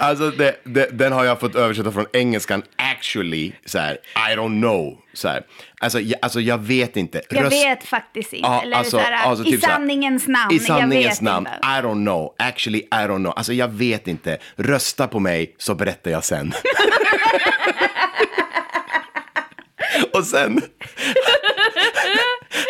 Alltså 0.00 0.30
det, 0.30 0.56
det, 0.64 0.98
den 0.98 1.12
har 1.12 1.24
jag 1.24 1.40
fått 1.40 1.54
översätta 1.54 1.92
från 1.92 2.06
engelskan 2.12 2.62
actually, 2.76 3.52
så 3.64 3.78
här, 3.78 3.92
I 4.32 4.36
don't 4.36 4.60
know. 4.60 4.98
Så 5.14 5.28
här. 5.28 5.42
Alltså, 5.80 6.00
jag, 6.00 6.18
alltså 6.22 6.40
jag 6.40 6.58
vet 6.58 6.96
inte. 6.96 7.22
Jag 7.30 7.44
Röst- 7.44 7.52
vet 7.64 7.84
faktiskt 7.84 8.32
inte. 8.32 8.48
Ja, 8.48 8.62
Eller 8.62 8.76
alltså- 8.76 8.96
så 8.96 9.02
här, 9.02 9.12
alltså 9.28 9.44
I 9.46 9.50
typ 9.50 9.60
sanningens 9.60 10.28
namn. 10.28 10.54
I 10.54 10.58
sanningens 10.58 11.20
namn. 11.20 11.46
Inte. 11.46 11.58
I 11.66 11.82
don't 11.86 12.04
know. 12.04 12.34
Actually, 12.38 12.78
I 12.78 12.88
don't 12.94 13.16
know. 13.16 13.32
Alltså 13.36 13.52
jag 13.52 13.68
vet 13.68 14.08
inte. 14.08 14.38
Rösta 14.56 15.08
på 15.08 15.18
mig 15.20 15.54
så 15.58 15.74
berättar 15.74 16.10
jag 16.10 16.24
sen. 16.24 16.52
Och 20.12 20.24
sen... 20.26 20.62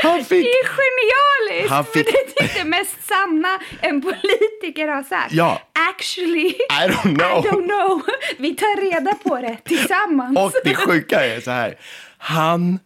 Han 0.03 0.25
fick... 0.25 0.45
Det 0.45 0.51
är 0.51 0.65
genialiskt! 0.67 1.71
Han 1.71 1.85
fick- 1.85 2.07
det 2.07 2.41
är 2.43 2.47
typ 2.47 2.55
det 2.55 2.65
mest 2.65 2.97
sanna 3.09 3.59
en 3.81 4.03
politiker 4.03 4.89
har 4.89 5.03
sagt. 5.03 5.33
Ja. 5.33 5.63
Actually, 5.91 6.49
I 6.49 6.89
don't 6.89 7.03
know. 7.19 7.47
I 7.47 7.49
don't 7.49 7.69
know. 7.69 8.03
Vi 8.39 8.55
tar 8.57 8.91
reda 8.91 9.15
på 9.15 9.37
det 9.41 9.57
tillsammans. 9.65 10.39
Och 10.39 10.53
det 10.65 10.75
sjuka 10.75 11.25
är 11.27 11.41
så 11.41 11.51
här. 11.51 11.79
Han 12.19 12.79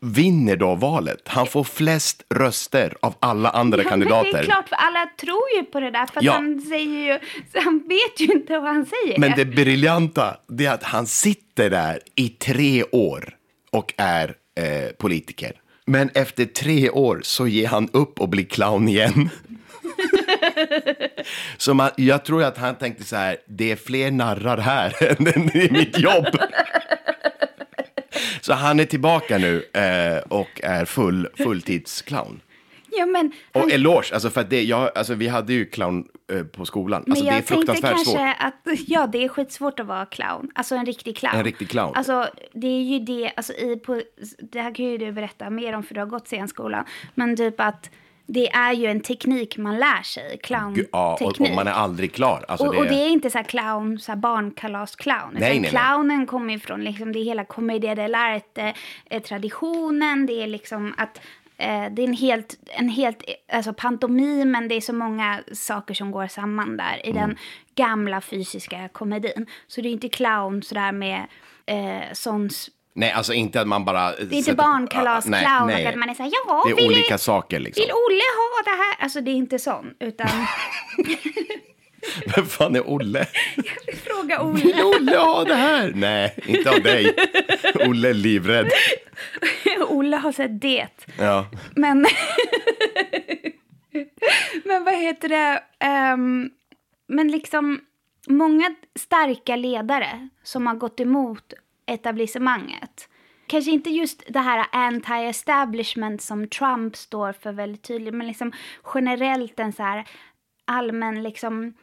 vinner 0.00 0.56
då 0.56 0.74
valet. 0.74 1.22
Han 1.28 1.46
får 1.46 1.64
flest 1.64 2.22
röster 2.34 2.94
av 3.02 3.14
alla 3.20 3.50
andra 3.50 3.78
Ja, 3.78 3.82
men 3.82 3.90
kandidater. 3.90 4.32
det 4.32 4.38
är 4.38 4.42
klart, 4.44 4.68
för 4.68 4.76
alla 4.76 5.06
tror 5.20 5.50
ju 5.56 5.62
på 5.62 5.80
det 5.80 5.90
där. 5.90 6.06
För 6.06 6.24
Ja. 6.24 6.32
han 6.32 6.60
säger 6.60 7.12
ju, 7.12 7.18
han 7.60 7.78
vet 7.88 8.20
ju 8.20 8.24
inte 8.26 8.58
vad 8.58 8.70
han 8.74 8.86
säger. 8.86 9.18
Men 9.18 9.32
det 9.36 9.44
briljanta 9.44 10.36
det 10.48 10.66
är 10.66 10.72
att 10.74 10.82
han 10.82 11.06
sitter 11.06 11.70
där 11.70 12.00
i 12.14 12.28
tre 12.28 12.84
år 12.92 13.34
och 13.72 13.94
är 13.96 14.34
eh, 14.56 14.92
politiker. 14.98 15.52
Men 15.86 16.10
efter 16.14 16.44
tre 16.44 16.90
år 16.90 17.20
så 17.22 17.46
ger 17.46 17.68
han 17.68 17.88
upp 17.92 18.20
och 18.20 18.28
blir 18.28 18.44
clown 18.44 18.88
igen. 18.88 19.30
så 21.56 21.74
man, 21.74 21.90
jag 21.96 22.24
tror 22.24 22.42
att 22.42 22.58
han 22.58 22.74
tänkte 22.74 23.04
så 23.04 23.16
här, 23.16 23.36
det 23.46 23.72
är 23.72 23.76
fler 23.76 24.10
narrar 24.10 24.58
här 24.58 24.94
än 25.26 25.56
i 25.56 25.68
mitt 25.70 25.98
jobb. 25.98 26.26
så 28.40 28.52
han 28.52 28.80
är 28.80 28.84
tillbaka 28.84 29.38
nu 29.38 29.64
eh, 29.72 30.18
och 30.18 30.60
är 30.62 30.84
full, 30.84 31.28
fulltidsclown. 31.36 32.40
Ja, 32.98 33.06
men, 33.06 33.32
han, 33.52 33.62
Och 33.62 33.70
eloge, 33.70 34.14
alltså 34.14 34.30
för 34.30 34.40
att 34.40 34.50
det, 34.50 34.62
jag, 34.62 34.90
alltså 34.94 35.14
vi 35.14 35.28
hade 35.28 35.52
ju 35.52 35.66
clown 35.66 36.08
eh, 36.32 36.42
på 36.42 36.64
skolan. 36.64 37.04
Alltså 37.08 37.24
men 37.24 37.24
det 37.24 37.30
är 37.30 37.34
jag 37.34 37.46
tänkte 37.46 37.54
fruktansvärt 37.54 37.90
kanske 37.90 38.10
svårt. 38.10 38.36
att, 38.38 38.78
ja 38.86 39.06
det 39.06 39.24
är 39.24 39.28
skitsvårt 39.28 39.80
att 39.80 39.86
vara 39.86 40.06
clown. 40.06 40.50
Alltså 40.54 40.74
en 40.74 40.86
riktig 40.86 41.16
clown. 41.16 41.36
En 41.36 41.44
riktig 41.44 41.70
clown. 41.70 41.94
Alltså 41.94 42.28
det 42.52 42.66
är 42.66 42.82
ju 42.82 42.98
det, 42.98 43.32
alltså 43.36 43.52
i, 43.52 43.76
på, 43.76 44.02
det 44.38 44.60
här 44.60 44.74
kan 44.74 44.84
ju 44.84 44.98
du 44.98 45.12
berätta 45.12 45.50
mer 45.50 45.72
om 45.72 45.82
för 45.82 45.94
du 45.94 46.00
har 46.00 46.06
gått 46.06 46.26
scenskolan. 46.26 46.84
Men 47.14 47.36
typ 47.36 47.60
att 47.60 47.90
det 48.26 48.50
är 48.52 48.72
ju 48.72 48.86
en 48.86 49.00
teknik 49.00 49.56
man 49.56 49.78
lär 49.78 50.02
sig, 50.02 50.38
clownteknik. 50.42 50.88
Ja, 50.92 51.18
och, 51.20 51.40
och 51.40 51.54
man 51.54 51.66
är 51.66 51.72
aldrig 51.72 52.14
klar. 52.14 52.44
Alltså 52.48 52.66
och, 52.66 52.76
och 52.76 52.84
det 52.84 52.94
är 52.94 53.08
inte 53.08 53.30
så 53.30 53.38
här 53.38 53.44
clown, 53.44 53.98
så 53.98 54.12
här 54.12 54.16
barnkalas-clown. 54.16 55.30
Nej, 55.32 55.40
nej, 55.40 55.60
nej. 55.60 55.70
clownen 55.70 56.26
kommer 56.26 56.54
ifrån 56.54 56.84
liksom, 56.84 57.12
det 57.12 57.18
är 57.18 57.24
hela 57.24 57.44
commedia 57.44 57.94
dell'arte, 57.94 58.74
eh, 59.10 59.22
traditionen. 59.22 60.26
Det 60.26 60.42
är 60.42 60.46
liksom 60.46 60.94
att 60.96 61.20
det 61.56 62.02
är 62.02 62.06
en 62.08 62.12
helt, 62.14 62.56
en 62.66 62.88
helt, 62.88 63.22
alltså 63.52 63.72
pantomimen, 63.72 64.68
det 64.68 64.74
är 64.74 64.80
så 64.80 64.92
många 64.92 65.40
saker 65.52 65.94
som 65.94 66.10
går 66.10 66.26
samman 66.26 66.76
där 66.76 67.06
i 67.06 67.10
Mm. 67.10 67.22
den 67.28 67.38
gamla 67.74 68.20
fysiska 68.20 68.88
komedin. 68.88 69.46
Så 69.66 69.80
det 69.80 69.88
är 69.88 69.92
inte 69.92 70.08
clown 70.08 70.62
sådär 70.62 70.92
med 70.92 71.26
eh, 71.66 72.12
sån 72.12 72.48
Nej, 72.94 73.12
alltså 73.12 73.32
inte 73.32 73.60
att 73.60 73.68
man 73.68 73.84
bara... 73.84 74.10
det 74.16 74.22
är 74.22 74.38
inte 74.38 74.54
barnkalas-clown 74.54 75.70
och 75.82 75.88
att 75.88 75.96
man 75.96 76.10
är 76.10 76.14
så 76.14 76.22
här, 76.22 76.30
ja, 76.46 76.62
Det 76.66 76.82
är 76.82 76.86
olika 76.86 77.18
saker 77.18 77.58
liksom. 77.60 77.82
vill 77.82 77.92
Olle 77.92 78.22
ha 78.36 78.62
det 78.72 78.82
här? 78.82 79.04
Alltså 79.04 79.20
det 79.20 79.30
är 79.30 79.34
inte 79.34 79.58
sån, 79.58 79.94
utan 80.00 80.28
Vem 82.36 82.46
fan 82.46 82.76
är 82.76 82.90
Olle? 82.90 83.26
fråga 84.04 84.42
Olle. 84.42 84.60
Vill 84.64 84.82
Olle 84.82 85.16
ha 85.16 85.44
det 85.44 85.54
här? 85.54 85.92
Nej, 85.94 86.34
inte 86.46 86.70
av 86.70 86.82
dig. 86.82 87.14
Olle 87.74 88.08
är 88.08 88.14
livrädd. 88.14 88.70
Olle 89.88 90.16
har 90.16 90.32
sett 90.32 90.60
det. 90.60 90.88
Ja. 91.18 91.46
Men, 91.76 92.06
men 94.64 94.84
vad 94.84 94.94
heter 94.94 95.28
det? 95.28 95.62
Ehm, 95.78 96.50
men 97.08 97.28
liksom 97.28 97.80
många 98.26 98.74
starka 98.98 99.56
ledare 99.56 100.28
som 100.42 100.66
har 100.66 100.74
gått 100.74 101.00
emot 101.00 101.52
etablissemanget. 101.86 103.08
Kanske 103.46 103.70
inte 103.70 103.90
just 103.90 104.22
det 104.28 104.38
här 104.38 104.66
anti-establishment 104.72 106.18
som 106.18 106.48
Trump 106.48 106.96
står 106.96 107.32
för 107.32 107.52
väldigt 107.52 107.82
tydligt, 107.82 108.14
men 108.14 108.26
liksom 108.26 108.52
generellt 108.94 109.60
en 109.60 109.72
så 109.72 109.82
här 109.82 110.04
allmän 110.64 111.22
liksom 111.22 111.74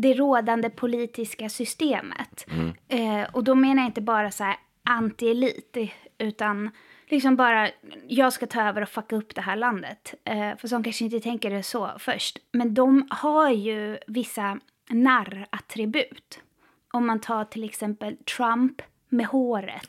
det 0.00 0.14
rådande 0.14 0.70
politiska 0.70 1.48
systemet. 1.48 2.46
Eh, 2.88 3.22
och 3.32 3.44
då 3.44 3.54
menar 3.54 3.82
jag 3.82 3.88
inte 3.88 4.00
bara 4.00 4.30
så 4.30 4.44
här 4.44 4.56
anti-elit, 4.90 5.90
utan 6.18 6.70
liksom 7.08 7.36
bara 7.36 7.70
jag 8.08 8.32
ska 8.32 8.46
ta 8.46 8.62
över 8.62 8.82
och 8.82 8.88
fucka 8.88 9.16
upp 9.16 9.34
det 9.34 9.40
här 9.40 9.56
landet. 9.56 10.14
Eh, 10.24 10.56
för 10.56 10.68
som 10.68 10.82
kanske 10.82 11.04
inte 11.04 11.20
tänker 11.20 11.50
det 11.50 11.62
så 11.62 11.90
först. 11.98 12.38
Men 12.52 12.74
de 12.74 13.06
har 13.10 13.50
ju 13.50 13.98
vissa 14.06 14.58
narrattribut. 14.90 16.40
Om 16.92 17.06
man 17.06 17.20
tar 17.20 17.44
till 17.44 17.64
exempel 17.64 18.16
Trump 18.16 18.82
med 19.08 19.26
håret. 19.26 19.88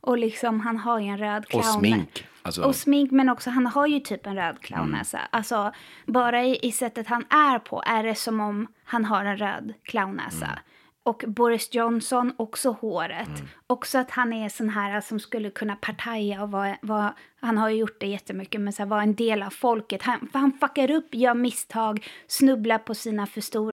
Och 0.00 0.18
liksom 0.18 0.60
han 0.60 0.76
har 0.76 1.00
ju 1.00 1.06
en 1.06 1.18
röd 1.18 1.46
clown. 1.46 1.64
Och 1.64 1.72
smink. 1.72 2.26
Alltså, 2.48 2.62
Och 2.62 2.76
smink, 2.76 3.10
men 3.10 3.28
också 3.28 3.50
han 3.50 3.66
har 3.66 3.86
ju 3.86 4.00
typ 4.00 4.26
en 4.26 4.34
röd 4.34 4.60
clownnäsa. 4.60 5.18
Alltså, 5.30 5.72
bara 6.06 6.44
i, 6.44 6.58
i 6.62 6.72
sättet 6.72 7.06
han 7.06 7.24
är 7.30 7.58
på 7.58 7.82
är 7.86 8.02
det 8.02 8.14
som 8.14 8.40
om 8.40 8.66
han 8.84 9.04
har 9.04 9.24
en 9.24 9.36
röd 9.36 9.74
clownnäsa. 9.82 10.58
Och 11.02 11.24
Boris 11.26 11.74
Johnson, 11.74 12.32
också 12.36 12.70
håret. 12.70 13.28
Också 13.66 13.98
att 13.98 14.10
han 14.10 14.32
är 14.32 14.48
sån 14.48 14.68
här 14.68 15.00
som 15.00 15.20
skulle 15.20 15.50
kunna 15.50 15.76
partaja 15.76 16.42
och 16.42 16.50
vara, 16.50 16.76
vara 16.82 17.14
han 17.40 17.58
har 17.58 17.68
ju 17.68 17.76
gjort 17.76 18.00
det 18.00 18.06
jättemycket, 18.06 18.60
men 18.60 18.72
så 18.72 18.82
här, 18.82 18.90
vara 18.90 19.02
en 19.02 19.14
del 19.14 19.42
av 19.42 19.50
folket. 19.50 20.02
Han, 20.02 20.28
han 20.32 20.52
fuckar 20.52 20.90
upp, 20.90 21.14
gör 21.14 21.34
misstag, 21.34 22.06
snubblar 22.26 22.78
på 22.78 22.94
sina 22.94 23.26
för 23.26 23.40
stora 23.40 23.72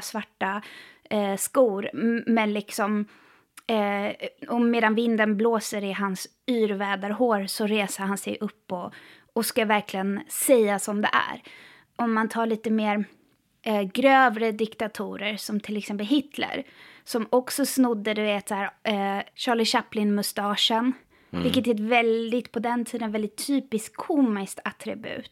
Svarta 0.00 0.62
eh, 1.10 1.36
skor. 1.36 1.90
Men 2.26 2.52
liksom, 2.52 3.04
eh, 3.66 4.28
och 4.48 4.60
medan 4.60 4.94
vinden 4.94 5.36
blåser 5.36 5.84
i 5.84 5.92
hans 5.92 6.28
yrväderhår 6.46 7.46
så 7.46 7.66
reser 7.66 8.04
han 8.04 8.18
sig 8.18 8.38
upp 8.40 8.72
och, 8.72 8.94
och 9.32 9.46
ska 9.46 9.64
verkligen 9.64 10.20
säga 10.28 10.78
som 10.78 11.02
det 11.02 11.10
är. 11.12 11.42
Om 11.96 12.12
man 12.12 12.28
tar 12.28 12.46
lite 12.46 12.70
mer 12.70 13.04
eh, 13.62 13.82
grövre 13.82 14.52
diktatorer 14.52 15.36
som 15.36 15.60
till 15.60 15.76
exempel 15.76 16.06
Hitler 16.06 16.64
som 17.04 17.26
också 17.30 17.66
snodde, 17.66 18.14
du 18.14 18.22
vet, 18.22 18.48
så 18.48 18.54
här, 18.54 18.70
eh, 18.82 19.24
Charlie 19.34 19.64
Chaplin-mustaschen. 19.64 20.92
Vilket 21.30 21.66
är 21.66 21.74
ett 21.74 21.80
väldigt, 21.80 22.52
på 22.52 22.58
den 22.58 22.84
tiden, 22.84 23.12
väldigt 23.12 23.46
typiskt 23.46 23.96
komiskt 23.96 24.60
attribut. 24.64 25.30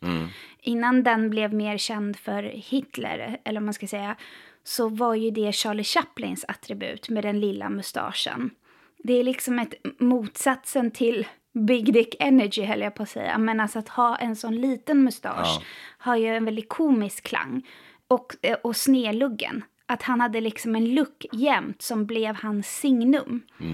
Innan 0.61 1.03
den 1.03 1.30
blev 1.30 1.55
mer 1.55 1.78
känd 1.78 2.16
för 2.16 2.42
Hitler, 2.42 3.38
eller 3.44 3.61
man 3.61 3.74
ska 3.74 3.86
säga, 3.86 4.16
så 4.64 4.88
var 4.88 5.14
ju 5.14 5.30
det 5.30 5.53
Charlie 5.53 5.84
Chaplins 5.84 6.44
attribut 6.49 7.09
med 7.09 7.24
den 7.24 7.40
lilla 7.40 7.68
mustaschen. 7.68 8.51
Det 8.99 9.12
är 9.12 9.24
liksom 9.24 9.59
ett 9.59 9.74
motsatsen 9.99 10.90
till 10.90 11.26
Big 11.66 11.92
Dick 11.92 12.16
Energy, 12.18 12.62
höll 12.62 12.80
jag 12.80 12.94
på 12.94 13.03
att 13.03 13.09
säga. 13.09 13.38
Men 13.38 13.61
alltså 13.61 13.78
att 13.78 13.88
ha 13.88 14.16
en 14.16 14.36
sån 14.36 14.57
liten 14.57 15.05
mustasch 15.05 15.62
har 15.99 16.16
ju 16.16 16.26
en 16.26 16.44
väldigt 16.44 16.68
komisk 16.68 17.24
klang. 17.24 17.66
Och, 18.09 18.36
eh, 18.42 18.57
och 18.62 18.76
snedluggen. 18.76 19.64
Att 19.86 20.03
han 20.03 20.20
hade 20.20 20.40
liksom 20.40 20.76
en 20.76 20.94
look 20.94 21.26
jämt 21.32 21.82
som 21.82 22.07
blev 22.07 22.36
hans 22.36 22.66
signum. 22.66 23.42
Eh, 23.61 23.66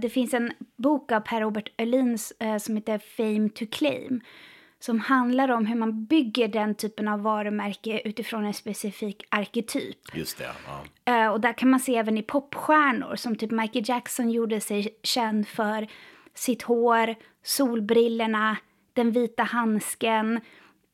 det 0.00 0.08
finns 0.08 0.34
en 0.34 0.52
bok 0.76 1.12
av 1.12 1.20
Per-Robert 1.20 1.68
Öhlins 1.78 2.32
eh, 2.40 2.56
som 2.56 2.76
heter 2.76 2.98
Fame 2.98 3.48
to 3.48 3.64
Claim. 3.70 4.20
Som 4.80 5.00
handlar 5.00 5.48
om 5.50 5.66
hur 5.66 5.76
man 5.76 6.04
bygger 6.04 6.48
den 6.48 6.74
typen 6.74 7.08
av 7.08 7.22
varumärke 7.22 8.00
utifrån 8.04 8.44
en 8.44 8.54
specifik 8.54 9.24
arketyp. 9.28 9.98
Just 10.14 10.38
det, 10.38 10.50
ja. 10.66 11.14
Eh, 11.14 11.32
och 11.32 11.40
där 11.40 11.52
kan 11.52 11.70
man 11.70 11.80
se 11.80 11.96
även 11.96 12.18
i 12.18 12.22
popstjärnor 12.22 13.16
som 13.16 13.36
typ 13.36 13.50
Michael 13.50 13.84
Jackson 13.88 14.30
gjorde 14.30 14.60
sig 14.60 14.98
känd 15.02 15.48
för 15.48 15.88
sitt 16.34 16.62
hår, 16.62 17.14
solbrillorna, 17.42 18.56
den 18.92 19.12
vita 19.12 19.42
handsken, 19.42 20.40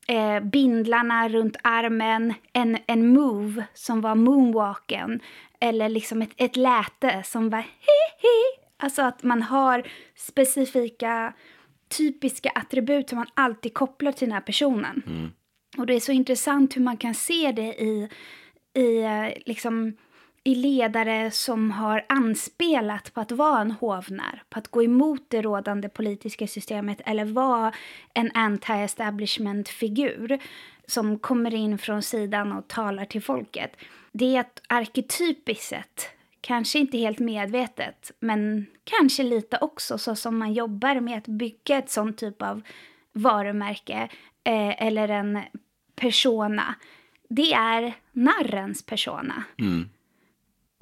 eh, 0.09 0.41
bindlarna 0.41 1.29
runt 1.29 1.57
armen, 1.63 2.35
en, 2.53 2.79
en 2.87 3.09
move 3.09 3.65
som 3.75 4.01
var 4.01 4.15
moonwalken 4.15 5.21
eller 5.61 5.89
liksom 5.89 6.23
ett, 6.23 6.33
ett 6.37 6.57
läte 6.57 7.23
som 7.25 7.51
var 7.51 7.59
hi-hi. 7.61 8.61
Alltså 8.77 9.03
att 9.03 9.23
man 9.23 9.43
har 9.43 9.89
specifika 10.17 11.35
typiska 11.97 12.51
attribut 12.51 13.09
som 13.09 13.19
man 13.19 13.29
alltid 13.35 13.75
kopplar 13.75 14.13
till 14.13 14.29
den 14.29 14.35
här 14.35 14.41
personen. 14.41 15.03
Och 15.79 15.87
det 15.87 15.95
är 15.95 16.01
så 16.01 16.13
intressant 16.13 16.77
hur 16.77 16.83
man 16.83 16.97
kan 16.97 17.15
se 17.15 17.53
det 17.53 17.83
i, 17.83 18.09
i, 18.75 19.03
eh, 19.03 19.43
liksom, 19.47 19.97
i 20.45 20.55
ledare 20.55 21.31
som 21.31 21.71
har 21.71 22.05
anspelat 22.09 23.15
på 23.15 23.21
att 23.21 23.33
vara 23.33 23.61
en 23.61 23.71
hovnär, 23.71 24.43
på 24.51 24.59
att 24.59 24.69
gå 24.69 24.83
emot 24.83 25.23
det 25.29 25.43
rådande 25.43 25.89
politiska 25.89 26.47
systemet 26.47 27.01
eller 27.05 27.25
vara 27.25 27.73
en 28.15 28.31
anti-establishment-figur 28.31 30.39
som 30.87 31.19
kommer 31.19 31.55
in 31.55 31.79
från 31.79 32.03
sidan 32.03 32.53
och 32.53 32.69
talar 32.69 33.05
till 33.05 33.23
folket. 33.23 33.77
Det 34.13 34.37
är 34.37 34.41
att 34.41 34.63
arketypiskt 34.69 35.65
sett, 35.65 36.09
kanske 36.41 36.79
inte 36.79 36.99
helt 36.99 37.19
medvetet, 37.19 38.13
men 38.21 38.67
kanske 38.85 39.23
lite 39.23 39.59
också 39.61 39.99
så 39.99 40.17
som 40.17 40.39
man 40.39 40.53
jobbar 40.53 41.01
med 41.01 41.19
att 41.19 41.29
bygga 41.29 41.79
ett 41.79 41.91
sånt 41.91 42.19
typ 42.19 42.43
av 42.43 42.63
varumärke 43.13 44.09
eh, 44.45 44.87
eller 44.87 45.09
en 45.09 45.41
persona. 45.97 46.75
Det 47.29 47.53
är 47.53 47.95
narrens 48.13 48.87
persona. 48.87 49.45
Mm. 49.59 49.89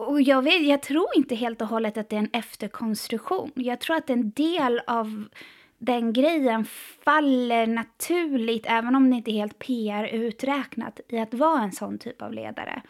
Och 0.03 0.22
jag, 0.22 0.42
vet, 0.42 0.66
jag 0.66 0.82
tror 0.82 1.07
inte 1.16 1.34
helt 1.34 1.62
och 1.62 1.68
hållet 1.68 1.96
att 1.96 2.09
det 2.09 2.16
är 2.16 2.20
en 2.20 2.30
efterkonstruktion. 2.32 3.50
Jag 3.55 3.80
tror 3.80 3.96
att 3.96 4.11
en 4.11 4.30
del 4.30 4.80
av 4.86 5.24
den 5.78 6.12
grejen 6.12 6.64
faller 7.05 7.66
naturligt, 7.66 8.66
även 8.68 8.94
om 8.94 9.11
det 9.11 9.16
inte 9.16 9.30
är 9.30 9.32
helt 9.32 9.59
PR-uträknat, 9.59 11.00
i 11.09 11.18
att 11.18 11.34
vara 11.34 11.62
en 11.62 11.72
sån 11.72 11.98
typ 11.98 12.22
av 12.22 12.32
ledare. 12.32 12.82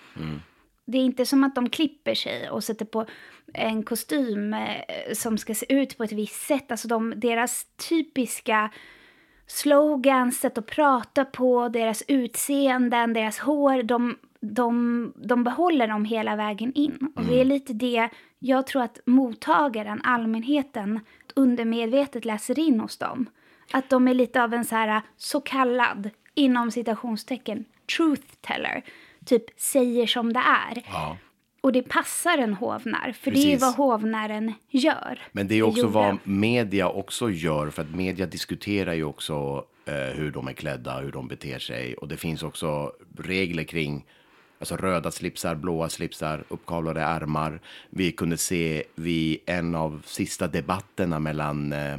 Det 0.85 0.99
är 0.99 1.03
inte 1.03 1.27
som 1.27 1.45
att 1.45 1.55
de 1.55 1.71
klipper 1.71 2.15
sig 2.15 2.51
och 2.51 2.65
sätter 2.65 2.85
på 2.85 3.07
en 3.55 3.83
kostym 3.83 4.55
eh, 4.55 5.13
som 5.13 5.39
ska 5.39 5.55
se 5.55 5.75
ut 5.75 5.97
på 5.97 6.05
ett 6.05 6.13
visst 6.13 6.47
sätt. 6.47 6.71
Alltså 6.71 6.89
de, 6.89 7.15
deras 7.17 7.67
typiska 7.89 8.71
slogans, 9.47 10.41
sätt 10.41 10.59
att 10.59 10.67
prata 10.67 11.25
på, 11.25 11.69
deras 11.69 12.03
utseenden, 12.09 13.13
deras 13.13 13.39
hår, 13.39 13.83
de, 13.83 14.19
de, 14.43 15.13
de 15.17 15.45
behåller 15.45 15.89
dem 15.89 16.05
hela 16.05 16.37
vägen 16.37 16.73
in. 16.75 17.13
Och 17.17 17.25
det 17.25 17.41
är 17.41 17.45
lite 17.45 17.73
det 17.73 18.09
jag 18.39 18.67
tror 18.67 18.83
att 18.83 19.01
mottagaren, 19.07 20.01
allmänheten, 20.05 21.01
undermedvetet 21.35 22.25
läser 22.25 22.59
in 22.59 22.81
hos 22.81 22.99
dem. 22.99 23.27
Att 23.73 23.91
de 23.91 24.09
är 24.09 24.15
lite 24.15 24.43
av 24.43 24.55
en 24.55 24.65
så 24.65 24.77
här 24.77 25.03
så 25.17 25.41
kallad, 25.41 26.11
inom 26.35 26.71
citationstecken, 26.71 27.65
truth 27.97 28.35
teller. 28.41 28.83
Typ 29.25 29.45
säger 29.61 30.07
som 30.07 30.33
det 30.33 30.41
är. 30.41 30.83
Ja. 30.87 31.17
Och 31.61 31.73
det 31.73 31.83
passar 31.83 32.39
en 32.39 32.55
hovnär, 32.55 33.13
för 33.13 33.31
det 33.31 33.39
är 33.39 33.43
Precis. 33.43 33.61
vad 33.61 33.75
hovnären 33.75 34.53
gör. 34.69 35.19
Men 35.33 35.49
det 35.49 35.55
är 35.55 35.63
också 35.63 35.81
gjorde. 35.81 35.93
vad 35.93 36.19
media 36.25 36.89
också 36.89 37.31
gör, 37.31 37.71
för 37.71 37.83
att 37.83 37.95
media 37.95 38.27
diskuterar 38.27 38.95
ju 38.95 39.05
också 39.05 39.65
eh, 39.85 39.95
hur 39.95 40.31
de 40.31 40.49
är 40.49 40.53
klädda, 40.53 41.01
hur 41.01 41.13
de 41.13 41.29
beter 41.29 41.59
sig. 41.59 41.95
Och 41.95 42.09
det 42.09 42.17
finns 42.17 42.43
också 42.43 42.93
regler 43.19 43.65
kring 43.65 44.05
alltså 44.63 44.77
röda 44.77 45.11
slipsar, 45.11 45.55
blåa 45.55 45.89
slipsar, 45.89 46.45
uppkavlade 46.49 47.01
ärmar. 47.01 47.61
Vi 47.91 48.13
kunde 48.13 48.37
se 48.37 48.85
vid 48.95 49.39
en 49.47 49.75
av 49.75 50.03
sista 50.07 50.49
debatterna 50.49 51.19
mellan 51.19 51.73
eh, 51.73 51.95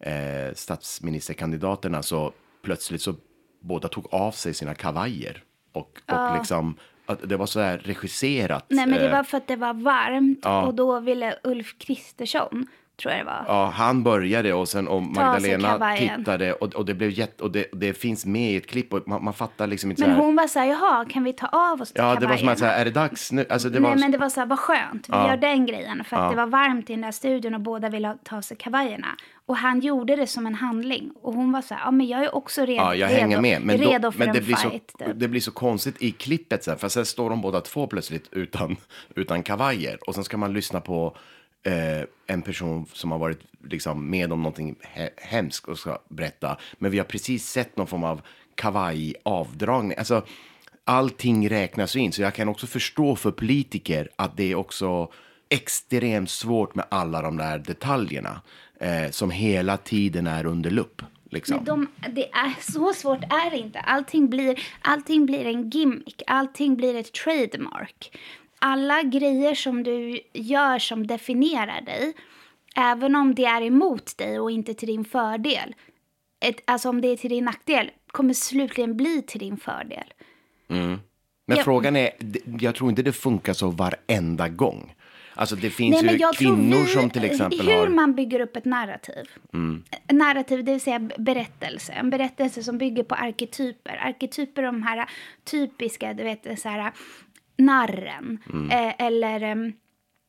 eh, 0.00 0.54
statsministerkandidaterna 0.54 2.02
så 2.02 2.32
plötsligt 2.62 3.02
så 3.02 3.14
båda 3.60 3.88
tog 3.88 4.14
av 4.14 4.32
sig 4.32 4.54
sina 4.54 4.74
kavajer. 4.74 5.42
Och, 5.72 6.00
och 6.06 6.38
liksom, 6.38 6.76
att 7.06 7.28
det 7.28 7.36
var 7.36 7.46
så 7.46 7.60
här 7.60 7.78
regisserat. 7.78 8.64
Nej, 8.68 8.86
men 8.86 8.98
det 8.98 9.06
eh, 9.06 9.12
var 9.12 9.24
för 9.24 9.36
att 9.36 9.48
det 9.48 9.56
var 9.56 9.74
varmt 9.74 10.38
Ja. 10.42 10.66
och 10.66 10.74
då 10.74 11.00
ville 11.00 11.38
Ulf 11.44 11.78
Kristersson 11.78 12.66
tror 13.02 13.12
jag 13.14 13.20
det 13.20 13.24
var. 13.24 13.44
Ja, 13.48 13.66
han 13.74 14.02
började 14.02 14.52
och 14.52 14.68
sen 14.68 14.88
och 14.88 15.02
Magdalena 15.02 15.96
tittade 15.96 16.52
och, 16.52 16.74
och 16.74 16.84
det 16.86 16.94
blev 16.94 17.10
jätte, 17.10 17.44
och 17.44 17.50
det, 17.50 17.66
det 17.72 17.94
finns 17.94 18.26
med 18.26 18.52
i 18.52 18.56
ett 18.56 18.66
klipp 18.66 18.92
och 18.92 19.08
man, 19.08 19.24
man 19.24 19.34
fattar 19.34 19.66
liksom 19.66 19.90
inte 19.90 20.02
Men 20.02 20.10
så 20.10 20.16
här. 20.16 20.24
hon 20.26 20.36
var 20.36 20.46
så 20.46 20.58
här, 20.58 20.66
jaha, 20.66 21.04
kan 21.04 21.24
vi 21.24 21.32
ta 21.32 21.46
av 21.46 21.80
oss 21.82 21.92
Ja, 21.94 22.16
det 22.20 22.26
var 22.26 22.36
som 22.36 22.48
att 22.48 22.58
säga, 22.58 22.72
är 22.72 22.84
det 22.84 22.90
dags 22.90 23.32
nu? 23.32 23.46
Alltså 23.50 23.68
det 23.70 23.80
Nej, 23.80 23.90
var... 23.90 23.98
men 23.98 24.10
det 24.10 24.18
var 24.18 24.28
så 24.28 24.40
här, 24.40 24.46
vad 24.46 24.58
skönt. 24.58 25.08
Vi 25.08 25.12
Ja. 25.12 25.28
gör 25.28 25.36
den 25.36 25.66
grejen. 25.66 26.04
För 26.04 26.16
att 26.16 26.22
Ja. 26.22 26.30
det 26.30 26.36
var 26.36 26.46
varmt 26.46 26.90
i 26.90 26.92
den 26.92 27.02
där 27.02 27.10
studion 27.12 27.54
och 27.54 27.60
båda 27.60 27.88
ville 27.88 28.08
ha- 28.08 28.18
ta 28.24 28.36
av 28.36 28.40
sig 28.40 28.56
kavajerna. 28.56 29.08
Och 29.46 29.56
han 29.56 29.80
gjorde 29.80 30.16
det 30.16 30.26
som 30.26 30.46
en 30.46 30.54
handling. 30.54 31.10
Och 31.22 31.34
hon 31.34 31.52
var 31.52 31.62
så 31.62 31.74
här, 31.74 31.80
ja 31.84 31.90
men 31.90 32.06
jag 32.06 32.24
är 32.24 32.34
också 32.34 32.60
redo, 32.60 32.72
Ja, 32.82 32.94
jag 32.94 33.10
redo, 33.10 33.20
hänger 33.20 33.40
med. 33.40 33.62
Men, 33.62 33.80
då, 33.80 33.90
redo 33.90 34.10
för 34.12 34.18
men 34.18 34.32
det, 34.32 34.38
en 34.38 34.44
blir 34.44 34.56
så, 34.56 34.70
fight. 34.70 34.92
typ. 34.98 35.08
det 35.14 35.28
blir 35.28 35.40
så 35.40 35.50
konstigt 35.50 36.02
i 36.02 36.10
klippet 36.12 36.64
sen, 36.64 36.78
för 36.78 36.88
sen 36.88 37.06
står 37.06 37.30
de 37.30 37.40
båda 37.40 37.60
två 37.60 37.86
plötsligt 37.86 38.28
utan, 38.32 38.76
utan 39.14 39.42
kavajer. 39.42 39.98
Och 40.08 40.14
sen 40.14 40.24
ska 40.24 40.36
man 40.36 40.52
lyssna 40.52 40.80
på 40.80 41.16
eh, 41.66 42.04
en 42.26 42.42
person 42.42 42.86
som 42.92 43.10
har 43.10 43.18
varit 43.18 43.40
liksom, 43.68 44.10
med 44.10 44.32
om 44.32 44.42
någonting 44.42 44.76
he- 44.94 45.10
hemskt 45.16 45.68
och 45.68 45.78
ska 45.78 45.98
berätta. 46.08 46.58
Men 46.78 46.90
vi 46.90 46.98
har 46.98 47.04
precis 47.04 47.48
sett 47.48 47.76
någon 47.76 47.86
form 47.86 48.04
av 48.04 48.20
kavajavdragning. 48.54 49.98
Alltså, 49.98 50.24
allting 50.84 51.48
räknas 51.48 51.96
in, 51.96 52.12
så 52.12 52.22
jag 52.22 52.34
kan 52.34 52.48
också 52.48 52.66
förstå 52.66 53.16
för 53.16 53.30
politiker 53.30 54.08
att 54.16 54.36
det 54.36 54.50
är 54.52 54.54
också 54.54 55.12
extremt 55.48 56.30
svårt 56.30 56.74
med 56.74 56.84
alla 56.88 57.22
de 57.22 57.36
där 57.36 57.58
detaljerna 57.58 58.40
eh, 58.80 59.10
som 59.10 59.30
hela 59.30 59.76
tiden 59.76 60.26
är 60.26 60.46
under 60.46 60.70
lupp. 60.70 61.02
Liksom. 61.30 61.64
De, 61.64 61.86
det 62.10 62.30
är 62.30 62.72
så 62.72 62.92
svårt 62.92 63.22
är 63.22 63.50
det 63.50 63.58
inte. 63.58 63.78
Allting 63.80 64.30
blir, 64.30 64.60
allting 64.80 65.26
blir 65.26 65.46
en 65.46 65.70
gimmick. 65.70 66.22
Allting 66.26 66.76
blir 66.76 66.94
ett 66.94 67.12
trademark. 67.12 68.18
Alla 68.58 69.02
grejer 69.02 69.54
som 69.54 69.82
du 69.82 70.20
gör 70.32 70.78
som 70.78 71.06
definierar 71.06 71.80
dig, 71.80 72.12
även 72.76 73.16
om 73.16 73.34
det 73.34 73.44
är 73.44 73.62
emot 73.62 74.18
dig 74.18 74.40
och 74.40 74.50
inte 74.50 74.74
till 74.74 74.88
din 74.88 75.04
fördel, 75.04 75.74
ett, 76.40 76.56
alltså 76.64 76.88
om 76.88 77.00
det 77.00 77.08
är 77.08 77.16
till 77.16 77.30
din 77.30 77.44
nackdel, 77.44 77.90
kommer 78.06 78.34
slutligen 78.34 78.96
bli 78.96 79.22
till 79.22 79.40
din 79.40 79.56
fördel. 79.56 80.04
Mm. 80.68 80.98
Men 81.46 81.56
Ja. 81.56 81.64
frågan 81.64 81.96
är, 81.96 82.10
jag 82.60 82.74
tror 82.74 82.90
inte 82.90 83.02
det 83.02 83.12
funkar 83.12 83.52
så 83.52 83.70
varenda 83.70 84.48
gång. 84.48 84.92
Alltså 85.34 85.56
det 85.56 85.70
finns 85.70 86.02
Nej, 86.02 86.12
ju 86.14 86.20
jag 86.20 86.34
kvinnor 86.34 86.84
vi- 86.84 86.92
som 86.92 87.10
till 87.10 87.24
exempel 87.24 87.60
hur 87.68 87.76
har... 87.76 87.88
man 87.88 88.14
bygger 88.14 88.40
upp 88.40 88.56
ett 88.56 88.64
narrativ. 88.64 89.24
Mm. 89.52 89.82
Narrativ, 90.12 90.64
det 90.64 90.72
vill 90.72 90.80
säga 90.80 90.98
berättelse. 91.18 91.92
En 91.92 92.10
berättelse 92.10 92.62
som 92.62 92.78
bygger 92.78 93.02
på 93.02 93.14
arketyper. 93.14 93.98
Arketyper 94.02 94.62
är 94.62 94.66
de 94.66 94.82
här 94.82 95.08
typiska, 95.44 96.14
du 96.14 96.24
vet, 96.24 96.60
så 96.60 96.68
här, 96.68 96.92
narren. 97.56 98.38
Mm. 98.52 98.70
Eh, 98.70 98.94
eller 99.06 99.40
em, 99.40 99.72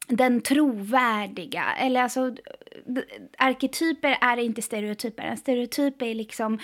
den 0.08 0.42
trovärdiga. 0.42 1.64
Eller 1.80 2.02
alltså, 2.04 2.36
arketyper 3.38 4.18
är 4.22 4.38
inte 4.38 4.62
stereotyper. 4.62 5.24
En 5.24 5.38
stereotyp 5.38 6.02
är 6.02 6.14
liksom 6.16 6.60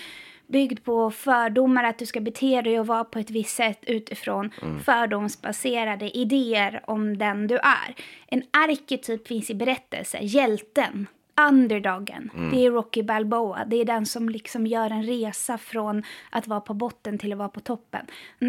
byggd 0.46 0.84
på 0.84 1.10
fördomar 1.10 1.84
att 1.84 1.98
du 1.98 2.06
ska 2.06 2.20
bete 2.20 2.62
dig 2.62 2.80
och 2.80 2.86
vara 2.86 3.04
på 3.04 3.18
ett 3.18 3.30
visst 3.30 3.56
sätt 3.56 3.78
utifrån 3.86 4.50
Mm. 4.62 4.80
fördomsbaserade 4.80 6.16
idéer 6.18 6.82
om 6.86 7.18
den 7.18 7.46
du 7.46 7.54
är. 7.56 7.94
En 8.26 8.42
arketyp 8.50 9.28
finns 9.28 9.50
i 9.50 9.54
berättelse, 9.54 10.18
hjälten, 10.22 11.06
underdogen. 11.48 12.30
Mm. 12.34 12.50
Det 12.50 12.66
är 12.66 12.70
Rocky 12.70 13.02
Balboa. 13.02 13.64
Det 13.64 13.76
är 13.76 13.84
den 13.84 14.06
som 14.06 14.28
liksom 14.28 14.66
gör 14.66 14.90
en 14.90 15.02
resa 15.02 15.58
från 15.58 16.02
att 16.30 16.46
vara 16.46 16.60
på 16.60 16.74
botten 16.74 17.18
till 17.18 17.32
att 17.32 17.38
vara 17.38 17.48
på 17.48 17.60
toppen. 17.60 18.06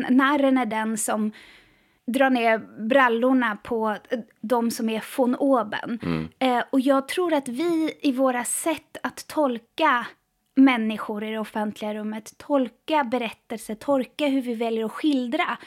Narren 0.10 0.58
är 0.58 0.66
den 0.66 0.98
som 0.98 1.32
drar 2.08 2.30
ner 2.30 2.58
brallorna 2.88 3.58
på 3.64 3.90
eh, 4.10 4.20
de 4.42 4.72
som 4.72 4.90
är 4.90 5.06
von 5.18 5.36
oben. 5.36 6.00
Mm. 6.04 6.28
Eh, 6.40 6.64
och 6.70 6.80
jag 6.80 7.08
tror 7.08 7.34
att 7.34 7.48
vi 7.48 7.98
i 8.02 8.12
våra 8.12 8.44
sätt 8.44 8.98
att 9.04 9.28
tolka 9.28 10.06
människor 10.56 11.24
i 11.24 11.32
det 11.32 11.40
offentliga 11.40 11.94
rummet, 11.94 12.38
tolka 12.38 13.04
berättelser, 13.04 13.76
tolka 13.76 14.28
hur 14.28 14.42
vi 14.42 14.56
väljer 14.56 14.86
att 14.86 14.92
skildra, 14.92 15.58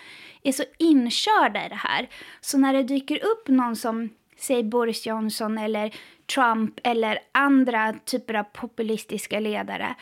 är 0.42 0.52
så 0.52 0.62
inkörda 0.78 1.66
i 1.66 1.68
det 1.68 1.74
här. 1.74 2.08
Så 2.40 2.58
när 2.58 2.72
det 2.72 2.82
dyker 2.82 3.24
upp 3.24 3.48
någon 3.48 3.76
som, 3.76 4.08
säg 4.36 4.64
Boris 4.64 5.06
Johnson 5.06 5.58
eller 5.58 5.94
Trump 6.34 6.80
eller 6.84 7.18
andra 7.32 7.92
typer 8.04 8.34
av 8.34 8.42
populistiska 8.44 9.40
ledare, 9.40 9.94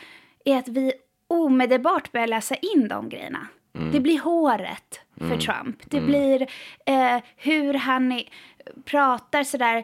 är 0.45 0.57
att 0.57 0.67
vi 0.67 0.93
omedelbart 1.27 2.11
börjar 2.11 2.27
läsa 2.27 2.55
in 2.55 2.87
de 2.87 3.09
grejerna. 3.09 3.47
Mm. 3.77 3.91
Det 3.91 3.99
blir 3.99 4.19
håret 4.19 4.99
för 5.17 5.25
Mm. 5.25 5.39
Trump. 5.39 5.77
Det 5.85 5.97
Mm. 5.97 6.09
blir 6.09 6.41
eh, 6.85 7.21
hur 7.35 7.73
han 7.73 8.11
är, 8.11 8.23
pratar 8.85 9.43
sådär 9.43 9.83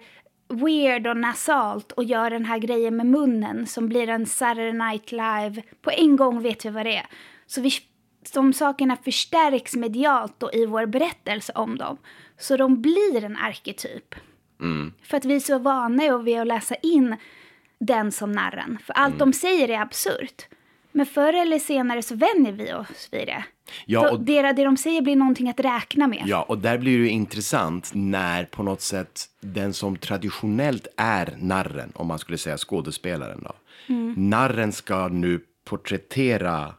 weird 0.50 1.08
och 1.08 1.18
nasalt 1.18 1.91
och 1.91 2.04
gör 2.04 2.30
den 2.30 2.46
här 2.46 2.58
grejen 2.58 2.98
med 2.98 3.06
munnen 3.06 3.68
som 3.68 3.89
blir 3.89 4.10
en 4.10 4.26
Saturday 4.26 4.74
Night 4.74 5.12
Live. 5.12 5.62
På 5.82 5.91
en 5.91 6.16
gång 6.16 6.41
vet 6.41 6.66
vi 6.66 6.70
vad 6.70 6.86
det 6.86 6.96
är. 6.96 7.06
Så 7.48 7.62
vi, 7.62 7.72
de 8.34 8.54
sakerna 8.54 8.96
förstärks 8.96 9.76
medialt 9.76 10.44
och 10.44 10.54
i 10.54 10.66
vår 10.66 10.86
berättelse 10.86 11.54
om 11.56 11.78
dem. 11.78 11.98
Så 12.38 12.58
de 12.58 12.82
blir 12.82 13.24
en 13.24 13.38
arketyp. 13.38 14.16
Mm. 14.62 14.94
För 15.04 15.18
att 15.18 15.26
vi 15.26 15.36
är 15.36 15.39
så 15.39 15.58
vana 15.60 16.18
vid 16.18 16.39
att 16.39 16.48
läsa 16.48 16.76
in 16.76 17.16
den 17.80 18.12
som 18.12 18.32
narren. 18.32 18.78
För 18.86 18.94
allt 18.94 19.16
Mm. 19.16 19.18
de 19.32 19.34
säger 19.34 19.70
är 19.70 19.82
absurt. 19.82 20.46
Men 20.96 21.06
förr 21.06 21.34
eller 21.34 21.60
senare 21.60 22.02
så 22.02 22.16
vänjer 22.16 22.52
vi 22.52 22.74
oss 22.74 23.08
vid 23.12 23.28
det. 23.28 23.44
Ja, 23.86 24.12
och- 24.12 24.20
det, 24.20 24.41
det 24.41 24.64
de 24.64 24.78
säger 24.78 25.02
blir 25.02 25.16
någonting 25.16 25.50
att 25.50 25.60
räkna 25.60 26.08
med. 26.08 26.24
Ja, 26.26 26.41
och 26.44 26.58
där 26.58 26.78
blir 26.78 26.98
det 26.98 27.04
ju 27.04 27.10
intressant 27.10 27.91
när 27.94 28.46
på 28.46 28.64
något 28.64 28.82
sätt 28.82 29.26
den 29.41 29.74
som 29.74 29.98
traditionellt 29.98 30.88
är 30.98 31.36
narren, 31.39 31.91
om 31.96 32.08
man 32.08 32.20
skulle 32.20 32.38
säga 32.38 32.58
skådespelaren 32.58 33.44
då. 33.44 33.52
Mm. 33.94 34.30
Narren 34.30 34.72
ska 34.72 35.08
nu 35.08 35.39
porträttera 35.66 36.74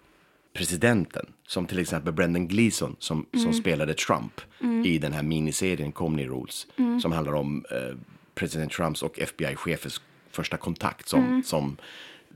presidenten, 0.53 1.27
som 1.47 1.67
till 1.67 1.79
exempel 1.79 2.13
Brendan 2.13 2.49
Gleeson 2.49 2.97
som, 2.99 3.27
som 3.33 3.41
Mm. 3.41 3.53
spelade 3.55 3.95
Trump 3.95 4.41
Mm. 4.61 4.85
i 4.87 4.99
den 4.99 5.13
här 5.13 5.23
miniserien 5.23 5.93
Comey 5.93 6.27
Rules, 6.27 6.67
Mm. 6.77 7.01
som 7.01 7.13
handlar 7.13 7.35
om 7.35 7.65
eh, 7.71 7.97
president 8.35 8.73
Trumps 8.73 9.03
och 9.03 9.19
FBI-chefens 9.19 10.01
första 10.31 10.57
kontakt 10.57 11.09
som, 11.09 11.25
Mm. 11.25 11.43
som 11.43 11.77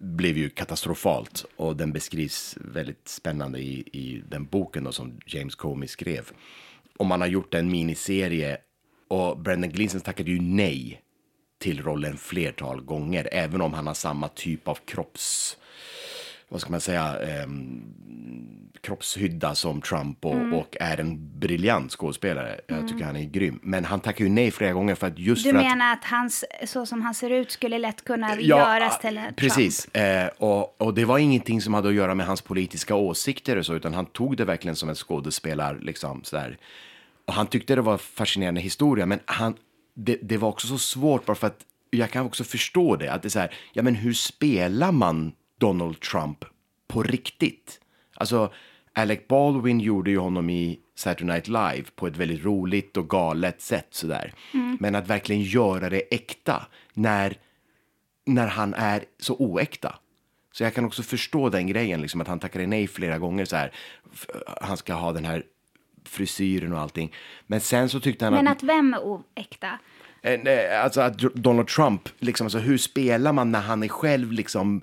blev 0.00 0.36
ju 0.38 0.50
katastrofalt 0.50 1.44
och 1.56 1.76
den 1.76 1.92
beskrivs 1.92 2.58
väldigt 2.60 3.08
spännande 3.08 3.58
i, 3.58 3.84
i 3.92 4.22
den 4.28 4.46
boken 4.46 4.84
då, 4.84 4.92
som 4.92 5.20
James 5.26 5.54
Comey 5.54 5.88
skrev. 5.88 6.30
Och 6.98 7.06
man 7.06 7.20
har 7.20 7.28
gjort 7.28 7.54
en 7.54 7.70
miniserie 7.70 8.58
och 9.08 9.38
Brendan 9.38 9.70
Gleeson 9.70 10.00
tackade 10.00 10.30
ju 10.30 10.40
nej 10.40 11.02
till 11.58 11.82
rollen 11.82 12.16
flertal 12.16 12.80
gånger, 12.80 13.28
även 13.32 13.60
om 13.60 13.72
han 13.72 13.86
har 13.86 13.94
samma 13.94 14.28
typ 14.28 14.68
av 14.68 14.78
kropps 14.84 15.56
vad 16.48 16.60
ska 16.60 16.70
man 16.70 16.80
säga, 16.80 17.16
ehm, 17.20 17.82
kroppshydda 18.80 19.54
som 19.54 19.80
Trump 19.82 20.24
och, 20.24 20.34
Mm. 20.34 20.54
och 20.54 20.76
är 20.80 21.00
en 21.00 21.38
briljant 21.38 21.92
skådespelare. 21.92 22.60
Jag 22.66 22.88
tycker 22.88 23.04
han 23.04 23.16
är 23.16 23.24
grym. 23.24 23.60
Men 23.62 23.84
han 23.84 24.00
tackar 24.00 24.24
ju 24.24 24.30
nej 24.30 24.50
flera 24.50 24.72
gånger 24.72 24.94
för 24.94 25.06
att 25.06 25.18
just 25.18 25.44
Du 25.44 25.50
för 25.50 25.58
att... 25.58 25.64
menar 25.64 25.92
att 25.92 26.04
hans, 26.04 26.44
så 26.66 26.86
som 26.86 27.02
han 27.02 27.14
ser 27.14 27.30
ut 27.30 27.50
skulle 27.50 27.78
lätt 27.78 28.04
kunna 28.04 28.28
Ja, 28.40 28.40
göras 28.40 29.00
till 29.00 29.16
Trump? 29.16 29.36
Precis, 29.36 29.84
eh, 29.94 30.28
och, 30.38 30.80
och 30.82 30.94
det 30.94 31.04
var 31.04 31.18
ingenting 31.18 31.60
som 31.60 31.74
hade 31.74 31.88
att 31.88 31.94
göra 31.94 32.14
med 32.14 32.26
hans 32.26 32.42
politiska 32.42 32.94
åsikter 32.94 33.56
och 33.56 33.66
så, 33.66 33.74
utan 33.74 33.94
han 33.94 34.06
tog 34.06 34.36
det 34.36 34.44
verkligen 34.44 34.76
som 34.76 34.88
en 34.88 34.94
skådespelare, 34.94 35.78
liksom 35.80 36.24
sådär. 36.24 36.58
Och 37.26 37.32
han 37.34 37.46
tyckte 37.46 37.74
det 37.74 37.82
var 37.82 37.98
fascinerande 37.98 38.60
historia, 38.60 39.06
men 39.06 39.18
han, 39.24 39.54
det, 39.94 40.18
det 40.22 40.36
var 40.36 40.48
också 40.48 40.66
så 40.66 40.78
svårt 40.78 41.24
bara 41.26 41.34
för 41.34 41.46
att 41.46 41.60
jag 41.90 42.10
kan 42.10 42.26
också 42.26 42.44
förstå 42.44 42.96
det, 42.96 43.08
att 43.12 43.22
det 43.22 43.28
är 43.28 43.30
så 43.30 43.38
här, 43.38 43.54
ja 43.72 43.82
men 43.82 43.94
hur 43.94 44.12
spelar 44.12 44.92
man 44.92 45.32
Donald 45.58 46.00
Trump 46.00 46.44
på 46.88 47.02
riktigt? 47.02 47.80
Alltså, 48.14 48.52
Alec 48.92 49.20
Baldwin 49.28 49.80
gjorde 49.80 50.10
ju 50.10 50.18
honom 50.18 50.50
i 50.50 50.78
Saturday 50.94 51.34
Night 51.34 51.48
Live 51.48 51.84
på 51.94 52.06
ett 52.06 52.16
väldigt 52.16 52.44
roligt 52.44 52.96
och 52.96 53.08
galet 53.08 53.60
sätt 53.60 53.88
sådär. 53.90 54.32
Mm. 54.54 54.76
Men 54.80 54.94
att 54.94 55.08
verkligen 55.08 55.42
göra 55.42 55.90
det 55.90 56.14
äkta 56.14 56.66
när 56.94 57.36
när 58.26 58.46
han 58.46 58.74
är 58.74 59.04
så 59.18 59.34
oäkta. 59.34 59.94
Så 60.52 60.62
jag 60.62 60.74
kan 60.74 60.84
också 60.84 61.02
förstå 61.02 61.48
den 61.48 61.66
grejen, 61.66 62.02
liksom, 62.02 62.20
att 62.20 62.28
han 62.28 62.38
tackade 62.38 62.66
nej 62.66 62.86
flera 62.86 63.18
gånger. 63.18 63.44
Så 63.44 63.56
här, 63.56 63.72
han 64.60 64.76
ska 64.76 64.94
ha 64.94 65.12
den 65.12 65.24
här 65.24 65.42
frisyren 66.04 66.72
och 66.72 66.80
allting. 66.80 67.14
Men 67.46 67.60
sen 67.60 67.88
så 67.88 68.00
tyckte 68.00 68.24
han 68.24 68.34
Men 68.34 68.48
att... 68.48 68.56
att 68.56 68.62
vem 68.62 68.94
är 68.94 68.98
oäkta? 68.98 69.78
Eh, 70.22 70.84
Alltså 70.84 71.00
att 71.00 71.18
Donald 71.18 71.68
Trump, 71.68 72.08
liksom, 72.18 72.44
alltså, 72.44 72.58
hur 72.58 72.78
spelar 72.78 73.32
man 73.32 73.52
när 73.52 73.60
han 73.60 73.82
är 73.82 73.88
själv 73.88 74.32
liksom... 74.32 74.82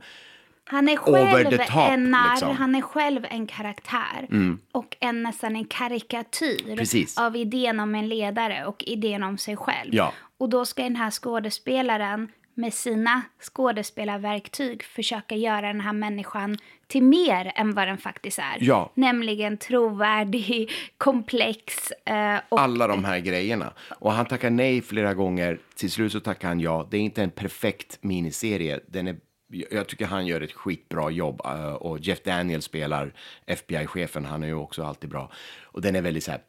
Han 0.68 0.90
är 0.90 0.96
själv 0.98 1.58
top, 1.58 1.92
en 1.92 2.12
narr, 2.12 2.32
liksom. 2.32 2.58
han 2.58 2.76
är 2.76 2.82
själv 2.82 3.26
en 3.30 3.48
karaktär. 3.48 4.28
Mm. 4.32 4.60
Och 4.72 4.98
en, 5.00 5.24
nästan 5.24 5.56
en 5.56 5.66
karikatyr 5.66 6.76
Precis. 6.76 7.18
av 7.18 7.36
idén 7.36 7.80
om 7.80 7.96
en 7.96 8.10
ledare 8.10 8.66
och 8.66 8.84
idén 8.88 9.24
om 9.24 9.38
sig 9.38 9.58
själv. 9.58 9.96
Ja. 9.96 10.14
Och 10.38 10.50
då 10.50 10.66
ska 10.66 10.84
den 10.84 10.96
här 10.96 11.12
skådespelaren 11.12 12.32
med 12.56 12.74
sina 12.74 13.22
skådespelarverktyg 13.42 14.84
försöka 14.84 15.36
göra 15.36 15.68
den 15.68 15.82
här 15.82 15.94
människan 15.94 16.58
till 16.88 17.04
mer 17.04 17.52
än 17.56 17.74
vad 17.74 17.88
den 17.88 17.98
faktiskt 17.98 18.40
är. 18.40 18.58
Ja. 18.60 18.92
Nämligen 18.94 19.58
trovärdig, 19.58 20.72
komplex. 20.98 21.92
Eh, 21.92 22.40
och 22.50 22.62
Alla 22.62 22.88
de 22.88 23.06
här 23.06 23.20
grejerna. 23.20 23.74
Och 24.00 24.12
han 24.12 24.26
tackar 24.26 24.50
nej 24.50 24.82
flera 24.82 25.14
gånger. 25.14 25.60
Till 25.76 25.92
slut 25.92 26.12
så 26.12 26.20
tackar 26.20 26.48
han 26.48 26.60
ja. 26.60 26.88
Det 26.92 26.98
är 26.98 27.02
inte 27.02 27.24
en 27.24 27.32
perfekt 27.32 27.98
miniserie. 28.02 28.80
Den 28.88 29.08
är, 29.08 29.16
jag 29.48 29.88
tycker 29.88 30.06
han 30.06 30.28
gör 30.28 30.42
ett 30.42 30.54
skitbra 30.54 31.10
jobb. 31.10 31.42
eh, 31.46 31.74
Och 31.74 32.00
Jeff 32.00 32.24
Daniels 32.24 32.66
spelar 32.66 33.14
FBI-chefen. 33.46 34.26
Han 34.26 34.44
är 34.44 34.48
ju 34.48 34.54
också 34.54 34.84
alltid 34.84 35.10
bra. 35.10 35.32
Och 35.64 35.82
den 35.82 35.96
är 35.96 36.02
väldigt 36.02 36.24
så 36.24 36.32
här, 36.32 36.42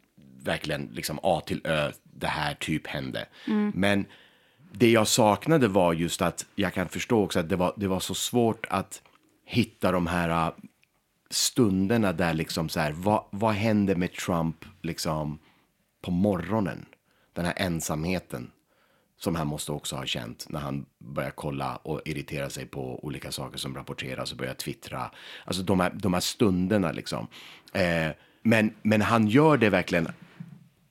verkligen 0.42 0.88
liksom 0.92 1.18
A 1.22 1.42
till 1.46 1.60
Ö. 1.64 1.92
Det 2.02 2.26
här 2.26 2.54
typ 2.54 2.86
hände. 2.86 3.26
Men 3.74 4.06
det 4.72 4.90
jag 4.90 5.08
saknade 5.08 5.68
var 5.68 5.92
just 5.92 6.22
att 6.22 6.46
jag 6.54 6.74
kan 6.74 6.88
förstå 6.88 7.22
också 7.24 7.40
att 7.40 7.48
det 7.48 7.56
var, 7.56 7.74
det 7.76 7.86
var 7.88 8.00
så 8.00 8.14
svårt 8.14 8.66
att 8.70 9.02
hitta 9.44 9.92
de 9.92 10.06
här 10.06 10.28
äh, 10.46 10.52
stunderna 11.30 12.12
där 12.12 12.34
liksom 12.34 12.68
så 12.68 12.80
här, 12.80 12.92
vad, 12.92 13.24
vad 13.30 13.54
händer 13.54 13.94
med 13.96 14.12
Trump 14.12 14.64
liksom 14.82 15.38
på 16.02 16.10
morgonen? 16.10 16.86
Den 17.32 17.44
här 17.44 17.54
ensamheten 17.56 18.50
som 19.18 19.34
han 19.34 19.46
måste 19.46 19.72
också 19.72 19.96
ha 19.96 20.06
känt 20.06 20.46
när 20.48 20.60
han 20.60 20.86
börjar 20.98 21.30
kolla 21.30 21.76
och 21.76 22.00
irritera 22.04 22.50
sig 22.50 22.66
på 22.66 23.04
olika 23.04 23.32
saker 23.32 23.58
som 23.58 23.74
rapporteras 23.74 24.32
och 24.32 24.38
börjar 24.38 24.54
twittra. 24.54 25.10
Alltså 25.44 25.62
de 25.62 25.80
här, 25.80 25.90
de 25.94 26.14
här 26.14 26.20
stunderna 26.20 26.92
liksom. 26.92 27.26
Eh, 27.72 28.10
men, 28.42 28.74
men 28.82 29.02
han 29.02 29.28
gör 29.28 29.56
det 29.56 29.70
verkligen 29.70 30.08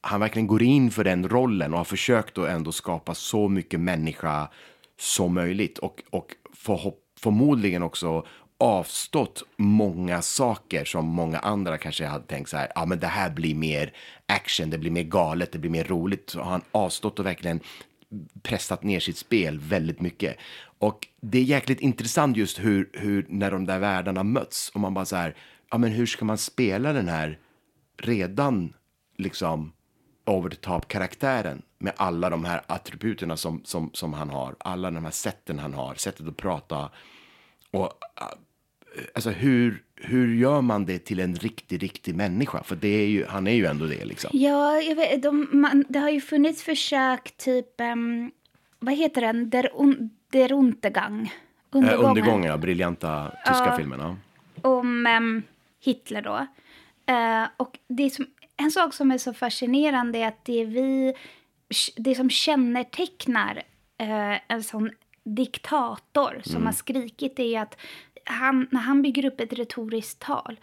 han 0.02 0.20
verkligen 0.20 0.48
går 0.48 0.64
in 0.64 0.92
för 0.92 1.04
den 1.04 1.30
rollen 1.30 1.72
och 1.74 1.78
har 1.78 1.86
försökt 1.86 2.38
att 2.38 2.50
ändå 2.50 2.72
skapa 2.72 3.16
så 3.16 3.50
mycket 3.50 3.80
människa 3.80 4.50
som 5.00 5.34
möjligt 5.34 5.78
och, 5.78 6.04
och 6.10 6.36
förhopp, 6.54 7.00
förmodligen 7.20 7.84
också 7.84 8.26
avstått 8.58 9.44
många 9.58 10.22
saker 10.22 10.86
som 10.86 11.06
många 11.06 11.40
andra 11.40 11.78
kanske 11.78 12.06
hade 12.06 12.26
tänkt 12.26 12.50
så 12.50 12.58
här, 12.58 12.72
ja 12.76 12.86
men 12.86 13.00
det 13.00 13.08
här 13.08 13.30
blir 13.30 13.56
mer 13.56 13.94
action, 14.26 14.70
det 14.70 14.78
blir 14.78 14.92
mer 14.92 15.04
galet, 15.04 15.52
det 15.52 15.60
blir 15.60 15.72
mer 15.72 15.84
roligt. 15.84 16.30
Så 16.30 16.40
har 16.40 16.52
han 16.52 16.62
avstått 16.72 17.20
och 17.20 17.26
verkligen 17.26 17.60
pressat 18.42 18.84
ner 18.84 19.00
sitt 19.00 19.18
spel 19.18 19.60
väldigt 19.60 20.02
mycket. 20.02 20.38
Och 20.78 21.08
det 21.22 21.38
är 21.38 21.44
jäkligt 21.44 21.80
intressant 21.80 22.38
just 22.38 22.60
hur, 22.60 22.90
hur 22.94 23.26
när 23.30 23.52
de 23.52 23.66
där 23.66 23.80
världarna 23.80 24.24
möts 24.24 24.70
och 24.70 24.80
man 24.80 24.94
bara 24.94 25.06
så 25.06 25.16
här, 25.16 25.36
ja 25.72 25.78
men 25.78 25.92
hur 25.92 26.06
ska 26.06 26.26
man 26.26 26.38
spela 26.38 26.94
den 26.94 27.08
här 27.08 27.40
redan 27.98 28.74
liksom 29.18 29.74
over 30.26 30.50
the 30.50 30.56
top 30.56 30.88
karaktären 30.88 31.62
med 31.78 31.94
alla 31.98 32.30
de 32.30 32.46
här 32.46 32.62
attributerna 32.68 33.38
som, 33.38 33.62
som, 33.64 33.90
som 33.94 34.14
han 34.14 34.30
har, 34.30 34.56
alla 34.60 34.92
de 34.92 35.04
här 35.04 35.12
sätten 35.12 35.60
han 35.60 35.74
har, 35.74 35.96
sättet 35.96 36.28
att 36.28 36.38
prata 36.38 36.92
och 37.72 37.94
alltså 39.16 39.30
hur, 39.30 39.84
hur 39.96 40.36
gör 40.36 40.62
man 40.62 40.86
det 40.86 41.00
till 41.00 41.20
en 41.20 41.36
riktig, 41.36 41.84
riktig 41.84 42.16
människa? 42.16 42.64
För 42.64 42.76
det 42.76 42.88
är 42.88 43.08
ju, 43.08 43.26
han 43.26 43.48
är 43.48 43.54
ju 43.54 43.66
ändå 43.66 43.86
det 43.86 44.06
liksom. 44.06 44.30
Ja, 44.34 44.82
jag 44.82 44.96
vet, 44.96 45.24
de, 45.24 45.48
man, 45.52 45.86
det 45.90 46.00
har 46.00 46.10
ju 46.10 46.22
funnits 46.22 46.64
försök, 46.64 47.38
typ, 47.38 47.82
um, 47.82 48.32
vad 48.80 48.94
heter 48.94 49.22
den, 49.22 49.50
Der, 49.50 49.70
un, 49.76 50.10
Der 50.32 50.54
Untergang. 50.54 51.34
Undergången, 51.72 52.06
äh, 52.06 52.10
undergången 52.10 52.52
ja, 52.52 52.58
briljanta 52.58 53.32
tyska 53.46 53.66
Ja. 53.66 53.78
filmen. 53.78 54.00
Ja. 54.00 54.16
om 54.62 55.06
em, 55.08 55.44
Hitler 55.84 56.22
då. 56.22 56.48
Eh, 57.14 57.48
och 57.58 57.80
det 57.88 58.10
som, 58.10 58.26
en 58.58 58.72
sak 58.72 58.94
som 58.94 59.12
är 59.12 59.18
så 59.18 59.34
fascinerande 59.34 60.20
är 60.20 60.28
att 60.28 60.46
det 60.46 60.66
vi, 60.66 61.14
det 61.96 62.16
som 62.16 62.30
kännetecknar 62.30 63.64
eh, 63.98 64.38
en 64.48 64.64
sån 64.64 64.92
diktator 65.24 66.42
som 66.44 66.66
har 66.66 66.74
skrikit 66.74 67.40
är 67.40 67.44
ju 67.44 67.56
att 67.56 67.78
han, 68.26 68.68
när 68.72 68.82
han 68.82 69.02
bygger 69.02 69.26
upp 69.26 69.40
ett 69.40 69.54
retoriskt 69.54 70.20
tal 70.20 70.60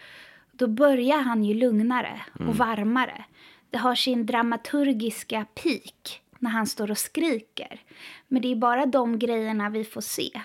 då 0.53 0.67
börjar 0.67 1.17
han 1.17 1.43
ju 1.43 1.53
lugnare 1.53 2.21
och 2.47 2.55
varmare. 2.55 3.25
Det 3.69 3.77
har 3.77 3.95
sin 3.95 4.25
dramaturgiska 4.25 5.45
peak 5.53 6.21
när 6.39 6.49
han 6.49 6.67
står 6.67 6.91
och 6.91 6.97
skriker. 6.97 7.81
Men 8.27 8.41
det 8.41 8.51
är 8.51 8.55
bara 8.55 8.85
de 8.85 9.19
grejerna 9.19 9.69
vi 9.69 9.83
får 9.83 10.01
se. 10.01 10.41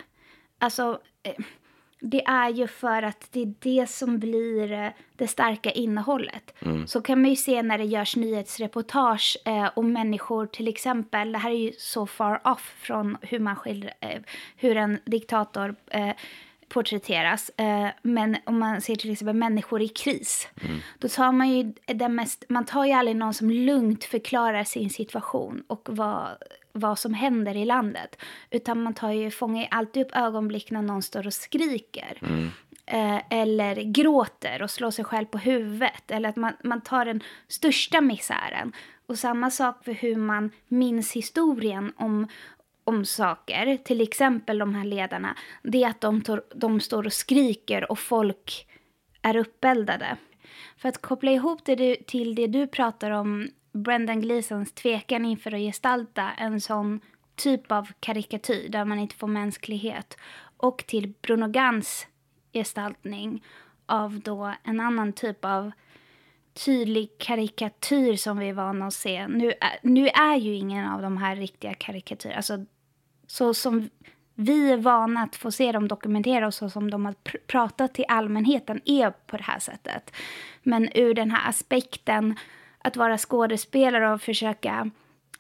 Alltså, 0.59 1.01
eh, 1.23 1.45
det 2.01 2.25
är 2.25 2.49
ju 2.49 2.67
för 2.67 3.03
att 3.03 3.29
det 3.33 3.43
är 3.43 3.55
det 3.59 3.91
som 3.91 4.19
blir 4.19 4.73
eh, 4.73 4.89
det 5.17 5.29
starka 5.29 5.71
innehållet. 5.71 6.55
Så 6.87 7.01
kan 7.03 7.23
man 7.23 7.31
ju 7.31 7.37
se 7.37 7.63
när 7.63 7.79
det 7.79 7.85
görs 7.85 8.17
nyhetsreportage 8.17 9.37
eh, 9.45 9.71
om 9.77 9.93
människor 9.93 10.47
till 10.47 10.69
exempel, 10.69 11.33
det 11.33 11.39
här 11.39 11.51
är 11.51 11.55
ju 11.55 11.73
så 11.79 12.07
far 12.07 12.41
off 12.45 12.75
från 12.81 13.17
hur 13.23 13.39
man 13.39 13.57
skildrar, 13.57 13.95
eh, 14.01 14.21
hur 14.57 14.77
en 14.77 14.99
diktator 15.05 15.75
eh, 15.87 16.15
porträtteras. 16.69 17.51
Eh, 17.57 17.89
men 18.03 18.37
om 18.45 18.59
man 18.59 18.81
ser 18.81 18.97
till 18.97 19.13
exempel 19.13 19.37
människor 19.37 19.83
i 19.83 19.89
kris, 19.89 20.49
då 20.99 21.09
tar 21.09 21.33
man 21.33 21.49
ju 21.49 21.73
den 21.87 22.15
mest, 22.15 22.45
man 22.49 22.65
tar 22.65 22.85
ju 22.85 22.93
aldrig 22.93 23.17
någon 23.17 23.35
som 23.35 23.51
lugnt 23.51 24.05
förklarar 24.05 24.65
sin 24.65 24.91
situation 24.91 25.63
och 25.67 25.89
vad, 25.93 26.29
vad 26.73 26.99
som 26.99 27.15
händer 27.15 27.57
i 27.57 27.65
landet. 27.65 28.17
Utan 28.51 28.83
man 28.83 28.95
tar 28.95 29.11
ju, 29.11 29.31
fångar 29.31 29.69
alltid 29.71 30.07
upp 30.07 30.17
ögonblick 30.17 30.71
när 30.71 30.83
någon 30.83 31.03
står 31.03 31.27
och 31.27 31.35
skriker. 31.35 32.19
Eh, 32.91 33.21
eller 33.31 33.75
gråter 33.75 34.63
och 34.63 34.71
slår 34.71 34.91
sig 34.91 35.05
själv 35.05 35.27
på 35.27 35.39
huvudet. 35.39 36.11
Eller 36.11 36.29
att 36.29 36.37
man, 36.37 36.53
man 36.65 36.81
tar 36.81 37.05
den 37.05 37.23
största 37.49 38.01
misären. 38.01 38.73
Och 39.07 39.19
samma 39.19 39.51
sak 39.51 39.85
för 39.85 39.93
hur 39.93 40.17
man 40.17 40.51
minns 40.69 41.13
historien 41.13 41.93
om, 41.97 42.27
om 42.89 43.05
saker. 43.05 43.77
Till 43.77 44.01
exempel 44.01 44.59
de 44.59 44.75
här 44.75 44.85
ledarna. 44.85 45.37
Det 45.63 45.85
är 45.85 45.89
att 45.89 46.01
de, 46.01 46.21
tor, 46.23 46.43
de 46.55 46.81
står 46.81 47.07
och 47.07 47.13
skriker 47.13 47.91
och 47.91 47.99
folk 47.99 48.67
är 49.23 49.37
uppeldade. 49.37 50.17
För 50.77 50.89
att 50.89 51.03
koppla 51.03 51.31
ihop 51.31 51.65
det 51.65 51.75
du, 51.75 51.97
till 51.97 52.35
det 52.35 52.47
du 52.47 52.67
pratar 52.67 53.11
om, 53.11 53.49
Brendan 53.73 54.21
Gleesons 54.21 54.73
tvekan 54.73 55.25
inför 55.25 55.55
att 55.55 55.61
gestalta 55.61 56.31
en 56.31 56.61
sån 56.61 57.01
typ 57.37 57.73
av 57.73 57.89
karikatyr 58.01 58.69
där 58.69 58.85
man 58.85 58.99
inte 58.99 59.15
får 59.15 59.27
mänsklighet. 59.27 60.17
Och 60.57 60.85
till 60.87 61.13
Bruno 61.23 61.49
Gans 61.49 62.07
gestaltning 62.53 63.45
av 63.87 64.21
då 64.21 64.55
en 64.65 64.81
annan 64.81 65.13
typ 65.13 65.45
av 65.45 65.71
tydlig 66.65 67.19
karikatyr 67.19 68.17
som 68.17 68.39
vi 68.39 68.49
är 68.49 68.53
vana 68.53 68.87
att 68.87 68.95
se. 68.95 69.29
Nu 69.29 69.49
är, 69.49 69.79
nu 69.83 70.09
är 70.09 70.37
ju 70.37 70.55
ingen 70.55 70.87
av 70.87 71.03
de 71.03 71.17
här 71.17 71.37
riktiga 71.37 71.75
karikatyrer. 71.75 72.37
Alltså, 72.37 72.65
så 73.29 73.55
som 73.55 73.91
vi 74.35 74.73
är 74.73 74.77
vana 74.77 75.23
att 75.23 75.37
få 75.37 75.51
se 75.51 75.73
dem 75.73 75.89
dokumentera 75.89 76.47
och 76.47 76.55
så 76.55 76.71
som 76.71 76.91
de 76.91 77.05
har 77.05 77.13
pr- 77.13 77.47
pratat 77.47 77.95
till 77.95 78.05
allmänheten 78.09 78.81
är 78.85 79.11
på 79.11 79.37
det 79.37 79.43
här 79.43 79.59
sättet. 79.59 80.13
Men 80.63 80.89
ur 80.95 81.15
den 81.15 81.31
här 81.31 81.49
aspekten 81.49 82.39
att 82.79 82.97
vara 82.97 83.19
skådespelare 83.19 84.13
och 84.13 84.23
försöka 84.23 84.91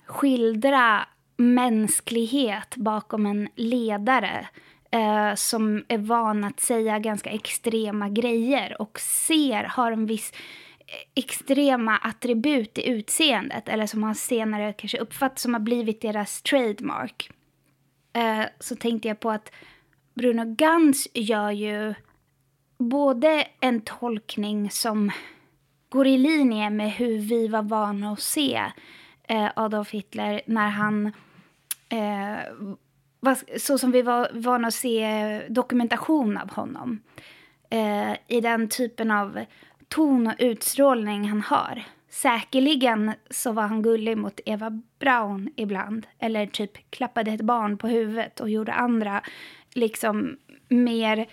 skildra 0.06 1.06
mänsklighet 1.36 2.76
bakom 2.76 3.26
en 3.26 3.48
ledare 3.54 4.48
eh, 4.90 5.34
som 5.34 5.84
är 5.88 5.98
van 5.98 6.44
att 6.44 6.60
säga 6.60 6.98
ganska 6.98 7.30
extrema 7.30 8.08
grejer 8.08 8.82
och 8.82 9.00
ser, 9.00 9.64
har 9.64 9.92
en 9.92 10.06
viss 10.06 10.32
extrema 11.14 11.96
attribut 11.96 12.78
i 12.78 12.88
utseendet 12.88 13.68
eller 13.68 13.86
som 13.86 14.00
man 14.00 14.14
senare 14.14 14.72
kanske 14.72 14.98
uppfattat 14.98 15.38
som 15.38 15.54
har 15.54 15.60
blivit 15.60 16.00
deras 16.00 16.42
trademark. 16.42 17.30
Eh, 18.18 18.46
så 18.60 18.76
tänkte 18.76 19.08
jag 19.08 19.20
på 19.20 19.30
att 19.30 19.52
Bruno 20.14 20.54
Gans 20.54 21.08
gör 21.14 21.50
ju 21.50 21.94
både 22.78 23.46
en 23.60 23.80
tolkning 23.80 24.70
som 24.70 25.10
går 25.88 26.06
i 26.06 26.18
linje 26.18 26.70
med 26.70 26.90
hur 26.90 27.18
vi 27.18 27.48
var 27.48 27.62
vana 27.62 28.12
att 28.12 28.20
se 28.20 28.62
eh, 29.28 29.48
Adolf 29.56 29.90
Hitler 29.90 30.40
när 30.46 30.68
han 30.68 31.06
eh, 31.88 32.38
var, 33.20 33.58
så 33.58 33.78
som 33.78 33.92
vi 33.92 34.02
var 34.02 34.30
vana 34.32 34.68
att 34.68 34.74
se 34.74 35.42
dokumentation 35.48 36.36
av 36.36 36.50
honom. 36.50 37.00
Eh, 37.70 38.12
I 38.28 38.40
den 38.40 38.68
typen 38.68 39.10
av 39.10 39.44
ton 39.88 40.26
och 40.26 40.34
utstrålning 40.38 41.28
han 41.28 41.42
har. 41.42 41.84
Säkerligen 42.10 43.12
så 43.30 43.52
var 43.52 43.62
han 43.62 43.82
gullig 43.82 44.18
mot 44.18 44.40
Eva 44.46 44.82
Braun 44.98 45.50
ibland. 45.56 46.06
Eller 46.18 46.46
typ 46.46 46.90
klappade 46.90 47.30
ett 47.30 47.40
barn 47.40 47.78
på 47.78 47.88
huvudet 47.88 48.40
och 48.40 48.50
gjorde 48.50 48.72
andra 48.72 49.22
liksom 49.74 50.36
mer 50.68 51.26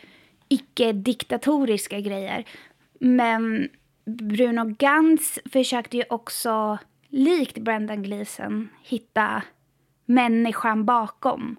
icke-diktatoriska 0.50 2.00
grejer. 2.00 2.46
Men 3.00 3.70
Bruno 4.06 4.76
Gantz 4.80 5.40
försökte 5.52 5.98
ju 5.98 6.04
också, 6.10 6.78
likt 7.10 7.58
Brendan 7.58 8.04
Gleeson, 8.04 8.70
hitta 8.84 9.44
människan 10.06 10.86
bakom 10.86 11.56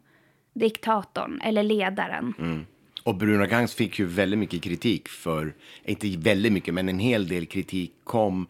diktatorn 0.55 1.41
eller 1.41 1.63
ledaren. 1.63 2.35
Mm. 2.39 2.67
Och 3.03 3.15
Bruno 3.15 3.47
Gantz 3.47 3.75
fick 3.75 3.99
ju 3.99 4.07
väldigt 4.07 4.39
mycket 4.39 4.63
kritik 4.63 5.09
för, 5.09 5.55
inte 5.85 6.17
väldigt 6.17 6.53
mycket, 6.53 6.75
men 6.75 6.89
en 6.89 6.99
hel 6.99 7.29
del 7.29 7.47
kritik 7.47 7.95
kom 8.05 8.47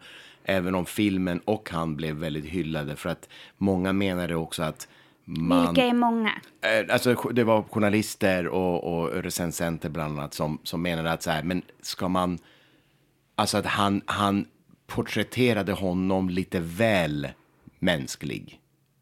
även 0.47 0.75
om 0.75 0.85
filmen 0.85 1.39
och 1.45 1.69
han 1.69 1.95
blev 1.95 2.15
väldigt 2.15 2.45
hyllade 2.45 2.95
för 2.95 3.09
att 3.09 3.29
många 3.57 3.93
menade 3.93 4.35
också 4.35 4.63
att 4.63 4.87
man... 5.25 5.65
Vilka 5.65 5.85
är 5.85 5.93
många? 5.93 6.31
Eh, 6.61 6.93
Alltså, 6.93 7.13
det 7.13 7.43
var 7.43 7.63
journalister 7.63 8.47
och, 8.47 8.83
och 8.83 9.23
recensenter 9.23 9.89
bland 9.89 10.19
annat 10.19 10.33
som, 10.33 10.59
som 10.63 10.81
menade 10.81 11.11
att 11.11 11.23
så 11.23 11.31
här, 11.31 11.43
men 11.43 11.61
ska 11.81 12.07
man... 12.07 12.39
Alltså 13.35 13.57
att 13.57 13.65
han, 13.65 14.01
han 14.05 14.45
porträtterade 14.87 15.71
honom 15.71 16.29
lite 16.29 16.59
väl 16.59 17.27
mänsklig. 17.79 18.59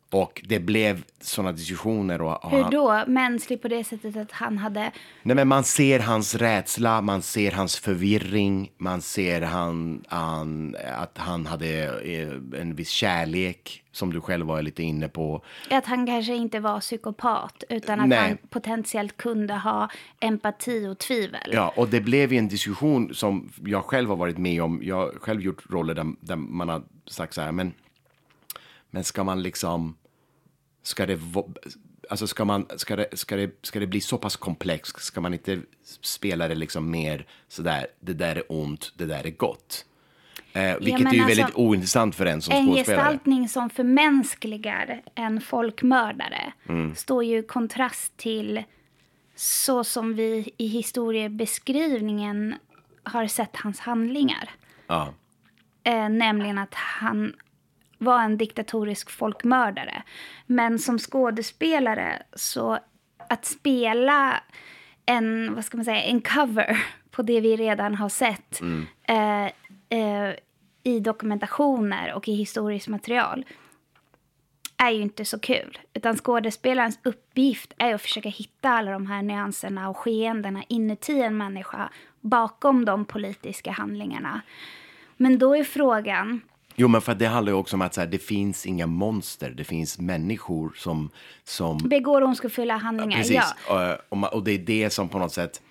Och 0.09 0.41
det 0.45 0.59
blev 0.59 1.03
sådana 1.21 1.51
diskussioner. 1.51 2.21
Och, 2.21 2.45
och 2.45 2.51
Hur 2.51 2.61
han, 2.61 2.71
då? 2.71 3.03
Mänsklig 3.07 3.61
på 3.61 3.67
det 3.67 3.83
sättet 3.83 4.17
att 4.17 4.31
han 4.31 4.57
hade... 4.57 4.91
Nej, 5.23 5.35
men 5.35 5.47
man 5.47 5.63
ser 5.63 5.99
hans 5.99 6.35
rädsla, 6.35 7.01
man 7.01 7.21
ser 7.21 7.51
hans 7.51 7.79
förvirring, 7.79 8.71
man 8.77 9.01
ser 9.01 9.41
han, 9.41 10.03
han, 10.07 10.75
att 10.97 11.17
han 11.17 11.45
hade 11.45 11.83
eh, 12.11 12.61
en 12.61 12.75
viss 12.75 12.89
kärlek, 12.89 13.83
som 13.91 14.13
du 14.13 14.21
själv 14.21 14.45
var 14.45 14.61
lite 14.61 14.83
inne 14.83 15.07
på. 15.07 15.43
Att 15.69 15.85
han 15.85 16.05
kanske 16.05 16.35
inte 16.35 16.59
var 16.59 16.79
psykopat 16.79 17.63
utan 17.69 17.99
att 17.99 18.07
Nej. 18.07 18.19
han 18.19 18.37
potentiellt 18.49 19.17
kunde 19.17 19.53
ha 19.53 19.89
empati 20.19 20.87
och 20.87 20.97
tvivel. 20.97 21.49
Ja, 21.53 21.73
och 21.75 21.87
det 21.87 22.01
blev 22.01 22.33
ju 22.33 22.39
en 22.39 22.47
diskussion 22.47 23.13
som 23.13 23.51
jag 23.65 23.83
själv 23.83 24.09
har 24.09 24.15
varit 24.15 24.37
med 24.37 24.63
om. 24.63 24.81
Jag 24.83 24.95
har 24.95 25.11
själv 25.19 25.41
gjort 25.41 25.69
roller 25.69 25.93
där, 25.93 26.05
där 26.19 26.35
man 26.35 26.69
har 26.69 26.83
sagt 27.07 27.33
så 27.33 27.41
här, 27.41 27.51
men, 27.51 27.73
men 28.95 29.03
ska 29.03 29.23
man 29.23 29.43
liksom, 29.43 29.97
ska 30.83 31.05
det, 31.05 31.19
alltså 32.09 32.27
ska 32.27 32.45
man, 32.45 32.65
ska 32.77 32.95
det, 32.95 33.17
ska 33.17 33.35
det, 33.35 33.65
ska 33.65 33.79
det 33.79 33.87
bli 33.87 34.01
så 34.01 34.17
pass 34.17 34.35
komplext, 34.35 35.03
ska 35.03 35.21
man 35.21 35.33
inte 35.33 35.61
spela 36.01 36.47
det 36.47 36.55
liksom 36.55 36.91
mer 36.91 37.25
så 37.47 37.61
där, 37.61 37.87
det 37.99 38.13
där 38.13 38.35
är 38.35 38.43
ont, 38.49 38.93
det 38.97 39.05
där 39.05 39.25
är 39.25 39.31
gott. 39.31 39.85
Eh, 40.53 40.75
vilket 40.79 40.99
men 40.99 41.07
är 41.07 41.13
ju 41.13 41.21
alltså, 41.21 41.37
väldigt 41.37 41.55
ointressant 41.55 42.15
för 42.15 42.25
en 42.25 42.41
som 42.41 42.53
En 42.55 42.67
skådespelare. 42.67 43.01
gestaltning 43.03 43.49
som 43.49 43.69
förmänskligar 43.69 45.01
en 45.15 45.41
folkmördare 45.41 46.53
Mm. 46.69 46.95
står 46.95 47.23
ju 47.23 47.37
i 47.39 47.43
kontrast 47.43 48.17
till 48.17 48.63
så 49.35 49.83
som 49.83 50.13
vi 50.15 50.49
i 50.57 50.67
historiebeskrivningen 50.67 52.55
har 53.03 53.27
sett 53.27 53.55
hans 53.55 53.79
handlingar. 53.79 54.49
Ja. 54.87 55.13
Eh, 55.83 56.09
nämligen 56.09 56.57
att 56.57 56.73
han 56.73 57.33
var 57.97 58.21
en 58.21 58.37
diktatorisk 58.37 59.11
folkmördare. 59.11 60.03
Men 60.45 60.79
som 60.79 60.99
skådespelare 60.99 62.23
så 62.33 62.79
att 63.29 63.45
spela 63.45 64.43
en, 65.05 65.55
vad 65.55 65.65
ska 65.65 65.77
man 65.77 65.85
säga, 65.85 66.03
en 66.03 66.21
cover 66.21 66.85
på 67.11 67.21
det 67.21 67.41
vi 67.41 67.55
redan 67.55 67.95
har 67.95 68.09
sett 68.09 68.61
eh, 69.03 69.45
eh, 69.89 70.35
i 70.83 70.99
dokumentationer 70.99 72.13
och 72.13 72.27
i 72.27 72.35
historiskt 72.35 72.87
material 72.87 73.45
är 74.77 74.89
ju 74.89 75.01
inte 75.01 75.25
så 75.25 75.39
kul. 75.39 75.79
Utan 75.93 76.17
skådespelarens 76.17 76.99
uppgift 77.03 77.73
är 77.77 77.93
att 77.95 78.01
försöka 78.01 78.29
hitta 78.29 78.69
alla 78.69 78.91
de 78.91 79.07
här 79.07 79.21
nyanserna 79.21 79.89
och 79.89 79.97
skeendena 79.97 80.63
inuti 80.67 81.21
en 81.21 81.37
människa 81.37 81.89
bakom 82.21 82.85
de 82.85 83.05
politiska 83.05 83.71
handlingarna. 83.71 84.41
Men 85.17 85.39
då 85.39 85.55
är 85.55 85.63
frågan, 85.63 86.41
Jo, 86.75 86.87
men 86.87 87.01
för 87.01 87.11
att 87.11 87.19
det 87.19 87.27
handlar 87.27 87.53
ju 87.53 87.57
också 87.57 87.75
om 87.75 87.81
att 87.81 87.93
så 87.93 88.01
här, 88.01 88.07
det 88.07 88.17
finns 88.17 88.65
inga 88.65 88.87
monster, 88.87 89.49
det 89.49 89.63
finns 89.63 89.99
människor 89.99 90.73
som, 90.77 91.09
som 91.43 91.77
begår 91.77 92.23
ondskefulla 92.23 92.77
handlingar? 92.77 93.17
Precis, 93.17 93.41
Ja. 93.67 93.97
och, 94.09 94.17
och, 94.23 94.33
och 94.33 94.43
det 94.43 94.51
är 94.51 94.57
det 94.57 94.89
som 94.89 95.09
på 95.09 95.19
något 95.19 95.31
sätt, 95.33 95.61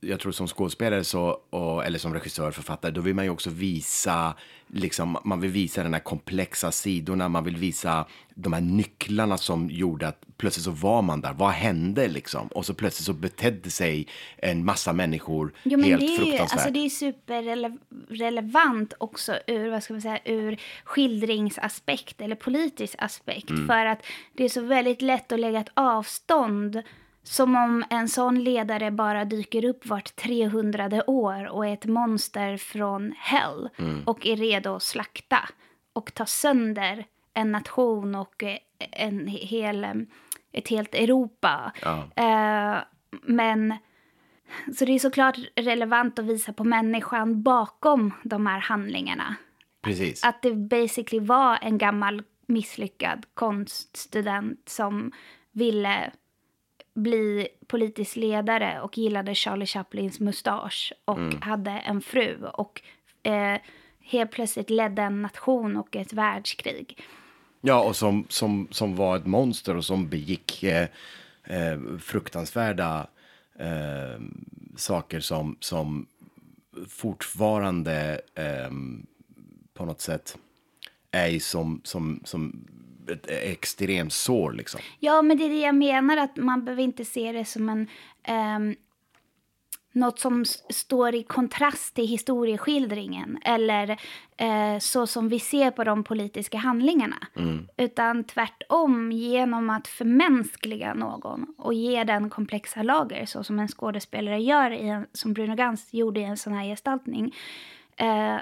jag 0.00 0.20
tror 0.20 0.32
som 0.32 0.46
skådespelare 0.46 1.04
så, 1.04 1.38
och, 1.50 1.84
eller 1.84 1.98
som 1.98 2.14
regissör, 2.14 2.50
författare, 2.50 2.92
då 2.92 3.00
vill 3.00 3.14
man 3.14 3.24
ju 3.24 3.30
också 3.30 3.50
visa, 3.50 4.34
liksom, 4.66 5.18
man 5.24 5.40
vill 5.40 5.50
visa 5.50 5.82
den 5.82 5.94
här 5.94 6.00
komplexa 6.00 6.72
sidorna, 6.72 7.28
man 7.28 7.44
vill 7.44 7.56
visa 7.56 8.06
de 8.34 8.52
här 8.52 8.60
nycklarna 8.60 9.38
som 9.38 9.70
gjorde 9.70 10.08
att 10.08 10.20
plötsligt 10.36 10.64
så 10.64 10.70
var 10.70 11.02
man 11.02 11.20
där, 11.20 11.32
vad 11.32 11.50
hände 11.50 12.08
liksom? 12.08 12.48
Och 12.48 12.66
så 12.66 12.74
plötsligt 12.74 13.06
så 13.06 13.12
betedde 13.12 13.70
sig 13.70 14.06
en 14.36 14.64
massa 14.64 14.92
människor 14.92 15.52
Jo, 15.62 15.78
men 15.78 15.90
helt 15.90 16.00
det 16.00 16.06
är 16.06 16.10
ju 16.10 16.16
fruktansvärt. 16.16 16.52
alltså, 16.52 16.70
det 16.70 16.84
är 16.84 16.90
superrelevant 16.90 18.92
också 18.98 19.38
ur, 19.46 19.70
vad 19.70 19.82
ska 19.82 19.94
man 19.94 20.02
säga, 20.02 20.18
ur 20.24 20.60
skildringsaspekt 20.84 22.20
eller 22.20 22.36
politisk 22.36 22.94
aspekt. 22.98 23.50
Mm. 23.50 23.66
För 23.66 23.86
att 23.86 24.06
det 24.32 24.44
är 24.44 24.48
så 24.48 24.60
väldigt 24.60 25.02
lätt 25.02 25.32
att 25.32 25.40
lägga 25.40 25.60
ett 25.60 25.70
avstånd 25.74 26.82
som 27.28 27.56
om 27.56 27.84
en 27.90 28.08
sån 28.08 28.44
ledare 28.44 28.90
bara 28.90 29.24
dyker 29.24 29.64
upp 29.64 29.86
vart 29.86 30.16
300 30.16 31.10
år 31.10 31.46
och 31.48 31.66
är 31.66 31.72
ett 31.72 31.84
monster 31.86 32.56
från 32.56 33.12
hell 33.18 33.68
Mm. 33.78 34.02
och 34.06 34.26
är 34.26 34.36
redo 34.36 34.74
att 34.74 34.82
slakta 34.82 35.38
och 35.92 36.14
ta 36.14 36.26
sönder 36.26 37.04
en 37.34 37.52
nation 37.52 38.14
och 38.14 38.42
eh, 38.44 38.58
en 38.78 39.26
hel, 39.26 39.84
eh, 39.84 39.92
ett 40.52 40.68
helt 40.68 40.94
Europa. 40.94 41.72
Eh, 42.16 42.76
men 43.22 43.74
så 44.78 44.84
det 44.84 44.92
är 44.92 44.98
såklart 44.98 45.38
relevant 45.56 46.18
att 46.18 46.24
visa 46.24 46.52
på 46.52 46.64
människan 46.64 47.42
bakom 47.42 48.12
de 48.22 48.46
här 48.46 48.58
handlingarna. 48.60 49.34
Precis. 49.82 50.24
Att 50.24 50.42
det 50.42 50.52
basically 50.52 51.26
var 51.26 51.58
en 51.62 51.78
gammal 51.78 52.22
misslyckad 52.46 53.26
konststudent 53.34 54.68
som 54.68 55.12
ville 55.52 56.10
bli 56.96 57.48
politisk 57.66 58.16
ledare 58.16 58.80
och 58.80 58.98
gillade 58.98 59.34
Charlie 59.34 59.66
Chaplins 59.66 60.20
mustasch 60.20 60.92
och 61.04 61.18
Mm. 61.18 61.42
hade 61.42 61.70
en 61.70 62.00
fru 62.00 62.44
och 62.52 62.82
eh, 63.22 63.60
helt 64.00 64.30
plötsligt 64.30 64.70
ledde 64.70 65.02
en 65.02 65.22
nation 65.22 65.76
och 65.76 65.96
ett 65.96 66.12
världskrig. 66.12 67.02
Ja, 67.60 67.82
och 67.84 67.96
som, 67.96 68.24
som, 68.28 68.68
som 68.70 68.96
var 68.96 69.16
ett 69.16 69.26
monster 69.26 69.76
och 69.76 69.84
som 69.84 70.08
begick 70.08 70.62
eh, 70.62 70.88
eh, 71.44 71.78
fruktansvärda 72.00 73.06
eh, 73.58 74.20
saker 74.76 75.20
som, 75.20 75.56
som 75.60 76.06
fortfarande 76.88 78.20
eh, 78.34 78.70
på 79.74 79.84
något 79.84 80.00
sätt 80.00 80.38
är 81.10 81.38
som, 81.38 81.80
som, 81.84 82.20
som 82.24 82.66
ett 83.10 83.30
extremt 83.30 84.12
sår 84.12 84.52
liksom. 84.52 84.80
Ja, 84.98 85.22
men 85.22 85.38
det 85.38 85.44
är 85.44 85.50
det 85.50 85.60
jag 85.60 85.74
menar, 85.74 86.16
att 86.16 86.36
man 86.36 86.64
behöver 86.64 86.82
inte 86.82 87.04
se 87.04 87.32
det 87.32 87.44
som 87.44 87.68
en... 87.68 87.88
ehm, 88.22 88.74
något 89.92 90.18
som 90.18 90.44
står 90.70 91.14
i 91.14 91.22
kontrast 91.22 91.94
till 91.94 92.06
historieskildringen 92.06 93.38
eller 93.44 93.90
eh, 94.36 94.78
så 94.78 95.06
som 95.06 95.28
vi 95.28 95.40
ser 95.40 95.70
på 95.70 95.84
de 95.84 96.04
politiska 96.04 96.58
handlingarna. 96.58 97.16
Utan 97.76 98.24
tvärtom, 98.24 99.12
genom 99.12 99.70
att 99.70 99.88
förmänskliga 99.88 100.94
någon 100.94 101.46
och 101.58 101.74
ge 101.74 102.04
den 102.04 102.30
komplexa 102.30 102.82
lager, 102.82 103.26
så 103.26 103.44
som 103.44 103.58
en 103.58 103.68
skådespelare 103.68 104.40
gör, 104.40 104.70
i 104.70 104.88
en, 104.88 105.06
som 105.12 105.32
Bruno 105.32 105.54
Gans 105.54 105.94
gjorde 105.94 106.20
i 106.20 106.24
en 106.24 106.36
sån 106.36 106.52
här 106.52 106.64
gestaltning. 106.64 107.34
Eh, 107.96 108.36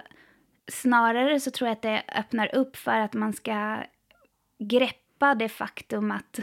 snarare 0.68 1.40
så 1.40 1.50
tror 1.50 1.68
jag 1.68 1.76
att 1.76 1.82
det 1.82 2.02
öppnar 2.18 2.54
upp 2.54 2.76
för 2.76 2.98
att 2.98 3.14
man 3.14 3.32
ska 3.32 3.82
greppa 4.68 5.34
det 5.34 5.48
faktum 5.48 6.10
att 6.10 6.40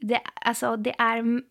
det, 0.00 0.20
alltså, 0.34 0.76
det 0.76 0.94
är 0.98 1.42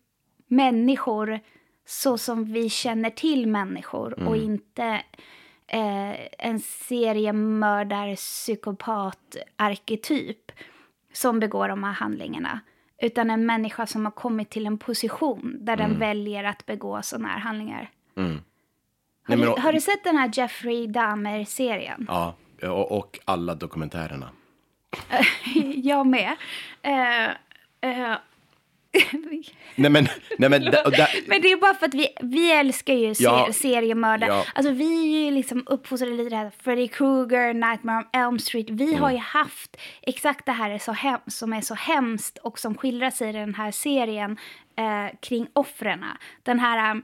människor 0.46 1.40
så 1.86 2.18
som 2.18 2.44
vi 2.44 2.70
känner 2.70 3.10
till 3.10 3.46
människor 3.48 4.28
och 4.28 4.36
inte 4.36 5.02
eh, 5.66 6.14
en 6.38 6.60
seriemördar 6.60 8.16
psykopat 8.16 9.36
arketyp 9.56 10.52
som 11.12 11.40
begår 11.40 11.68
de 11.68 11.84
här 11.84 11.92
handlingarna. 11.92 12.60
Utan 13.02 13.30
en 13.30 13.46
människa 13.46 13.86
som 13.86 14.04
har 14.04 14.12
kommit 14.12 14.50
till 14.50 14.66
en 14.66 14.78
position 14.78 15.56
där 15.60 15.76
den 15.76 15.98
väljer 15.98 16.44
att 16.44 16.66
begå 16.66 17.02
sådana 17.02 17.28
här 17.28 17.38
handlingar. 17.38 17.90
Har, 18.16 18.24
Nej, 18.24 19.38
men- 19.38 19.40
du, 19.40 19.60
har 19.60 19.72
du 19.72 19.80
sett 19.80 20.04
den 20.04 20.16
här 20.16 20.30
Jeffrey 20.34 20.86
Dahmer-serien? 20.86 22.06
Ja, 22.08 22.34
och, 22.62 22.98
och 22.98 23.18
alla 23.24 23.54
dokumentärerna. 23.54 24.28
Jag 25.82 26.06
med. 26.06 26.36
Eh, 26.82 27.24
eh, 27.90 28.16
Nej 29.74 29.90
men, 29.90 30.08
nej 30.38 30.50
men, 30.50 30.64
da, 30.64 30.82
da, 30.90 31.06
Men 31.26 31.42
det 31.42 31.52
är 31.52 31.56
bara 31.60 31.74
för 31.74 31.86
att 31.86 31.94
vi, 31.94 32.08
vi 32.22 32.52
älskar 32.52 32.94
ju 32.94 33.14
ser, 33.14 33.24
Ja. 33.24 33.52
seriemördare. 33.52 34.30
Ja. 34.30 34.44
Alltså 34.54 34.72
vi 34.72 35.16
är 35.16 35.24
ju 35.24 35.30
liksom 35.30 35.62
uppfostrade 35.66 36.12
lite 36.14 36.36
där. 36.36 36.50
Freddy 36.62 36.88
Krueger, 36.88 37.54
Nightmare 37.54 37.96
on 37.98 38.20
Elm 38.20 38.38
Street. 38.38 38.70
Vi 38.70 38.88
Mm. 38.88 39.02
har 39.02 39.10
ju 39.10 39.18
haft 39.18 39.76
exakt 40.02 40.46
det 40.46 40.52
här 40.52 40.70
är 40.70 40.78
så 40.78 40.92
hem, 40.92 41.20
som 41.26 41.52
är 41.52 41.60
så 41.60 41.74
hemskt 41.74 42.38
och 42.38 42.58
som 42.58 42.74
skildras 42.74 43.22
i 43.22 43.32
den 43.32 43.54
här 43.54 43.70
serien 43.70 44.36
eh, 44.76 45.18
kring 45.20 45.46
offren. 45.52 46.04
Den 46.42 46.60
här 46.60 47.02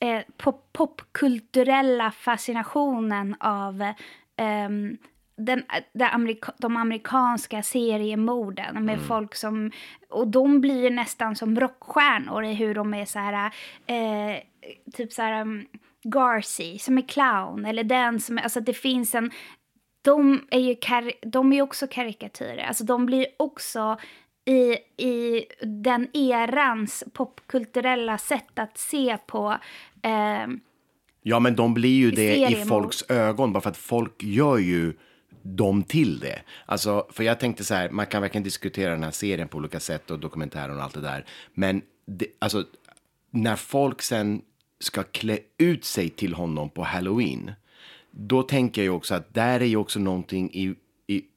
eh, 0.00 0.20
pop, 0.36 0.72
popkulturella 0.72 2.10
fascinationen 2.10 3.36
av 3.40 3.92
ehm, 4.36 4.96
den, 5.44 5.62
det 5.92 6.08
amerika, 6.08 6.52
de 6.58 6.76
amerikanska 6.76 7.62
seriemorden 7.62 8.84
med 8.84 9.00
folk 9.00 9.34
som... 9.34 9.70
Och 10.10 10.28
de 10.28 10.60
blir 10.60 10.82
ju 10.82 10.90
nästan 10.90 11.36
som 11.36 11.60
rockstjärnor 11.60 12.44
i 12.44 12.54
hur 12.54 12.74
de 12.74 12.94
är 12.94 13.04
så 13.04 13.18
här... 13.18 13.52
Eh, 13.86 14.42
typ 14.92 15.12
så 15.12 15.22
här... 15.22 15.40
Um, 15.40 15.66
Garcy 16.04 16.78
som 16.78 16.98
är 16.98 17.02
clown 17.02 17.64
eller 17.64 17.84
den 17.84 18.20
som... 18.20 18.38
Alltså 18.38 18.60
det 18.60 18.74
finns 18.74 19.14
en... 19.14 19.30
De 20.04 20.46
är 20.50 20.60
ju, 20.60 20.74
kar, 20.74 21.12
de 21.22 21.52
är 21.52 21.56
ju 21.56 21.62
också 21.62 21.86
karikatyrer. 21.86 22.64
Alltså 22.64 22.84
de 22.84 23.06
blir 23.06 23.26
också 23.36 23.98
i, 24.44 24.76
i 25.06 25.44
den 25.62 26.16
erans 26.16 27.04
popkulturella 27.12 28.18
sätt 28.18 28.58
att 28.58 28.78
se 28.78 29.18
på 29.26 29.56
eh, 30.02 30.46
Ja, 31.22 31.40
men 31.40 31.56
de 31.56 31.74
blir 31.74 31.96
ju 31.96 32.10
det 32.10 32.36
i 32.36 32.64
folks 32.64 33.10
ögon 33.10 33.52
bara 33.52 33.60
för 33.60 33.70
att 33.70 33.76
folk 33.76 34.22
gör 34.22 34.58
ju 34.58 34.92
dem 35.42 35.82
till 35.82 36.20
det. 36.20 36.42
Alltså, 36.66 37.06
för 37.10 37.24
jag 37.24 37.40
tänkte 37.40 37.64
så 37.64 37.74
här, 37.74 37.90
man 37.90 38.06
kan 38.06 38.22
verkligen 38.22 38.44
diskutera 38.44 38.90
den 38.90 39.04
här 39.04 39.10
serien 39.10 39.48
på 39.48 39.58
olika 39.58 39.80
sätt 39.80 40.10
och 40.10 40.18
dokumentären 40.18 40.76
och 40.76 40.82
allt 40.82 40.94
det 40.94 41.00
där. 41.00 41.24
Men 41.54 41.82
det, 42.06 42.26
alltså, 42.38 42.64
när 43.30 43.56
folk 43.56 44.02
sen 44.02 44.42
ska 44.80 45.02
klä 45.02 45.38
ut 45.58 45.84
sig 45.84 46.08
till 46.08 46.34
honom 46.34 46.70
på 46.70 46.82
Halloween, 46.82 47.52
då 48.10 48.42
tänker 48.42 48.80
jag 48.82 48.84
ju 48.84 48.90
också 48.90 49.14
att 49.14 49.34
där 49.34 49.60
är 49.60 49.64
ju 49.64 49.76
också 49.76 49.98
någonting 49.98 50.50
i, 50.52 50.62
i 50.64 50.74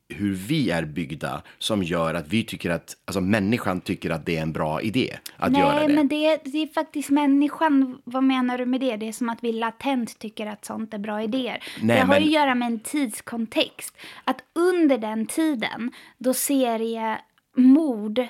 hur 0.10 0.34
vi 0.34 0.70
är 0.72 0.86
byggda 0.86 1.42
som 1.58 1.84
gör 1.84 2.14
att 2.14 2.28
vi 2.28 2.44
tycker 2.44 2.70
att, 2.70 2.98
alltså 3.06 3.22
människan 3.22 3.82
tycker 3.82 4.10
att 4.10 4.26
det 4.26 4.38
är 4.38 4.42
en 4.42 4.54
bra 4.54 4.82
idé 4.82 5.18
att 5.38 5.52
Nej, 5.52 5.62
göra 5.62 5.88
det. 5.88 5.94
men 5.94 6.08
det 6.08 6.26
är, 6.26 6.40
det 6.44 6.58
är 6.64 6.68
faktiskt 6.68 7.10
människan. 7.10 7.98
Vad 8.04 8.24
menar 8.24 8.58
du 8.58 8.66
med 8.66 8.82
det? 8.82 8.96
Det 8.98 9.08
är 9.08 9.12
som 9.12 9.30
att 9.30 9.44
vi 9.44 9.52
latent 9.52 10.20
tycker 10.20 10.46
att 10.48 10.66
sånt 10.66 10.94
är 10.94 10.98
bra 10.98 11.24
idéer. 11.24 11.64
Nej, 11.82 11.96
det 11.96 12.02
har 12.02 12.08
men- 12.08 12.22
ju 12.22 12.28
att 12.28 12.34
göra 12.34 12.56
med 12.56 12.66
en 12.66 12.80
tidskontext. 12.80 13.98
Att 14.24 14.44
under 14.54 14.98
den 14.98 15.26
tiden 15.26 15.92
då 16.18 16.34
seriemord 16.34 18.28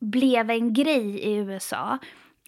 blev 0.00 0.50
en 0.50 0.72
grej 0.74 1.18
i 1.18 1.34
USA 1.34 1.98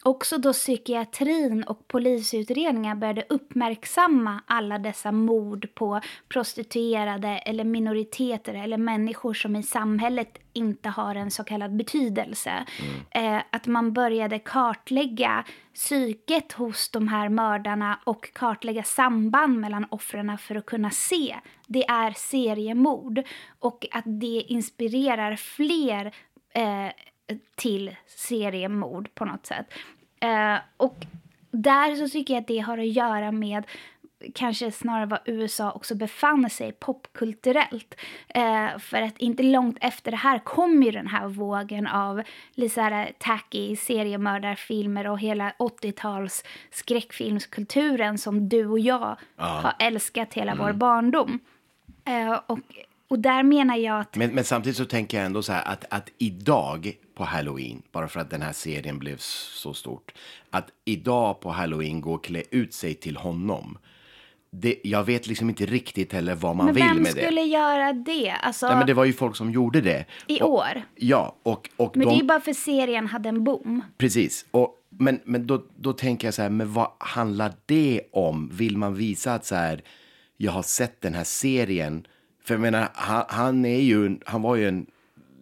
Också 0.06 0.38
då 0.38 0.52
psykiatrin 0.52 1.62
och 1.62 1.88
polisutredningar 1.88 2.94
började 2.94 3.24
uppmärksamma 3.28 4.40
alla 4.46 4.78
dessa 4.78 5.12
mord 5.12 5.74
på 5.74 6.00
prostituerade 6.28 7.28
eller 7.28 7.64
minoriteter 7.64 8.54
eller 8.54 8.76
människor 8.76 9.34
som 9.34 9.56
i 9.56 9.62
samhället 9.62 10.38
inte 10.52 10.88
har 10.88 11.14
en 11.14 11.30
så 11.30 11.44
kallad 11.44 11.76
betydelse. 11.76 12.66
Eh, 13.10 13.38
att 13.50 13.66
man 13.66 13.92
började 13.92 14.38
kartlägga 14.38 15.44
psyket 15.74 16.52
hos 16.52 16.88
de 16.90 17.08
här 17.08 17.28
mördarna 17.28 18.00
och 18.04 18.32
kartlägga 18.32 18.82
samband 18.82 19.60
mellan 19.60 19.86
offren 19.90 20.38
för 20.38 20.54
att 20.54 20.66
kunna 20.66 20.90
se. 20.90 21.36
Det 21.66 21.84
är 21.84 22.10
seriemord. 22.10 23.22
Och 23.58 23.86
att 23.92 24.04
det 24.06 24.44
inspirerar 24.48 25.36
fler 25.36 26.14
eh, 26.54 26.90
till 27.54 27.96
seriemord 28.06 29.14
på 29.14 29.24
något 29.24 29.46
sätt. 29.46 29.66
Eh, 30.20 30.56
och 30.76 30.96
där 31.50 31.94
så 31.94 32.08
tycker 32.08 32.34
jag 32.34 32.40
att 32.40 32.46
det 32.48 32.58
har 32.58 32.78
att 32.78 32.88
göra 32.88 33.32
med 33.32 33.64
kanske 34.34 34.72
snarare 34.72 35.06
var 35.06 35.20
USA 35.24 35.72
också 35.72 35.94
befann 35.94 36.50
sig 36.50 36.72
popkulturellt. 36.72 37.94
Eh, 38.28 38.78
för 38.78 39.02
att 39.02 39.18
inte 39.18 39.42
långt 39.42 39.78
efter 39.80 40.10
det 40.10 40.16
här 40.16 40.38
kom 40.38 40.82
ju 40.82 40.90
den 40.90 41.06
här 41.06 41.28
vågen 41.28 41.86
av 41.86 42.22
lite 42.54 43.12
tacky 43.18 43.76
seriemördarfilmer 43.76 45.06
och 45.06 45.18
hela 45.20 45.50
80-tals 45.58 46.44
skräckfilmskulturen 46.70 48.18
som 48.18 48.48
du 48.48 48.66
och 48.66 48.78
jag 48.78 49.16
Ja. 49.36 49.44
har 49.44 49.74
älskat 49.78 50.34
hela 50.34 50.54
vår 50.54 50.72
barndom. 50.72 51.38
Eh, 52.04 52.40
och, 52.46 52.58
och 53.08 53.18
där 53.18 53.42
menar 53.42 53.76
jag 53.76 54.00
att 54.00 54.16
Men, 54.16 54.30
men 54.34 54.44
samtidigt 54.44 54.76
så 54.76 54.84
tänker 54.84 55.16
jag 55.16 55.26
ändå 55.26 55.42
så 55.42 55.52
här 55.52 55.64
att, 55.72 55.84
att 55.90 56.10
idag 56.18 56.92
på 57.16 57.24
Halloween, 57.24 57.82
bara 57.92 58.08
för 58.08 58.20
att 58.20 58.30
den 58.30 58.42
här 58.42 58.52
serien 58.52 58.98
blev 58.98 59.16
så 59.18 59.74
stort, 59.74 60.12
att 60.50 60.68
idag 60.84 61.40
på 61.40 61.50
Halloween 61.50 62.00
gå 62.00 62.14
och 62.14 62.24
klä 62.24 62.42
ut 62.50 62.74
sig 62.74 62.94
till 62.94 63.16
honom. 63.16 63.78
Det, 64.50 64.76
jag 64.84 65.04
vet 65.04 65.26
liksom 65.26 65.48
inte 65.48 65.66
riktigt 65.66 66.12
heller 66.12 66.34
vad 66.34 66.56
man 66.56 66.66
men 66.66 66.74
vill 66.74 66.84
vem 66.84 66.96
med 67.02 67.12
skulle 67.12 67.40
det. 67.40 67.46
göra 67.46 67.92
det? 67.92 68.30
Alltså, 68.30 68.66
Nej, 68.66 68.76
men 68.76 68.86
det 68.86 68.94
var 68.94 69.04
ju 69.04 69.12
folk 69.12 69.36
som 69.36 69.50
gjorde 69.50 69.80
det. 69.80 70.04
I 70.26 70.40
och, 70.42 70.54
år? 70.54 70.82
Ja, 70.94 71.36
och, 71.42 71.70
och 71.76 71.96
Men 71.96 72.06
de, 72.06 72.10
det 72.10 72.16
är 72.18 72.20
ju 72.20 72.26
bara 72.26 72.40
för 72.40 72.52
serien 72.52 73.06
hade 73.06 73.28
en 73.28 73.44
boom. 73.44 73.82
Precis. 73.98 74.46
Och, 74.50 74.74
men 74.88 75.20
men 75.24 75.46
då, 75.46 75.64
då 75.76 75.92
tänker 75.92 76.26
jag 76.26 76.34
så 76.34 76.42
här, 76.42 76.50
men 76.50 76.72
vad 76.72 76.90
handlar 76.98 77.52
det 77.66 78.00
om? 78.12 78.50
Vill 78.52 78.76
man 78.76 78.94
visa 78.94 79.34
att 79.34 79.46
så 79.46 79.54
här, 79.54 79.82
jag 80.36 80.52
har 80.52 80.62
sett 80.62 81.00
den 81.00 81.14
här 81.14 81.24
serien? 81.24 82.06
För 82.44 82.54
jag 82.54 82.60
menar, 82.60 82.88
han, 82.94 83.24
han 83.28 83.64
är 83.64 83.80
ju, 83.80 84.18
han 84.26 84.42
var 84.42 84.56
ju 84.56 84.68
en, 84.68 84.86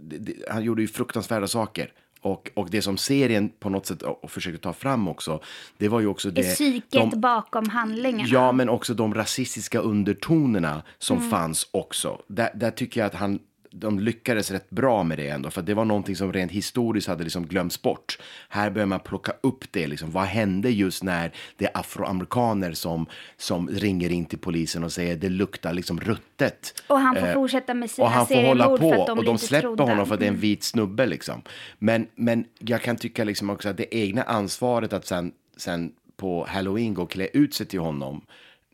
det- 0.08 0.34
han 0.50 0.62
gjorde 0.64 0.82
ju 0.82 0.88
fruktansvärda 0.88 1.46
saker. 1.46 1.92
Och, 2.20 2.50
och 2.54 2.70
det 2.70 2.82
som 2.82 2.96
serien 2.96 3.48
på 3.60 3.70
något 3.70 3.86
sätt 3.86 4.02
och 4.02 4.30
försöker 4.30 4.58
ta 4.58 4.72
fram 4.72 5.08
också, 5.08 5.40
det 5.78 5.88
var 5.88 6.00
ju 6.00 6.06
också 6.06 6.30
Det 6.30 6.42
psyket 6.42 7.10
de- 7.10 7.20
bakom 7.20 7.68
handlingarna. 7.68 8.28
Ja, 8.32 8.52
men 8.52 8.68
också 8.68 8.94
de 8.94 9.14
rasistiska 9.14 9.78
undertonerna 9.78 10.82
som 10.98 11.16
Mm. 11.18 11.30
fanns 11.30 11.68
också. 11.70 12.22
Där, 12.26 12.50
där 12.54 12.70
tycker 12.70 13.00
jag 13.00 13.06
att 13.06 13.14
han, 13.14 13.38
de 13.76 13.98
lyckades 14.00 14.50
rätt 14.50 14.70
bra 14.70 15.02
med 15.02 15.18
det 15.18 15.28
ändå. 15.28 15.50
För 15.50 15.62
det 15.62 15.74
var 15.74 15.84
någonting 15.84 16.16
som 16.16 16.32
rent 16.32 16.52
historiskt 16.52 17.08
hade 17.08 17.24
liksom 17.24 17.46
glömts 17.46 17.82
bort. 17.82 18.18
Här 18.48 18.70
börjar 18.70 18.86
man 18.86 19.00
plocka 19.00 19.32
upp 19.40 19.64
det. 19.72 19.86
Liksom. 19.86 20.10
Vad 20.10 20.24
hände 20.24 20.70
just 20.70 21.02
när 21.02 21.32
det 21.56 21.64
är 21.64 21.70
afroamerikaner 21.74 22.72
som, 22.72 23.06
som 23.36 23.68
ringer 23.68 24.12
in 24.12 24.24
till 24.24 24.38
polisen 24.38 24.84
och 24.84 24.92
säger 24.92 25.16
det 25.16 25.28
luktar 25.28 25.72
liksom 25.72 26.00
ruttet. 26.00 26.82
Och 26.86 26.98
han 27.00 27.14
får 27.16 27.26
Eh, 27.26 27.34
fortsätta 27.34 27.74
med 27.74 27.90
sina 27.90 28.06
och 28.06 28.12
han 28.12 28.26
får 28.26 28.46
hålla 28.46 28.68
på 28.68 28.76
för 28.78 29.00
att 29.00 29.06
de 29.06 29.18
och 29.18 29.24
de 29.24 29.38
släpper 29.38 29.62
trodda. 29.68 29.84
honom 29.84 30.06
för 30.06 30.14
att 30.14 30.20
det 30.20 30.26
är 30.26 30.28
en 30.28 30.34
Mm. 30.34 30.40
vit 30.40 30.62
snubbe 30.64 31.06
liksom. 31.06 31.42
Men, 31.78 32.06
men 32.14 32.44
jag 32.58 32.82
kan 32.82 32.96
tycka 32.96 33.24
liksom 33.24 33.50
också 33.50 33.68
att 33.68 33.76
det 33.76 33.94
egna 33.96 34.22
ansvaret 34.22 34.92
att 34.92 35.06
sen, 35.06 35.32
sen 35.56 35.92
på 36.16 36.46
halloween 36.48 36.94
gå 36.94 37.02
och 37.02 37.10
klä 37.10 37.28
ut 37.32 37.54
sig 37.54 37.66
till 37.66 37.80
honom 37.80 38.24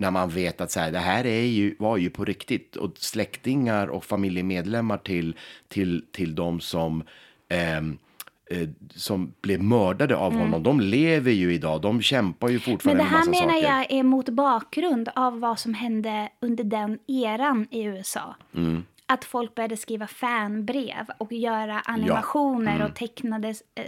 när 0.01 0.11
man 0.11 0.29
vet 0.29 0.61
att 0.61 0.71
så 0.71 0.81
här, 0.81 0.93
det 0.93 0.99
här 0.99 1.27
är 1.27 1.43
ju, 1.45 1.75
var 1.79 1.97
ju 1.97 2.11
på 2.11 2.25
riktigt 2.25 2.77
och 2.77 2.93
släktingar 2.99 3.87
och 3.87 4.05
familjemedlemmar 4.05 4.99
till, 4.99 5.37
till, 5.69 6.05
till 6.13 6.35
de 6.35 6.61
som 6.61 7.03
ehm, 7.49 7.99
eh, 8.51 8.69
som 8.95 9.35
blev 9.43 9.63
mördade 9.63 10.17
av 10.17 10.33
Mm. 10.33 10.43
honom, 10.45 10.63
de 10.63 10.81
lever 10.81 11.33
ju 11.33 11.55
idag, 11.55 11.81
de 11.81 12.03
kämpar 12.03 12.49
ju 12.49 12.55
Men 12.55 12.61
fortfarande 12.61 13.03
det 13.03 13.05
med 13.05 13.11
här 13.11 13.19
massa 13.27 13.31
menar 13.47 13.61
saker. 13.63 13.75
jag 13.77 13.93
är 13.93 14.03
mot 14.03 14.29
bakgrund 14.29 15.09
av 15.17 15.41
vad 15.41 15.59
som 15.59 15.75
hände 15.75 16.29
under 16.41 16.65
den 16.65 16.99
eran 17.07 17.67
i 17.71 17.83
USA. 17.83 18.37
Mm. 18.55 18.85
Att 19.07 19.25
folk 19.25 19.55
började 19.55 19.77
skriva 19.77 20.07
fanbrev 20.07 21.07
och 21.19 21.33
göra 21.33 21.81
animationer 21.81 22.75
Mm. 22.77 22.87
och 22.87 22.95
tecknade 22.95 23.49
eh, 23.49 23.85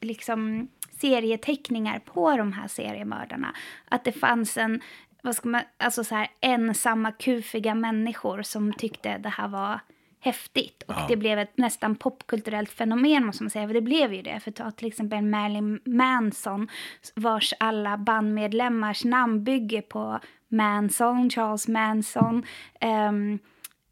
liksom 0.00 0.68
serieteckningar 1.00 1.98
på 1.98 2.36
de 2.36 2.52
här 2.52 2.68
seriemördarna. 2.68 3.54
Att 3.88 4.04
det 4.04 4.12
fanns 4.12 4.56
en, 4.56 4.80
vad 5.24 5.36
ska 5.36 5.48
man, 5.48 5.62
alltså 5.76 6.04
så 6.04 6.14
här 6.14 6.28
ensamma 6.40 7.12
kufiga 7.12 7.74
människor 7.74 8.42
som 8.42 8.72
tyckte 8.72 9.18
det 9.18 9.28
här 9.28 9.48
var 9.48 9.80
häftigt. 10.20 10.82
Och 10.88 10.94
Ja. 10.94 11.06
det 11.08 11.16
blev 11.16 11.38
ett 11.38 11.58
nästan 11.58 11.96
popkulturellt 11.96 12.70
fenomen 12.70 13.26
måste 13.26 13.42
man 13.42 13.50
säga. 13.50 13.66
För 13.66 13.74
det 13.74 13.80
blev 13.80 14.12
ju 14.14 14.22
det. 14.22 14.40
För 14.40 14.50
ta 14.50 14.70
till 14.70 14.88
exempel 14.88 15.22
Marilyn 15.22 15.80
Manson 15.84 16.68
vars 17.14 17.54
alla 17.60 17.96
bandmedlemmars 17.98 19.04
namn 19.04 19.44
bygger 19.44 19.82
på 19.82 20.20
Manson, 20.48 21.30
Charles 21.30 21.68
Manson. 21.68 22.42
Ehm, 22.80 23.38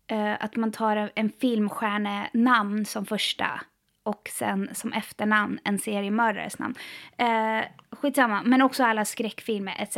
eh, 0.06 0.32
att 0.40 0.56
man 0.56 0.72
tar 0.72 0.96
en- 0.96 1.10
en 1.14 1.30
filmstjärnenamn 1.40 2.84
som 2.84 3.06
första 3.06 3.60
och 4.04 4.28
sen 4.32 4.68
som 4.72 4.92
efternamn 4.92 5.58
en 5.64 5.78
seriemördares 5.78 6.58
namn. 6.58 6.74
Eh, 7.16 7.64
skitsamma, 7.90 8.42
men 8.44 8.62
också 8.62 8.84
alla 8.84 9.04
skräckfilmer 9.04 9.74
etc. 9.78 9.96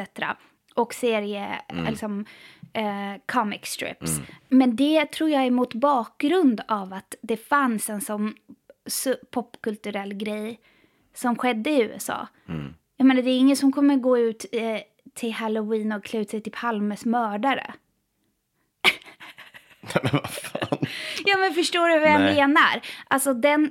Och 0.75 0.95
serie, 0.95 1.61
Mm. 1.68 1.85
liksom 1.85 2.25
eh, 2.72 3.20
comic 3.27 3.64
strips. 3.64 4.16
Mm. 4.16 4.27
Men 4.49 4.77
det 4.77 5.12
tror 5.12 5.31
jag 5.31 5.45
är 5.47 5.51
mot 5.51 5.75
bakgrund 5.75 6.61
av 6.68 6.93
att 6.93 7.14
det 7.22 7.37
fanns 7.37 7.91
en 7.91 8.01
sån 8.01 8.35
popkulturell 9.31 10.14
grej 10.14 10.61
som 11.14 11.37
skedde 11.37 11.70
i 11.70 11.83
USA. 11.83 12.29
Mm. 12.49 12.75
Jag 12.97 13.07
menar, 13.07 13.22
det 13.22 13.31
är 13.31 13.39
ingen 13.39 13.57
som 13.57 13.72
kommer 13.72 13.97
gå 13.97 14.18
ut 14.18 14.45
eh, 14.53 14.81
till 15.14 15.33
halloween 15.33 15.93
och 15.93 16.05
klä 16.05 16.20
ut 16.20 16.31
sig 16.31 16.41
till 16.41 16.53
Palmes 16.53 17.05
mördare. 17.05 17.75
Ja, 21.25 21.37
men 21.39 21.55
förstår 21.55 21.89
du 21.89 21.99
vad 22.01 22.11
jag 22.11 22.20
Nej. 22.20 22.35
menar? 22.35 22.81
Alltså 23.09 23.35
den... 23.35 23.70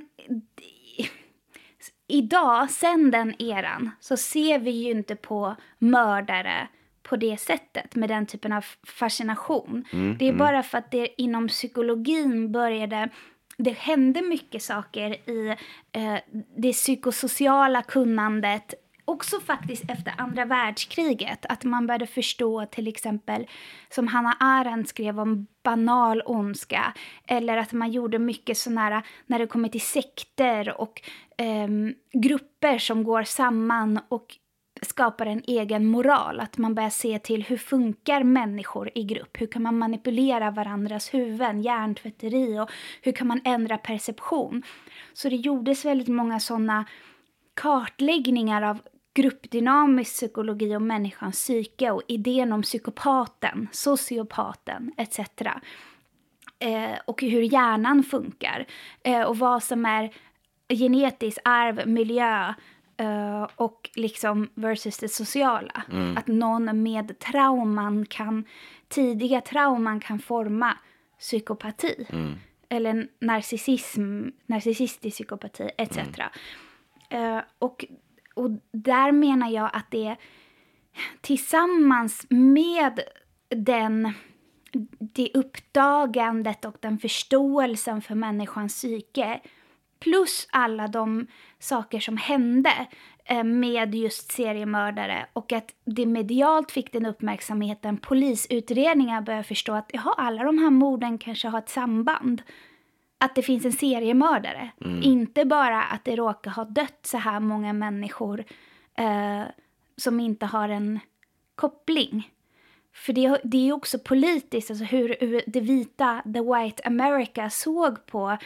Idag, 2.06 2.70
sen 2.70 3.10
den 3.10 3.42
eran, 3.42 3.90
så 4.00 4.16
ser 4.16 4.58
vi 4.58 4.70
ju 4.70 4.90
inte 4.90 5.16
på 5.16 5.56
mördare 5.78 6.68
på 7.08 7.16
det 7.16 7.40
sättet, 7.40 7.94
med 7.94 8.08
den 8.08 8.26
typen 8.26 8.52
av 8.52 8.64
fascination. 8.86 9.84
Mm, 9.92 10.16
det 10.18 10.24
är 10.24 10.28
mm. 10.28 10.38
bara 10.38 10.62
för 10.62 10.78
att 10.78 10.90
det 10.90 11.22
inom 11.22 11.48
psykologin 11.48 12.52
började... 12.52 13.08
Det 13.58 13.78
hände 13.78 14.22
mycket 14.22 14.62
saker 14.62 15.30
i 15.30 15.56
eh, 15.92 16.16
det 16.56 16.72
psykosociala 16.72 17.82
kunnandet 17.82 18.74
Också 19.06 19.40
faktiskt 19.40 19.90
efter 19.90 20.14
andra 20.18 20.44
världskriget. 20.44 21.46
Att 21.48 21.64
man 21.64 21.86
började 21.86 22.06
förstå 22.06 22.66
till 22.66 22.88
exempel, 22.88 23.46
som 23.88 24.08
Hannah 24.08 24.36
Arendt 24.40 24.88
skrev 24.88 25.20
om 25.20 25.46
banal 25.62 26.22
ondska. 26.26 26.94
Eller 27.26 27.56
att 27.56 27.72
man 27.72 27.92
gjorde 27.92 28.18
mycket 28.18 28.58
sådana 28.58 29.02
när 29.26 29.38
det 29.38 29.46
kommer 29.46 29.68
till 29.68 29.80
sekter 29.80 30.80
och 30.80 31.02
ehm, 31.38 31.94
grupper 32.12 32.78
som 32.78 33.04
går 33.04 33.22
samman 33.22 34.00
och 34.08 34.26
skapar 34.82 35.26
en 35.26 35.42
egen 35.46 35.86
moral. 35.86 36.40
Att 36.40 36.58
man 36.58 36.74
börjar 36.74 36.90
se 36.90 37.18
till 37.18 37.42
hur 37.42 37.56
funkar 37.56 38.22
människor 38.22 38.90
i 38.94 39.04
grupp? 39.04 39.40
Hur 39.40 39.46
kan 39.46 39.62
man 39.62 39.78
manipulera 39.78 40.50
varandras 40.50 41.14
huvuden, 41.14 41.62
hjärntvätteri 41.62 42.60
och 42.60 42.70
hur 43.02 43.12
kan 43.12 43.26
man 43.26 43.40
ändra 43.44 43.78
perception? 43.78 44.62
Så 45.12 45.28
det 45.28 45.36
gjordes 45.36 45.84
väldigt 45.84 46.08
många 46.08 46.40
sådana 46.40 46.84
kartläggningar 47.54 48.62
av 48.62 48.78
gruppdynamisk 49.14 50.12
psykologi 50.12 50.76
och 50.76 50.82
människans 50.82 51.34
psyke 51.34 51.90
och 51.90 52.02
idén 52.08 52.52
om 52.52 52.62
psykopaten, 52.62 53.68
sociopaten 53.72 54.92
etc. 54.96 55.18
Eh, 56.58 56.98
och 57.04 57.22
hur 57.22 57.42
hjärnan 57.42 58.02
funkar 58.02 58.66
eh, 59.02 59.22
och 59.22 59.38
vad 59.38 59.62
som 59.62 59.86
är 59.86 60.14
genetiskt 60.68 61.40
arv, 61.44 61.88
miljö 61.88 62.54
eh, 62.96 63.48
och 63.56 63.90
liksom 63.94 64.48
versus 64.54 64.98
det 64.98 65.08
sociala. 65.08 65.82
Mm. 65.92 66.16
Att 66.16 66.26
någon 66.26 66.82
med 66.82 67.18
trauman 67.18 68.06
kan, 68.06 68.44
tidiga 68.88 69.40
trauman 69.40 70.00
kan 70.00 70.18
forma 70.18 70.78
psykopati. 71.18 72.06
Mm. 72.08 72.34
Eller 72.68 73.08
narcissism, 73.20 74.28
narcissistisk 74.46 75.16
psykopati 75.16 75.70
etc. 75.78 75.98
Eh, 77.10 77.40
och, 77.58 77.84
och 78.34 78.50
där 78.72 79.12
menar 79.12 79.50
jag 79.50 79.70
att 79.72 79.90
det 79.90 80.16
tillsammans 81.20 82.26
med 82.28 83.00
den, 83.48 84.12
det 84.98 85.30
uppdagandet 85.34 86.64
och 86.64 86.76
den 86.80 86.98
förståelsen 86.98 88.02
för 88.02 88.14
människans 88.14 88.74
psyke 88.74 89.40
plus 90.00 90.48
alla 90.50 90.88
de 90.88 91.26
saker 91.58 92.00
som 92.00 92.16
hände 92.16 92.86
eh, 93.24 93.44
med 93.44 93.94
just 93.94 94.32
seriemördare 94.32 95.26
och 95.32 95.52
att 95.52 95.74
det 95.84 96.06
medialt 96.06 96.70
fick 96.70 96.92
den 96.92 97.06
uppmärksamheten. 97.06 97.96
Polisutredningar 97.96 99.20
började 99.20 99.44
förstå 99.44 99.72
att 99.72 99.90
jaha, 99.92 100.14
alla 100.16 100.44
de 100.44 100.58
här 100.58 100.70
morden 100.70 101.18
kanske 101.18 101.48
har 101.48 101.58
ett 101.58 101.68
samband. 101.68 102.42
Att 103.18 103.34
det 103.34 103.42
finns 103.42 103.64
en 103.64 103.72
seriemördare. 103.72 104.70
Mm. 104.80 105.02
Inte 105.02 105.44
bara 105.44 105.82
att 105.82 106.04
det 106.04 106.16
råkar 106.16 106.50
ha 106.50 106.64
dött 106.64 106.98
så 107.02 107.18
här 107.18 107.40
många 107.40 107.72
människor 107.72 108.44
eh, 108.94 109.42
som 109.96 110.20
inte 110.20 110.46
har 110.46 110.68
en 110.68 111.00
koppling. 111.54 112.30
För 112.94 113.12
det, 113.12 113.40
det 113.44 113.68
är 113.68 113.72
också 113.72 113.98
politiskt, 113.98 114.70
alltså 114.70 114.84
hur 114.84 115.42
det 115.46 115.60
vita, 115.60 116.22
the 116.34 116.40
white 116.40 116.82
America, 116.84 117.50
såg 117.50 118.06
på 118.06 118.36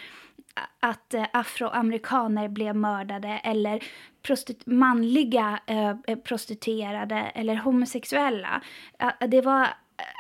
att 0.81 1.15
eh, 1.15 1.27
afroamerikaner 1.33 2.49
blev 2.49 2.77
mördade 2.77 3.29
eller 3.29 3.85
prostit- 4.23 4.67
manliga 4.67 5.61
eh, 5.67 5.95
eh, 6.07 6.19
prostituerade 6.19 7.17
eller 7.17 7.57
homosexuella. 7.57 8.63
Eh, 8.99 9.29
det 9.29 9.41
var 9.41 9.69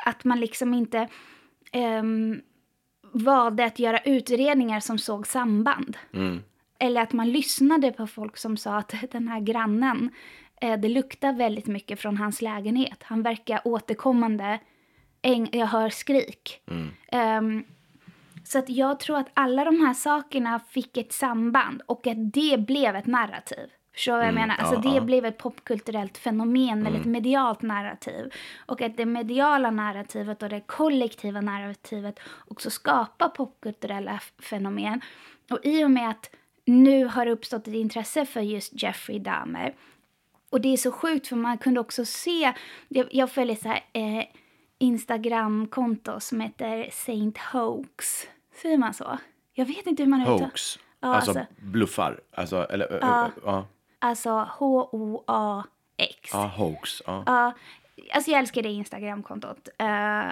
att 0.07 0.24
man 0.24 0.41
liksom 0.41 0.74
inte 0.74 1.09
ehm, 1.72 2.41
valde 3.12 3.64
att 3.64 3.78
göra 3.78 3.99
utredningar 3.99 4.80
som 4.80 4.99
såg 4.99 5.26
samband. 5.26 5.97
Mm. 6.14 6.43
Eller 6.78 7.01
att 7.01 7.12
man 7.12 7.32
lyssnade 7.32 7.93
på 7.93 8.07
folk 8.07 8.36
som 8.36 8.57
sa 8.57 8.78
att 8.78 8.95
den 9.11 9.28
här 9.28 9.41
grannen, 9.41 10.11
eh, 10.61 10.80
det 10.80 10.89
luktar 10.89 11.32
väldigt 11.32 11.66
mycket 11.66 12.01
från 12.01 12.16
hans 12.16 12.43
lägenhet. 12.43 13.03
Han 13.03 13.22
verkar 13.22 13.61
återkommande, 13.64 14.59
jag 15.53 15.66
hör 15.66 15.91
skrik. 15.91 16.61
Mm. 16.70 16.89
Ehm, 17.09 17.64
så 18.49 18.59
att 18.59 18.68
jag 18.70 19.01
tror 19.01 19.18
att 19.18 19.30
alla 19.34 19.64
de 19.64 19.80
här 19.80 19.94
sakerna 19.94 20.61
fick 20.70 20.96
ett 20.96 21.12
samband 21.12 21.82
och 21.86 22.07
att 22.07 22.32
det 22.32 22.61
blev 22.66 22.96
ett 22.96 23.07
narrativ. 23.07 23.70
Förstår 23.94 24.12
vad 24.12 24.20
jag 24.22 24.28
Mm, 24.28 24.40
menar? 24.40 24.55
ja, 24.59 24.64
Alltså 24.64 24.80
det 24.90 24.94
ja. 24.96 25.01
blev 25.01 25.24
ett 25.24 25.38
popkulturellt 25.38 26.18
fenomen 26.18 26.86
eller 26.86 26.99
ett 26.99 27.05
Mm. 27.07 27.12
medialt 27.12 27.62
narrativ. 27.62 28.30
Och 28.66 28.82
att 28.82 28.96
det 28.96 29.07
mediala 29.07 29.70
narrativet 29.70 30.42
och 30.42 30.49
det 30.49 30.61
kollektiva 30.61 31.40
narrativet 31.40 32.20
också 32.49 32.70
skapar 32.70 33.28
popkulturella 33.28 34.20
fenomen. 34.42 35.01
Och 35.51 35.59
i 35.64 35.84
och 35.84 35.90
med 35.90 36.11
att 36.11 36.30
nu 36.64 37.05
har 37.05 37.24
det 37.26 37.32
uppstått 37.32 37.68
ett 37.68 37.74
intresse 37.74 38.26
för 38.26 38.40
just 38.40 38.82
Jeffrey 38.82 39.18
Dahmer. 39.18 39.74
Och 40.51 40.61
det 40.61 40.68
är 40.72 40.76
så 40.76 40.92
sjukt 40.92 41.26
för 41.28 41.36
man 41.36 41.59
kunde 41.59 41.80
också 41.80 42.05
se, 42.05 42.53
jag, 42.88 43.07
jag 43.11 43.30
följer 43.30 43.57
så 43.57 43.68
här 43.68 43.80
eh, 43.92 44.24
Instagramkonto 44.78 46.20
som 46.20 46.40
heter 46.40 46.88
Saint 46.92 47.38
Hoax. 47.38 48.26
Säger 48.62 48.78
man 48.78 48.94
så? 48.94 49.18
Jag 49.52 49.66
vet 49.66 49.86
inte 49.86 50.02
hur 50.02 50.11
man 50.11 50.20
uttalar 50.20 50.38
Hoax. 50.38 50.78
Ja, 51.00 51.14
alltså, 51.14 51.30
alltså, 51.30 51.54
bluffar. 51.59 52.20
Alltså, 52.34 52.66
eller, 52.70 52.98
Ja. 53.02 53.30
ja. 53.44 53.66
alltså 53.98 54.30
H-O-A-X. 54.59 56.30
Ja, 56.32 56.46
hoax. 56.56 57.02
Ja. 57.06 57.22
Ja, 57.26 57.52
alltså 58.12 58.30
jag 58.30 58.40
älskar 58.40 58.62
det 58.62 58.68
Instagramkontot. 58.68 59.68
eh, 59.78 60.28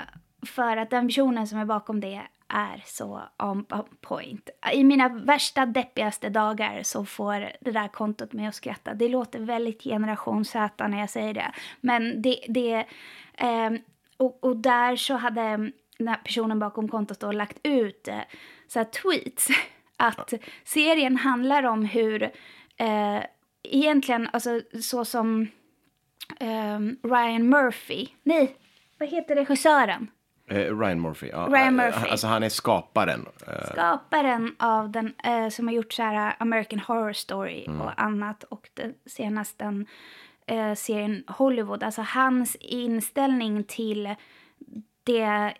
för 0.46 0.76
att 0.76 0.90
den 0.90 1.08
personen 1.08 1.46
som 1.46 1.58
är 1.58 1.64
bakom 1.64 2.00
det 2.00 2.22
är 2.48 2.82
så 2.86 3.20
on 3.38 3.64
point. 4.00 4.50
I 4.72 4.84
mina 4.84 5.08
värsta, 5.08 5.66
deppigaste 5.66 6.28
dagar 6.28 6.82
så 6.82 7.04
får 7.04 7.52
det 7.60 7.70
där 7.70 7.88
kontot 7.88 8.32
mig 8.32 8.46
att 8.46 8.54
skratta. 8.54 8.94
Det 8.94 9.08
låter 9.08 9.40
väldigt 9.40 9.82
generation 9.82 10.44
Z 10.44 10.88
när 10.88 10.98
jag 10.98 11.10
säger 11.10 11.34
det. 11.34 11.52
Men 11.80 12.22
det... 12.22 12.40
det 12.48 12.86
ehm, 13.34 13.78
och, 14.18 14.44
och 14.44 14.56
där 14.56 14.96
så 14.96 15.14
hade 15.14 15.70
den 15.98 16.08
här 16.08 16.16
personen 16.24 16.58
bakom 16.58 16.88
kontot 16.88 17.20
då 17.20 17.32
lagt 17.32 17.58
ut 17.62 18.08
eh, 18.08 18.20
så 18.68 18.84
tweets. 18.84 19.48
Att 19.96 20.32
serien 20.64 21.16
handlar 21.16 21.62
om 21.62 21.84
hur 21.84 22.22
eh, 22.76 23.22
egentligen, 23.62 24.28
alltså 24.32 24.60
så 24.82 25.04
som 25.04 25.48
ehm, 26.40 26.96
Ryan 27.02 27.48
Murphy, 27.48 28.06
nej, 28.22 28.56
vad 28.98 29.08
heter 29.08 29.34
regissören? 29.34 30.10
Eh, 30.48 30.78
Ryan 30.78 31.00
Murphy. 31.00 31.26
Ja. 31.28 31.46
Ryan 31.50 31.80
Eh, 31.80 31.86
Murphy. 31.86 32.08
Alltså 32.10 32.26
han 32.26 32.42
är 32.42 32.48
skaparen. 32.48 33.26
Eh, 33.46 33.72
Skaparen 33.72 34.56
av 34.58 34.90
den, 34.90 35.14
eh, 35.24 35.48
som 35.48 35.66
har 35.68 35.74
gjort 35.74 35.92
så 35.92 36.02
här 36.02 36.34
American 36.38 36.78
Horror 36.78 37.12
Story 37.12 37.64
Mm. 37.66 37.80
och 37.80 38.02
annat 38.02 38.42
och 38.44 38.68
den 38.74 38.94
senaste 39.06 39.64
den, 39.64 39.86
eh, 40.46 40.74
serien 40.74 41.24
Hollywood. 41.28 41.82
Alltså 41.82 42.02
hans 42.02 42.54
inställning 42.60 43.64
till 43.64 44.14
det, 45.04 45.54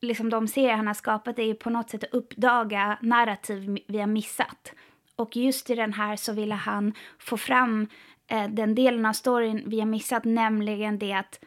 liksom 0.00 0.30
de 0.30 0.48
serier 0.48 0.76
han 0.76 0.86
har 0.86 0.94
skapat 0.94 1.38
är 1.38 1.42
ju 1.42 1.54
på 1.54 1.70
något 1.70 1.90
sätt 1.90 2.04
att 2.04 2.14
uppdaga 2.14 2.98
narrativ 3.02 3.78
vi 3.88 3.98
har 3.98 4.06
missat. 4.06 4.72
Och 5.16 5.36
just 5.36 5.70
i 5.70 5.74
den 5.74 5.92
här 5.92 6.16
så 6.16 6.32
ville 6.32 6.54
han 6.54 6.94
få 7.18 7.36
fram 7.36 7.88
eh, 8.26 8.48
den 8.48 8.74
delen 8.74 9.06
av 9.06 9.12
storyn 9.12 9.62
vi 9.66 9.78
har 9.78 9.86
missat, 9.86 10.24
nämligen 10.24 10.98
det 10.98 11.12
att 11.12 11.40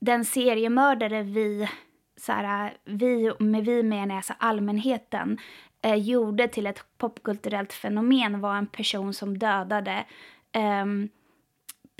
den 0.00 0.24
seriemördare 0.24 1.22
vi, 1.22 1.68
så 2.16 2.32
här, 2.32 2.76
vi 2.84 3.32
med 3.38 3.64
vi 3.64 3.82
menar 3.82 4.16
alltså 4.16 4.34
allmänheten, 4.38 5.38
eh, 5.82 5.94
gjorde 5.94 6.48
till 6.48 6.66
ett 6.66 6.84
popkulturellt 6.98 7.72
fenomen 7.72 8.40
var 8.40 8.56
en 8.56 8.66
person 8.66 9.14
som 9.14 9.38
dödade 9.38 10.04
eh, 10.52 10.86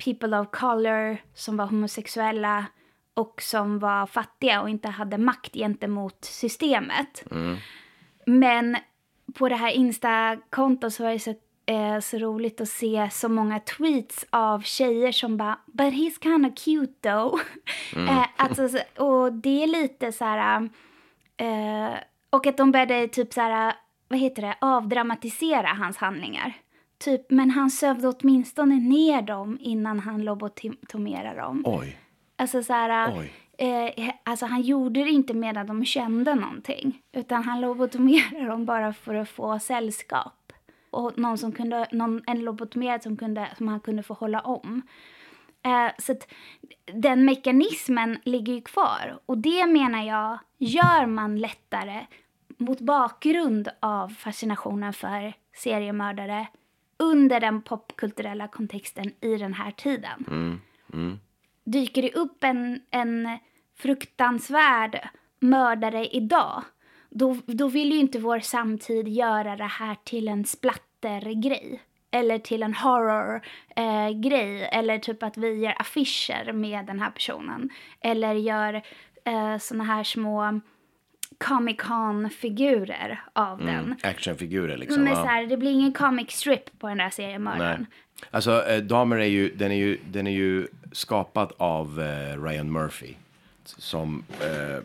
people 0.05 0.39
of 0.39 0.47
color, 0.51 1.17
som 1.33 1.57
var 1.57 1.65
homosexuella 1.65 2.65
och 3.13 3.41
som 3.41 3.79
var 3.79 4.05
fattiga 4.05 4.61
och 4.61 4.69
inte 4.69 4.87
hade 4.89 5.17
makt 5.17 5.53
gentemot 5.53 6.17
systemet. 6.25 7.23
mm. 7.31 7.57
Men 8.25 8.77
på 9.33 9.49
det 9.49 9.55
här 9.55 9.71
Insta-kontot 9.71 10.93
så 10.93 11.03
var 11.03 11.11
det 11.11 11.19
så, 11.19 11.29
eh, 11.65 11.99
så 11.99 12.17
roligt 12.17 12.61
att 12.61 12.67
se 12.69 13.09
så 13.11 13.29
många 13.29 13.59
tweets 13.59 14.25
av 14.29 14.61
tjejer 14.61 15.11
som 15.11 15.37
bara 15.37 15.59
“But 15.65 15.93
he's 15.93 16.21
kind 16.23 16.45
of 16.45 16.53
cute 16.65 17.09
though”. 17.09 17.39
Mm. 17.95 18.07
eh, 18.07 18.25
alltså, 18.35 18.69
så- 18.69 19.03
och 19.05 19.33
det 19.33 19.63
är 19.63 19.67
lite 19.67 20.11
så 20.11 20.25
här... 20.25 20.69
Eh, 21.37 21.93
och 22.29 22.47
att 22.47 22.57
de 22.57 22.71
började 22.71 23.07
typ 23.07 23.33
så 23.33 23.41
här, 23.41 23.73
vad 24.07 24.19
heter 24.19 24.41
det, 24.41 24.55
avdramatisera 24.61 25.67
hans 25.67 25.97
handlingar. 25.97 26.53
Typ, 26.97 27.31
men 27.31 27.49
han 27.51 27.69
sövde 27.69 28.07
åtminstone 28.07 28.75
ner 28.75 29.21
dem 29.21 29.57
innan 29.61 29.99
han 29.99 30.23
lobotomerade 30.23 31.39
dem. 31.39 31.63
Oj. 31.65 31.97
Alltså 32.41 32.63
så 32.63 32.73
här, 32.73 33.13
Oj. 33.17 33.33
eh, 33.57 34.13
alltså 34.23 34.45
han 34.45 34.61
gjorde 34.61 35.03
det 35.03 35.09
inte 35.09 35.33
medan 35.33 35.67
de 35.67 35.85
kände 35.85 36.35
någonting. 36.35 37.01
Utan 37.11 37.43
han 37.43 37.61
lobotomerade 37.61 38.45
dem 38.45 38.65
bara 38.65 38.93
för 38.93 39.15
att 39.15 39.29
få 39.29 39.59
sällskap. 39.59 40.53
Och 40.89 41.17
någon 41.17 41.37
som 41.37 41.51
kunde, 41.51 41.87
någon, 41.91 42.23
en 42.27 42.39
lobotomerad 42.39 43.03
som, 43.03 43.17
kunde, 43.17 43.47
som 43.57 43.67
han 43.67 43.79
kunde 43.79 44.03
få 44.03 44.13
hålla 44.13 44.41
om. 44.41 44.81
Eh, 45.63 45.91
så 45.97 46.11
att 46.11 46.27
den 46.85 47.25
mekanismen 47.25 48.19
ligger 48.23 48.53
ju 48.53 48.61
kvar. 48.61 49.19
Och 49.25 49.37
det 49.37 49.65
menar 49.65 50.03
jag 50.03 50.39
gör 50.57 51.05
man 51.05 51.39
lättare 51.39 52.05
mot 52.57 52.79
bakgrund 52.79 53.69
av 53.79 54.09
fascinationen 54.09 54.93
för 54.93 55.33
seriemördare 55.55 56.47
under 56.97 57.39
den 57.39 57.61
popkulturella 57.61 58.47
kontexten 58.47 59.11
i 59.21 59.37
den 59.37 59.53
här 59.53 59.71
tiden 59.71 60.25
Mm. 60.27 60.61
Mm 60.93 61.19
dyker 61.63 62.01
det 62.01 62.13
upp 62.13 62.43
en, 62.43 62.81
en 62.91 63.39
fruktansvärd 63.77 65.09
mördare 65.39 66.07
idag, 66.07 66.63
då, 67.09 67.37
då 67.45 67.67
vill 67.67 67.91
ju 67.91 67.99
inte 67.99 68.19
vår 68.19 68.39
samtid 68.39 69.07
göra 69.07 69.55
det 69.55 69.63
här 69.63 69.95
till 70.03 70.27
en 70.27 70.45
splattergrej. 70.45 71.81
eller 72.11 72.39
till 72.39 72.63
en 72.63 72.73
horror 72.73 73.41
eh, 73.75 74.09
grej 74.09 74.69
eller 74.71 74.99
typ 74.99 75.23
att 75.23 75.37
vi 75.37 75.53
gör 75.53 75.81
affischer 75.81 76.53
med 76.53 76.85
den 76.85 76.99
här 76.99 77.11
personen 77.11 77.69
eller 78.01 78.33
gör 78.33 78.73
eh, 79.25 79.57
såna 79.57 79.83
här 79.83 80.03
små 80.03 80.61
Comic 81.37 81.77
Con-figurer 81.81 83.21
av 83.33 83.57
den. 83.57 83.69
Mm, 83.69 83.97
actionfigurer 84.03 84.77
liksom. 84.77 85.03
Men 85.03 85.13
ja. 85.13 85.21
så 85.23 85.27
här, 85.27 85.45
det 85.45 85.57
blir 85.57 85.71
ingen 85.71 85.93
comic 85.93 86.31
strip 86.31 86.79
på 86.79 86.87
den 86.87 86.97
där 86.97 87.09
seriemördaren. 87.09 87.85
Alltså, 88.31 88.65
eh, 88.67 88.83
Damer 88.83 89.17
är 89.17 89.25
ju, 89.25 89.55
den 89.55 89.71
är 89.71 89.75
ju, 89.75 89.97
den 90.11 90.27
är 90.27 90.31
ju 90.31 90.67
skapad 90.91 91.51
av 91.57 92.01
eh, 92.01 92.43
Ryan 92.43 92.71
Murphy. 92.71 93.13
Som, 93.63 94.23
eh, 94.41 94.83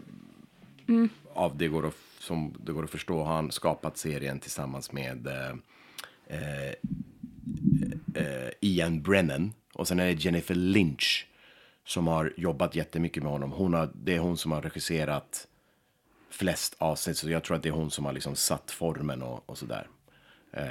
Mm. 0.89 1.09
av 1.35 1.57
det 1.57 1.69
går 1.69 1.87
att, 1.87 1.97
som 2.19 2.55
det 2.65 2.73
går 2.73 2.85
att 2.85 2.91
förstå, 2.91 3.23
har 3.23 3.35
han 3.35 3.51
skapat 3.53 3.99
serien 3.99 4.41
tillsammans 4.41 4.93
med 4.93 5.27
eh, 5.27 5.51
eh, 6.27 6.69
eh, 8.15 8.51
Ian 8.61 9.03
Brennan. 9.03 9.53
Och 9.73 9.89
sen 9.89 10.01
är 10.01 10.07
det 10.07 10.13
Jennifer 10.13 10.55
Lynch 10.55 11.27
som 11.85 12.07
har 12.07 12.33
jobbat 12.37 12.75
jättemycket 12.75 13.23
med 13.23 13.33
honom. 13.33 13.53
Hon 13.53 13.75
har, 13.75 13.89
det 13.95 14.15
är 14.15 14.19
hon 14.19 14.37
som 14.37 14.53
har 14.53 14.63
regisserat 14.63 15.47
flest 16.37 16.75
avsnitt, 16.79 17.17
så 17.17 17.31
jag 17.31 17.43
tror 17.45 17.57
att 17.57 17.63
det 17.63 17.69
är 17.69 17.73
hon 17.73 17.91
som 17.91 18.05
har 18.05 18.13
liksom 18.13 18.37
satt 18.37 18.71
formen 18.71 19.23
och, 19.23 19.51
och 19.51 19.59
sådär. 19.59 19.87
Eh, 20.53 20.63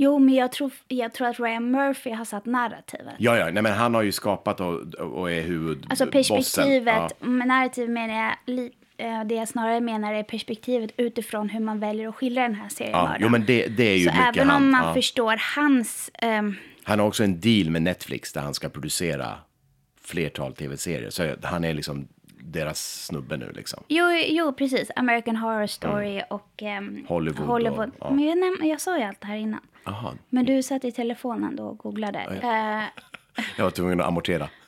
Jo, 0.00 0.18
men 0.18 0.34
jag 0.34 0.52
tror, 0.52 0.70
jag 0.88 1.12
tror 1.14 1.28
att 1.28 1.40
Ryan 1.40 1.70
Murphy 1.70 2.10
har 2.10 2.24
satt 2.24 2.46
narrativet. 2.46 3.14
Ja, 3.18 3.36
ja, 3.36 3.50
nej 3.50 3.62
men 3.62 3.72
han 3.72 3.94
har 3.94 4.02
ju 4.02 4.12
skapat 4.12 4.60
och, 4.60 4.94
och 4.94 5.30
är 5.30 5.42
huvudbossen. 5.42 5.90
Alltså 5.90 6.06
perspektivet, 6.06 6.94
Ja. 7.20 7.26
med 7.26 7.48
narrativ 7.48 7.90
menar 7.90 8.14
jag, 8.46 8.58
eh, 8.98 9.24
det 9.24 9.34
jag 9.34 9.48
snarare 9.48 9.80
menar 9.80 10.14
är 10.14 10.22
perspektivet 10.22 10.90
utifrån 10.96 11.48
hur 11.48 11.60
man 11.60 11.80
väljer 11.80 12.08
att 12.08 12.14
skildra 12.14 12.42
den 12.42 12.54
här 12.54 12.68
serien. 12.68 12.92
Ja, 12.92 13.16
jo, 13.20 13.28
men 13.28 13.46
det, 13.46 13.66
det 13.66 13.84
är 13.84 13.96
ju 13.96 14.04
Så 14.06 14.10
mycket 14.12 14.36
även 14.36 14.48
han. 14.50 14.62
om 14.62 14.70
man 14.70 14.86
ja. 14.88 14.94
förstår 14.94 15.40
hans, 15.56 16.10
ehm, 16.14 16.54
Han 16.82 16.98
har 16.98 17.06
också 17.06 17.24
en 17.24 17.40
deal 17.40 17.70
med 17.70 17.82
Netflix 17.82 18.32
där 18.32 18.40
han 18.40 18.54
ska 18.54 18.68
producera 18.68 19.38
flertal 20.04 20.54
tv-serier. 20.54 21.10
Så 21.10 21.34
han 21.42 21.64
är 21.64 21.74
liksom 21.74 22.08
deras 22.52 23.04
snubbe 23.06 23.36
nu 23.36 23.52
liksom. 23.52 23.82
jo, 23.88 24.04
jo 24.26 24.52
precis, 24.52 24.90
American 24.96 25.36
Horror 25.36 25.66
Story 25.66 26.22
och 26.30 26.62
ehm, 26.62 26.88
Mm. 26.88 27.06
Hollywood 27.06 27.40
och- 27.40 27.46
Hollywood. 27.46 27.90
ja. 28.00 28.10
Men 28.10 28.24
jag, 28.24 28.38
näm- 28.38 28.64
jag 28.64 28.80
sa 28.80 28.98
ju 28.98 29.04
allt 29.04 29.20
det 29.20 29.26
här 29.26 29.36
innan. 29.36 29.60
Aha. 29.84 30.14
Men 30.28 30.44
du 30.44 30.62
satt 30.62 30.84
i 30.84 30.92
telefonen 30.92 31.56
då 31.56 31.64
och 31.64 31.78
googlade. 31.78 32.18
Eh, 32.18 32.82
Jag 33.56 33.64
var 33.64 33.70
tvungen 33.70 34.00
att 34.00 34.06
amortera. 34.06 34.48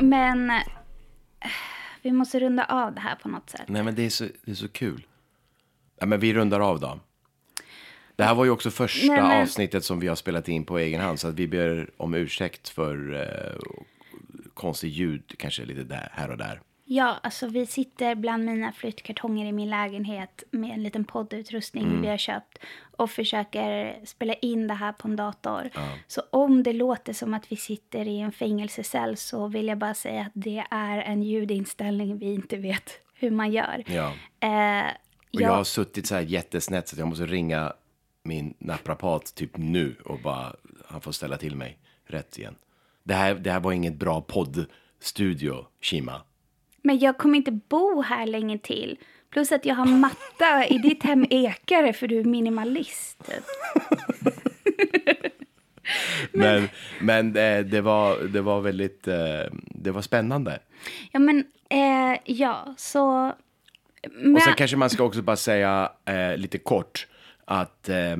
men 0.00 0.50
eh, 0.50 0.56
vi 2.02 2.12
måste 2.12 2.40
runda 2.40 2.64
av 2.64 2.94
det 2.94 3.00
här 3.00 3.14
på 3.22 3.28
något 3.28 3.50
sätt. 3.50 3.62
Nej 3.66 3.82
men 3.82 3.94
det 3.94 4.06
är 4.06 4.10
så, 4.10 4.24
det 4.44 4.50
är 4.50 4.54
så 4.54 4.68
kul. 4.68 5.06
Ja, 6.00 6.06
men 6.06 6.20
vi 6.20 6.34
rundar 6.34 6.60
av 6.60 6.80
då. 6.80 6.98
Det 8.16 8.24
här 8.24 8.34
var 8.34 8.44
ju 8.44 8.50
också 8.50 8.70
första 8.70 9.12
Nej, 9.12 9.22
men- 9.22 9.42
avsnittet 9.42 9.84
som 9.84 10.00
vi 10.00 10.08
har 10.08 10.16
spelat 10.16 10.48
in 10.48 10.64
på 10.64 10.78
egen 10.78 11.00
hand. 11.00 11.20
Så 11.20 11.28
att 11.28 11.34
vi 11.34 11.48
ber 11.48 11.90
om 11.96 12.14
ursäkt 12.14 12.68
för 12.68 13.14
eh, 13.14 13.58
konstig 14.54 14.88
ljud, 14.88 15.34
kanske 15.38 15.64
lite 15.64 15.82
där, 15.84 16.08
här 16.12 16.30
och 16.30 16.36
där. 16.38 16.60
Ja, 16.86 17.16
alltså 17.22 17.46
vi 17.46 17.66
sitter 17.66 18.14
bland 18.14 18.44
mina 18.44 18.72
flyttkartonger 18.72 19.46
i 19.46 19.52
min 19.52 19.70
lägenhet 19.70 20.42
med 20.50 20.70
en 20.70 20.82
liten 20.82 21.04
poddutrustning 21.04 21.84
Mm. 21.84 22.02
vi 22.02 22.08
har 22.08 22.16
köpt 22.16 22.58
och 22.96 23.10
försöker 23.10 23.96
spela 24.06 24.34
in 24.34 24.66
det 24.68 24.74
här 24.74 24.92
på 24.92 25.08
en 25.08 25.16
dator. 25.16 25.70
Så 26.06 26.22
om 26.30 26.62
det 26.62 26.72
låter 26.72 27.12
som 27.12 27.34
att 27.34 27.52
vi 27.52 27.56
sitter 27.56 28.08
i 28.08 28.20
en 28.20 28.32
fängelsecell 28.32 29.16
så 29.16 29.46
vill 29.48 29.66
jag 29.68 29.78
bara 29.78 29.94
säga 29.94 30.20
att 30.22 30.32
det 30.34 30.64
är 30.70 30.98
en 30.98 31.22
ljudinställning 31.22 32.18
vi 32.18 32.34
inte 32.34 32.56
vet 32.56 32.90
hur 33.14 33.30
man 33.30 33.52
gör. 33.52 33.84
Ja. 33.86 34.12
Eh, 34.40 34.84
Och 35.34 35.40
jag 35.40 35.50
ja, 35.50 35.54
har 35.54 35.64
suttit 35.64 36.06
så 36.06 36.14
här 36.14 36.22
jättesnett 36.22 36.88
så 36.88 37.00
jag 37.00 37.08
måste 37.08 37.26
ringa 37.26 37.72
min 38.24 38.54
naprapat 38.58 39.34
typ 39.34 39.56
nu 39.56 39.96
och 40.04 40.18
bara, 40.20 40.56
han 40.86 41.00
får 41.00 41.12
ställa 41.12 41.36
till 41.36 41.56
mig 41.56 41.78
rätt 42.06 42.38
igen. 42.38 42.54
Det 43.02 43.14
här, 43.14 43.34
det 43.34 43.50
här 43.50 43.60
var 43.60 43.72
inget 43.72 43.94
bra 43.94 44.20
poddstudio, 44.20 45.66
Shima. 45.80 46.22
men 46.82 46.98
jag 46.98 47.18
kommer 47.18 47.36
inte 47.36 47.52
bo 47.52 48.02
här 48.02 48.26
länge 48.26 48.58
till. 48.58 48.98
Plus 49.30 49.52
att 49.52 49.64
jag 49.64 49.74
har 49.74 49.86
matta 49.86 50.66
i 50.66 50.78
ditt 50.78 51.02
hem 51.02 51.26
ekare 51.30 51.92
för 51.92 52.08
du 52.08 52.20
är 52.20 52.24
minimalist. 52.24 53.26
Typ. 53.26 53.44
Men, 56.32 56.68
men 57.00 57.36
eh, 57.36 57.64
det, 57.64 57.80
var, 57.80 58.18
det 58.18 58.40
var 58.40 58.60
väldigt, 58.60 59.08
eh, 59.08 59.40
det 59.52 59.90
var 59.90 60.02
spännande. 60.02 60.58
Ja, 61.12 61.18
men 61.18 61.44
eh, 61.68 62.20
ja, 62.24 62.74
så... 62.76 63.32
Men, 64.10 64.36
Och 64.36 64.42
sen 64.42 64.54
kanske 64.54 64.76
man 64.76 64.90
ska 64.90 65.04
också 65.04 65.22
bara 65.22 65.36
säga 65.36 65.92
eh, 66.04 66.36
lite 66.36 66.58
kort 66.58 67.06
att 67.44 67.88
eh, 67.88 68.16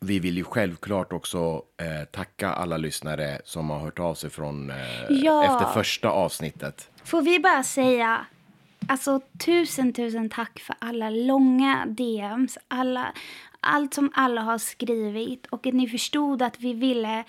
vi 0.00 0.18
vill 0.18 0.36
ju 0.36 0.44
självklart 0.44 1.12
också 1.12 1.62
eh, 1.76 2.04
tacka 2.10 2.48
alla 2.52 2.76
lyssnare 2.76 3.40
som 3.44 3.70
har 3.70 3.78
hört 3.78 3.98
av 3.98 4.14
sig 4.14 4.30
från 4.30 4.70
eh, 4.70 4.76
Ja. 5.08 5.44
efter 5.44 5.72
första 5.72 6.08
avsnittet. 6.10 6.90
Får 7.04 7.22
vi 7.22 7.38
bara 7.40 7.62
säga, 7.62 8.26
alltså 8.88 9.20
tusen, 9.44 9.92
tusen 9.92 10.30
tack 10.30 10.58
för 10.60 10.76
alla 10.78 11.10
långa 11.10 11.86
DMs, 11.86 12.58
alla, 12.68 13.12
allt 13.60 13.94
som 13.94 14.10
alla 14.14 14.40
har 14.40 14.58
skrivit 14.58 15.46
och 15.46 15.66
att 15.66 15.74
ni 15.74 15.88
förstod 15.88 16.42
att 16.42 16.60
vi 16.60 16.74
ville 16.74 17.24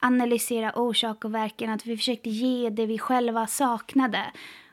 analysera 0.00 0.72
orsak 0.72 1.24
och 1.24 1.34
verkan, 1.34 1.70
att 1.70 1.86
vi 1.86 1.96
försökte 1.96 2.30
ge 2.30 2.70
det 2.70 2.86
vi 2.86 2.98
själva 2.98 3.46
saknade. 3.46 4.26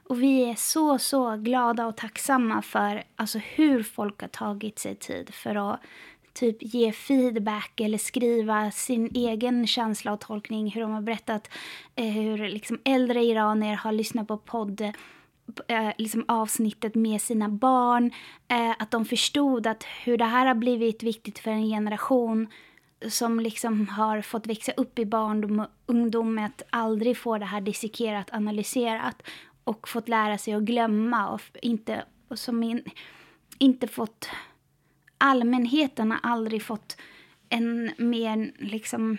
Och 0.04 0.22
vi 0.22 0.50
är 0.50 0.56
så, 0.56 0.98
så 1.00 1.36
glada 1.36 1.86
och 1.88 1.98
tacksamma 1.98 2.62
för 2.62 3.04
alltså, 3.16 3.38
hur 3.38 3.84
folk 3.84 4.22
har 4.22 4.28
tagit 4.28 4.80
sig 4.80 4.96
tid 4.96 5.34
för 5.34 5.74
att 5.74 5.80
typ 6.34 6.58
ge 6.60 6.92
feedback 6.92 7.80
eller 7.80 7.98
skriva 7.98 8.72
sin 8.72 9.12
egen 9.16 9.68
känsla 9.68 10.14
och 10.14 10.20
tolkning. 10.20 10.72
Hur 10.72 10.82
de 10.82 10.92
har 10.92 11.02
berättat 11.02 11.50
eh, 11.96 12.06
hur 12.06 12.38
liksom 12.38 12.80
äldre 12.84 13.24
iranier 13.24 13.76
har 13.76 13.92
lyssnat 13.92 14.28
på 14.28 14.38
podd 14.38 14.82
eh, 15.68 15.90
liksom 15.98 16.26
avsnittet 16.28 16.96
med 16.96 17.22
sina 17.22 17.50
barn. 17.50 18.12
Eh, 18.48 18.72
att 18.80 18.92
de 18.92 19.06
förstod 19.06 19.68
att 19.68 19.84
hur 19.84 20.18
det 20.18 20.26
här 20.26 20.46
har 20.46 20.56
blivit 20.56 21.04
viktigt 21.04 21.40
för 21.40 21.52
en 21.52 21.70
generation 21.70 22.48
som 23.10 23.40
liksom 23.40 23.88
har 23.88 24.22
fått 24.22 24.48
växa 24.48 24.72
upp 24.72 25.00
i 25.00 25.06
barndom 25.06 25.60
och 25.60 25.68
ungdom 25.86 26.36
med 26.36 26.46
att 26.46 26.62
aldrig 26.70 27.18
få 27.18 27.38
det 27.38 27.46
här 27.46 27.62
dissekerat, 27.62 28.34
analyserat 28.34 29.24
och 29.64 29.88
fått 29.88 30.08
lära 30.08 30.38
sig 30.38 30.54
att 30.54 30.64
glömma 30.64 31.30
och 31.30 31.42
inte, 31.62 32.06
och 32.28 32.40
som 32.40 32.64
in, 32.64 32.84
inte 33.58 33.88
fått 33.88 34.30
allmänheten 35.18 36.12
har 36.12 36.20
aldrig 36.24 36.64
fått 36.64 36.98
en 37.50 37.92
mer 37.98 38.52
liksom 38.60 39.18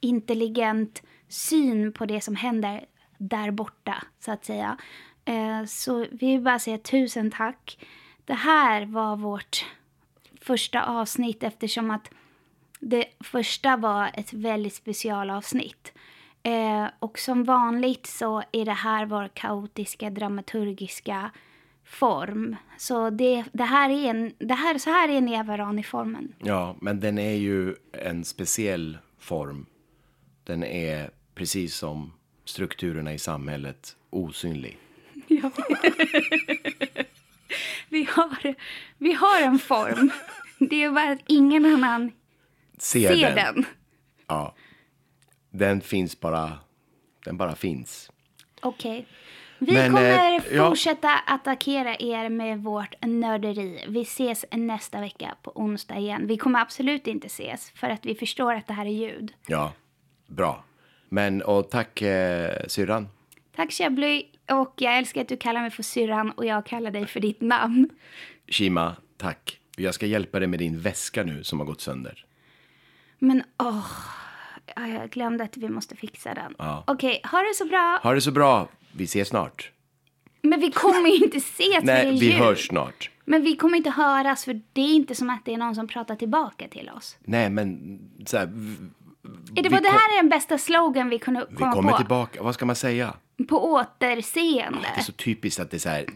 intelligent 0.00 1.02
syn 1.28 1.92
på 1.92 2.06
det 2.06 2.20
som 2.20 2.36
händer 2.36 2.84
där 3.18 3.50
borta, 3.50 4.04
så 4.18 4.32
att 4.32 4.44
säga. 4.44 4.76
Eh, 5.24 5.64
så 5.64 5.98
vi 5.98 6.26
vill 6.26 6.40
bara 6.40 6.58
säga 6.58 6.78
tusen 6.78 7.30
tack. 7.30 7.86
Det 8.24 8.34
här 8.34 8.86
var 8.86 9.16
vårt 9.16 9.66
första 10.40 10.84
avsnitt 10.84 11.42
eftersom 11.42 11.90
att 11.90 12.10
det 12.80 13.04
första 13.20 13.76
var 13.76 14.10
ett 14.14 14.32
väldigt 14.32 14.74
specialavsnitt. 14.74 15.92
Eh, 16.42 16.86
och 16.98 17.18
som 17.18 17.44
vanligt 17.44 18.06
så 18.06 18.42
är 18.52 18.64
det 18.64 18.72
här 18.72 19.06
vår 19.06 19.28
kaotiska 19.34 20.10
dramaturgiska 20.10 21.30
form. 21.84 22.56
Så 22.78 23.10
det, 23.10 23.44
det 23.52 23.64
här 23.64 23.90
är 23.90 24.10
en, 24.10 24.32
det 24.38 24.54
här, 24.54 24.78
så 24.78 24.90
här 24.90 25.08
är 25.08 25.20
Nevaran 25.20 25.78
i 25.78 25.82
formen. 25.82 26.32
Ja, 26.38 26.76
men 26.80 27.00
den 27.00 27.18
är 27.18 27.34
ju 27.34 27.74
en 27.92 28.24
speciell 28.24 28.98
form. 29.18 29.66
Den 30.44 30.64
är 30.64 31.10
precis 31.34 31.74
som 31.76 32.12
strukturerna 32.44 33.14
i 33.14 33.18
samhället 33.18 33.96
osynlig. 34.10 34.78
Vi 37.88 38.04
har, 38.10 38.54
vi 38.98 39.12
har 39.12 39.40
en 39.42 39.58
form. 39.58 40.10
Det 40.58 40.82
är 40.82 40.90
bara 40.90 41.10
att 41.10 41.22
ingen 41.26 41.64
annan 41.66 42.12
Ser, 42.78 43.14
ser 43.14 43.34
den. 43.34 43.54
den. 43.54 43.64
Ja. 44.26 44.54
Den 45.50 45.80
finns 45.80 46.20
bara, 46.20 46.58
den 47.24 47.36
bara 47.36 47.54
finns. 47.54 48.10
Okej. 48.60 49.06
Vi 49.58 49.72
Men, 49.72 49.92
kommer 49.92 50.36
eh, 50.36 50.56
ja. 50.56 50.68
fortsätta 50.68 51.08
attackera 51.26 51.96
er 51.98 52.28
med 52.28 52.62
vårt 52.62 52.94
nörderi. 53.06 53.84
Vi 53.88 54.00
ses 54.02 54.44
nästa 54.52 55.00
vecka 55.00 55.34
på 55.42 55.52
onsdag 55.54 55.98
igen. 55.98 56.26
Vi 56.26 56.36
kommer 56.36 56.60
absolut 56.60 57.06
inte 57.06 57.26
ses 57.26 57.70
för 57.70 57.90
att 57.90 58.06
vi 58.06 58.14
förstår 58.14 58.54
att 58.54 58.66
det 58.66 58.72
här 58.72 58.86
är 58.86 58.90
ljud. 58.90 59.32
Ja, 59.46 59.72
bra. 60.26 60.64
Men, 61.08 61.42
och 61.42 61.70
tack 61.70 62.02
eh, 62.02 62.66
syrran. 62.66 63.08
Tack 63.56 63.72
Chablis 63.72 64.24
och 64.48 64.74
jag 64.76 64.98
älskar 64.98 65.20
att 65.20 65.28
du 65.28 65.36
kallar 65.36 65.60
mig 65.60 65.70
för 65.70 65.82
syrran 65.82 66.30
och 66.30 66.46
jag 66.46 66.66
kallar 66.66 66.90
dig 66.90 67.06
för 67.06 67.20
ditt 67.20 67.40
namn. 67.40 67.88
Shima, 68.46 68.96
tack. 69.16 69.60
Jag 69.76 69.94
ska 69.94 70.06
hjälpa 70.06 70.38
dig 70.38 70.48
med 70.48 70.58
din 70.58 70.80
väska 70.80 71.24
nu 71.24 71.44
som 71.44 71.58
har 71.60 71.66
gått 71.66 71.80
sönder. 71.80 72.24
Men 73.18 73.42
åh, 73.58 73.66
ja, 73.68 73.82
jag 74.76 75.10
glömde 75.10 75.44
att 75.44 75.56
vi 75.56 75.68
måste 75.68 75.96
fixa 75.96 76.34
den. 76.34 76.54
Ja. 76.58 76.84
Okej, 76.86 77.20
ha 77.24 77.38
det 77.38 77.54
så 77.54 77.64
bra. 77.64 78.00
Ha 78.02 78.14
det 78.14 78.20
så 78.20 78.30
bra. 78.30 78.68
Vi 78.92 79.04
ses 79.04 79.28
snart. 79.28 79.70
Men 80.42 80.60
vi 80.60 80.70
kommer 80.70 81.08
ju 81.08 81.16
inte 81.16 81.38
ses 81.38 81.76
är 81.78 81.82
Nej, 81.82 82.18
vi 82.20 82.32
hörs 82.32 82.66
snart. 82.68 83.10
Men 83.24 83.42
vi 83.42 83.56
kommer 83.56 83.76
inte 83.76 83.90
höras 83.90 84.44
för 84.44 84.60
det 84.72 84.80
är 84.80 84.94
inte 84.94 85.14
som 85.14 85.30
att 85.30 85.44
det 85.44 85.54
är 85.54 85.58
någon 85.58 85.74
som 85.74 85.88
pratar 85.88 86.16
tillbaka 86.16 86.68
till 86.68 86.90
oss. 86.96 87.16
Nej, 87.20 87.50
men 87.50 87.98
så 88.26 88.36
här, 88.36 88.44
Är 88.44 88.50
det, 89.62 89.68
Vi 89.68 89.68
det 89.68 89.88
här 89.88 90.12
är 90.12 90.16
den 90.16 90.28
bästa 90.28 90.58
slogan 90.58 91.08
vi 91.08 91.18
kunde 91.18 91.46
vi 91.50 91.56
komma 91.56 91.72
kommer 91.72 91.90
på? 91.92 91.96
tillbaka. 91.96 92.42
Vad 92.42 92.54
ska 92.54 92.66
man 92.66 92.76
säga? 92.76 93.14
På 93.48 93.72
återseende. 93.72 94.88
Det 94.94 95.00
är 95.00 95.04
så 95.04 95.12
typiskt 95.12 95.60
att 95.60 95.70
det 95.70 95.76
är 95.76 95.78
så 95.78 95.88
här, 95.88 96.06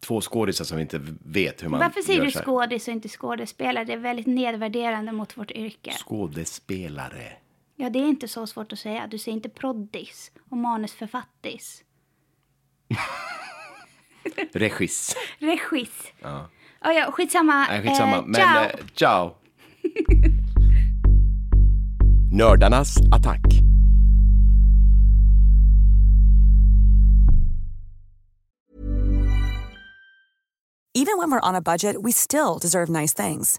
två 0.00 0.20
skådisar 0.20 0.64
som 0.64 0.78
inte 0.78 1.00
vet 1.24 1.62
hur 1.62 1.68
man 1.68 1.80
Varför 1.80 2.00
säger 2.00 2.18
gör 2.18 2.26
du 2.26 2.30
skådis 2.32 2.88
och 2.88 2.94
inte 2.94 3.08
skådespelare? 3.08 3.84
Det 3.84 3.92
är 3.92 3.96
väldigt 3.96 4.26
nedvärderande 4.26 5.12
mot 5.12 5.36
vårt 5.36 5.50
yrke. 5.50 5.92
Skådespelare. 6.06 7.32
Ja, 7.76 7.90
det 7.90 7.98
är 7.98 8.08
inte 8.08 8.28
så 8.28 8.46
svårt 8.46 8.72
att 8.72 8.78
säga. 8.78 9.06
Du 9.06 9.18
säger 9.18 9.36
inte 9.36 9.48
proddis 9.48 10.32
och 10.50 10.56
manusförfattis. 10.56 11.84
Regis. 14.52 15.16
Regis. 15.38 16.12
Ja. 16.20 16.50
Oh, 16.84 16.92
ja, 16.92 17.12
skitsamma. 17.12 17.66
Nej, 17.70 17.82
skitsamma. 17.82 18.16
Eh, 18.16 18.22
Men 18.26 18.34
ciao. 18.34 18.64
eh, 18.64 18.70
ciao. 18.94 19.34
Nördarnas 22.32 22.96
attack. 23.12 23.40
Even 30.94 31.18
when 31.18 31.30
we're 31.30 31.40
on 31.48 31.54
a 31.56 31.60
budget, 31.60 32.00
we 32.02 32.12
still 32.12 32.58
deserve 32.58 32.88
nice 32.88 33.12
things. 33.12 33.58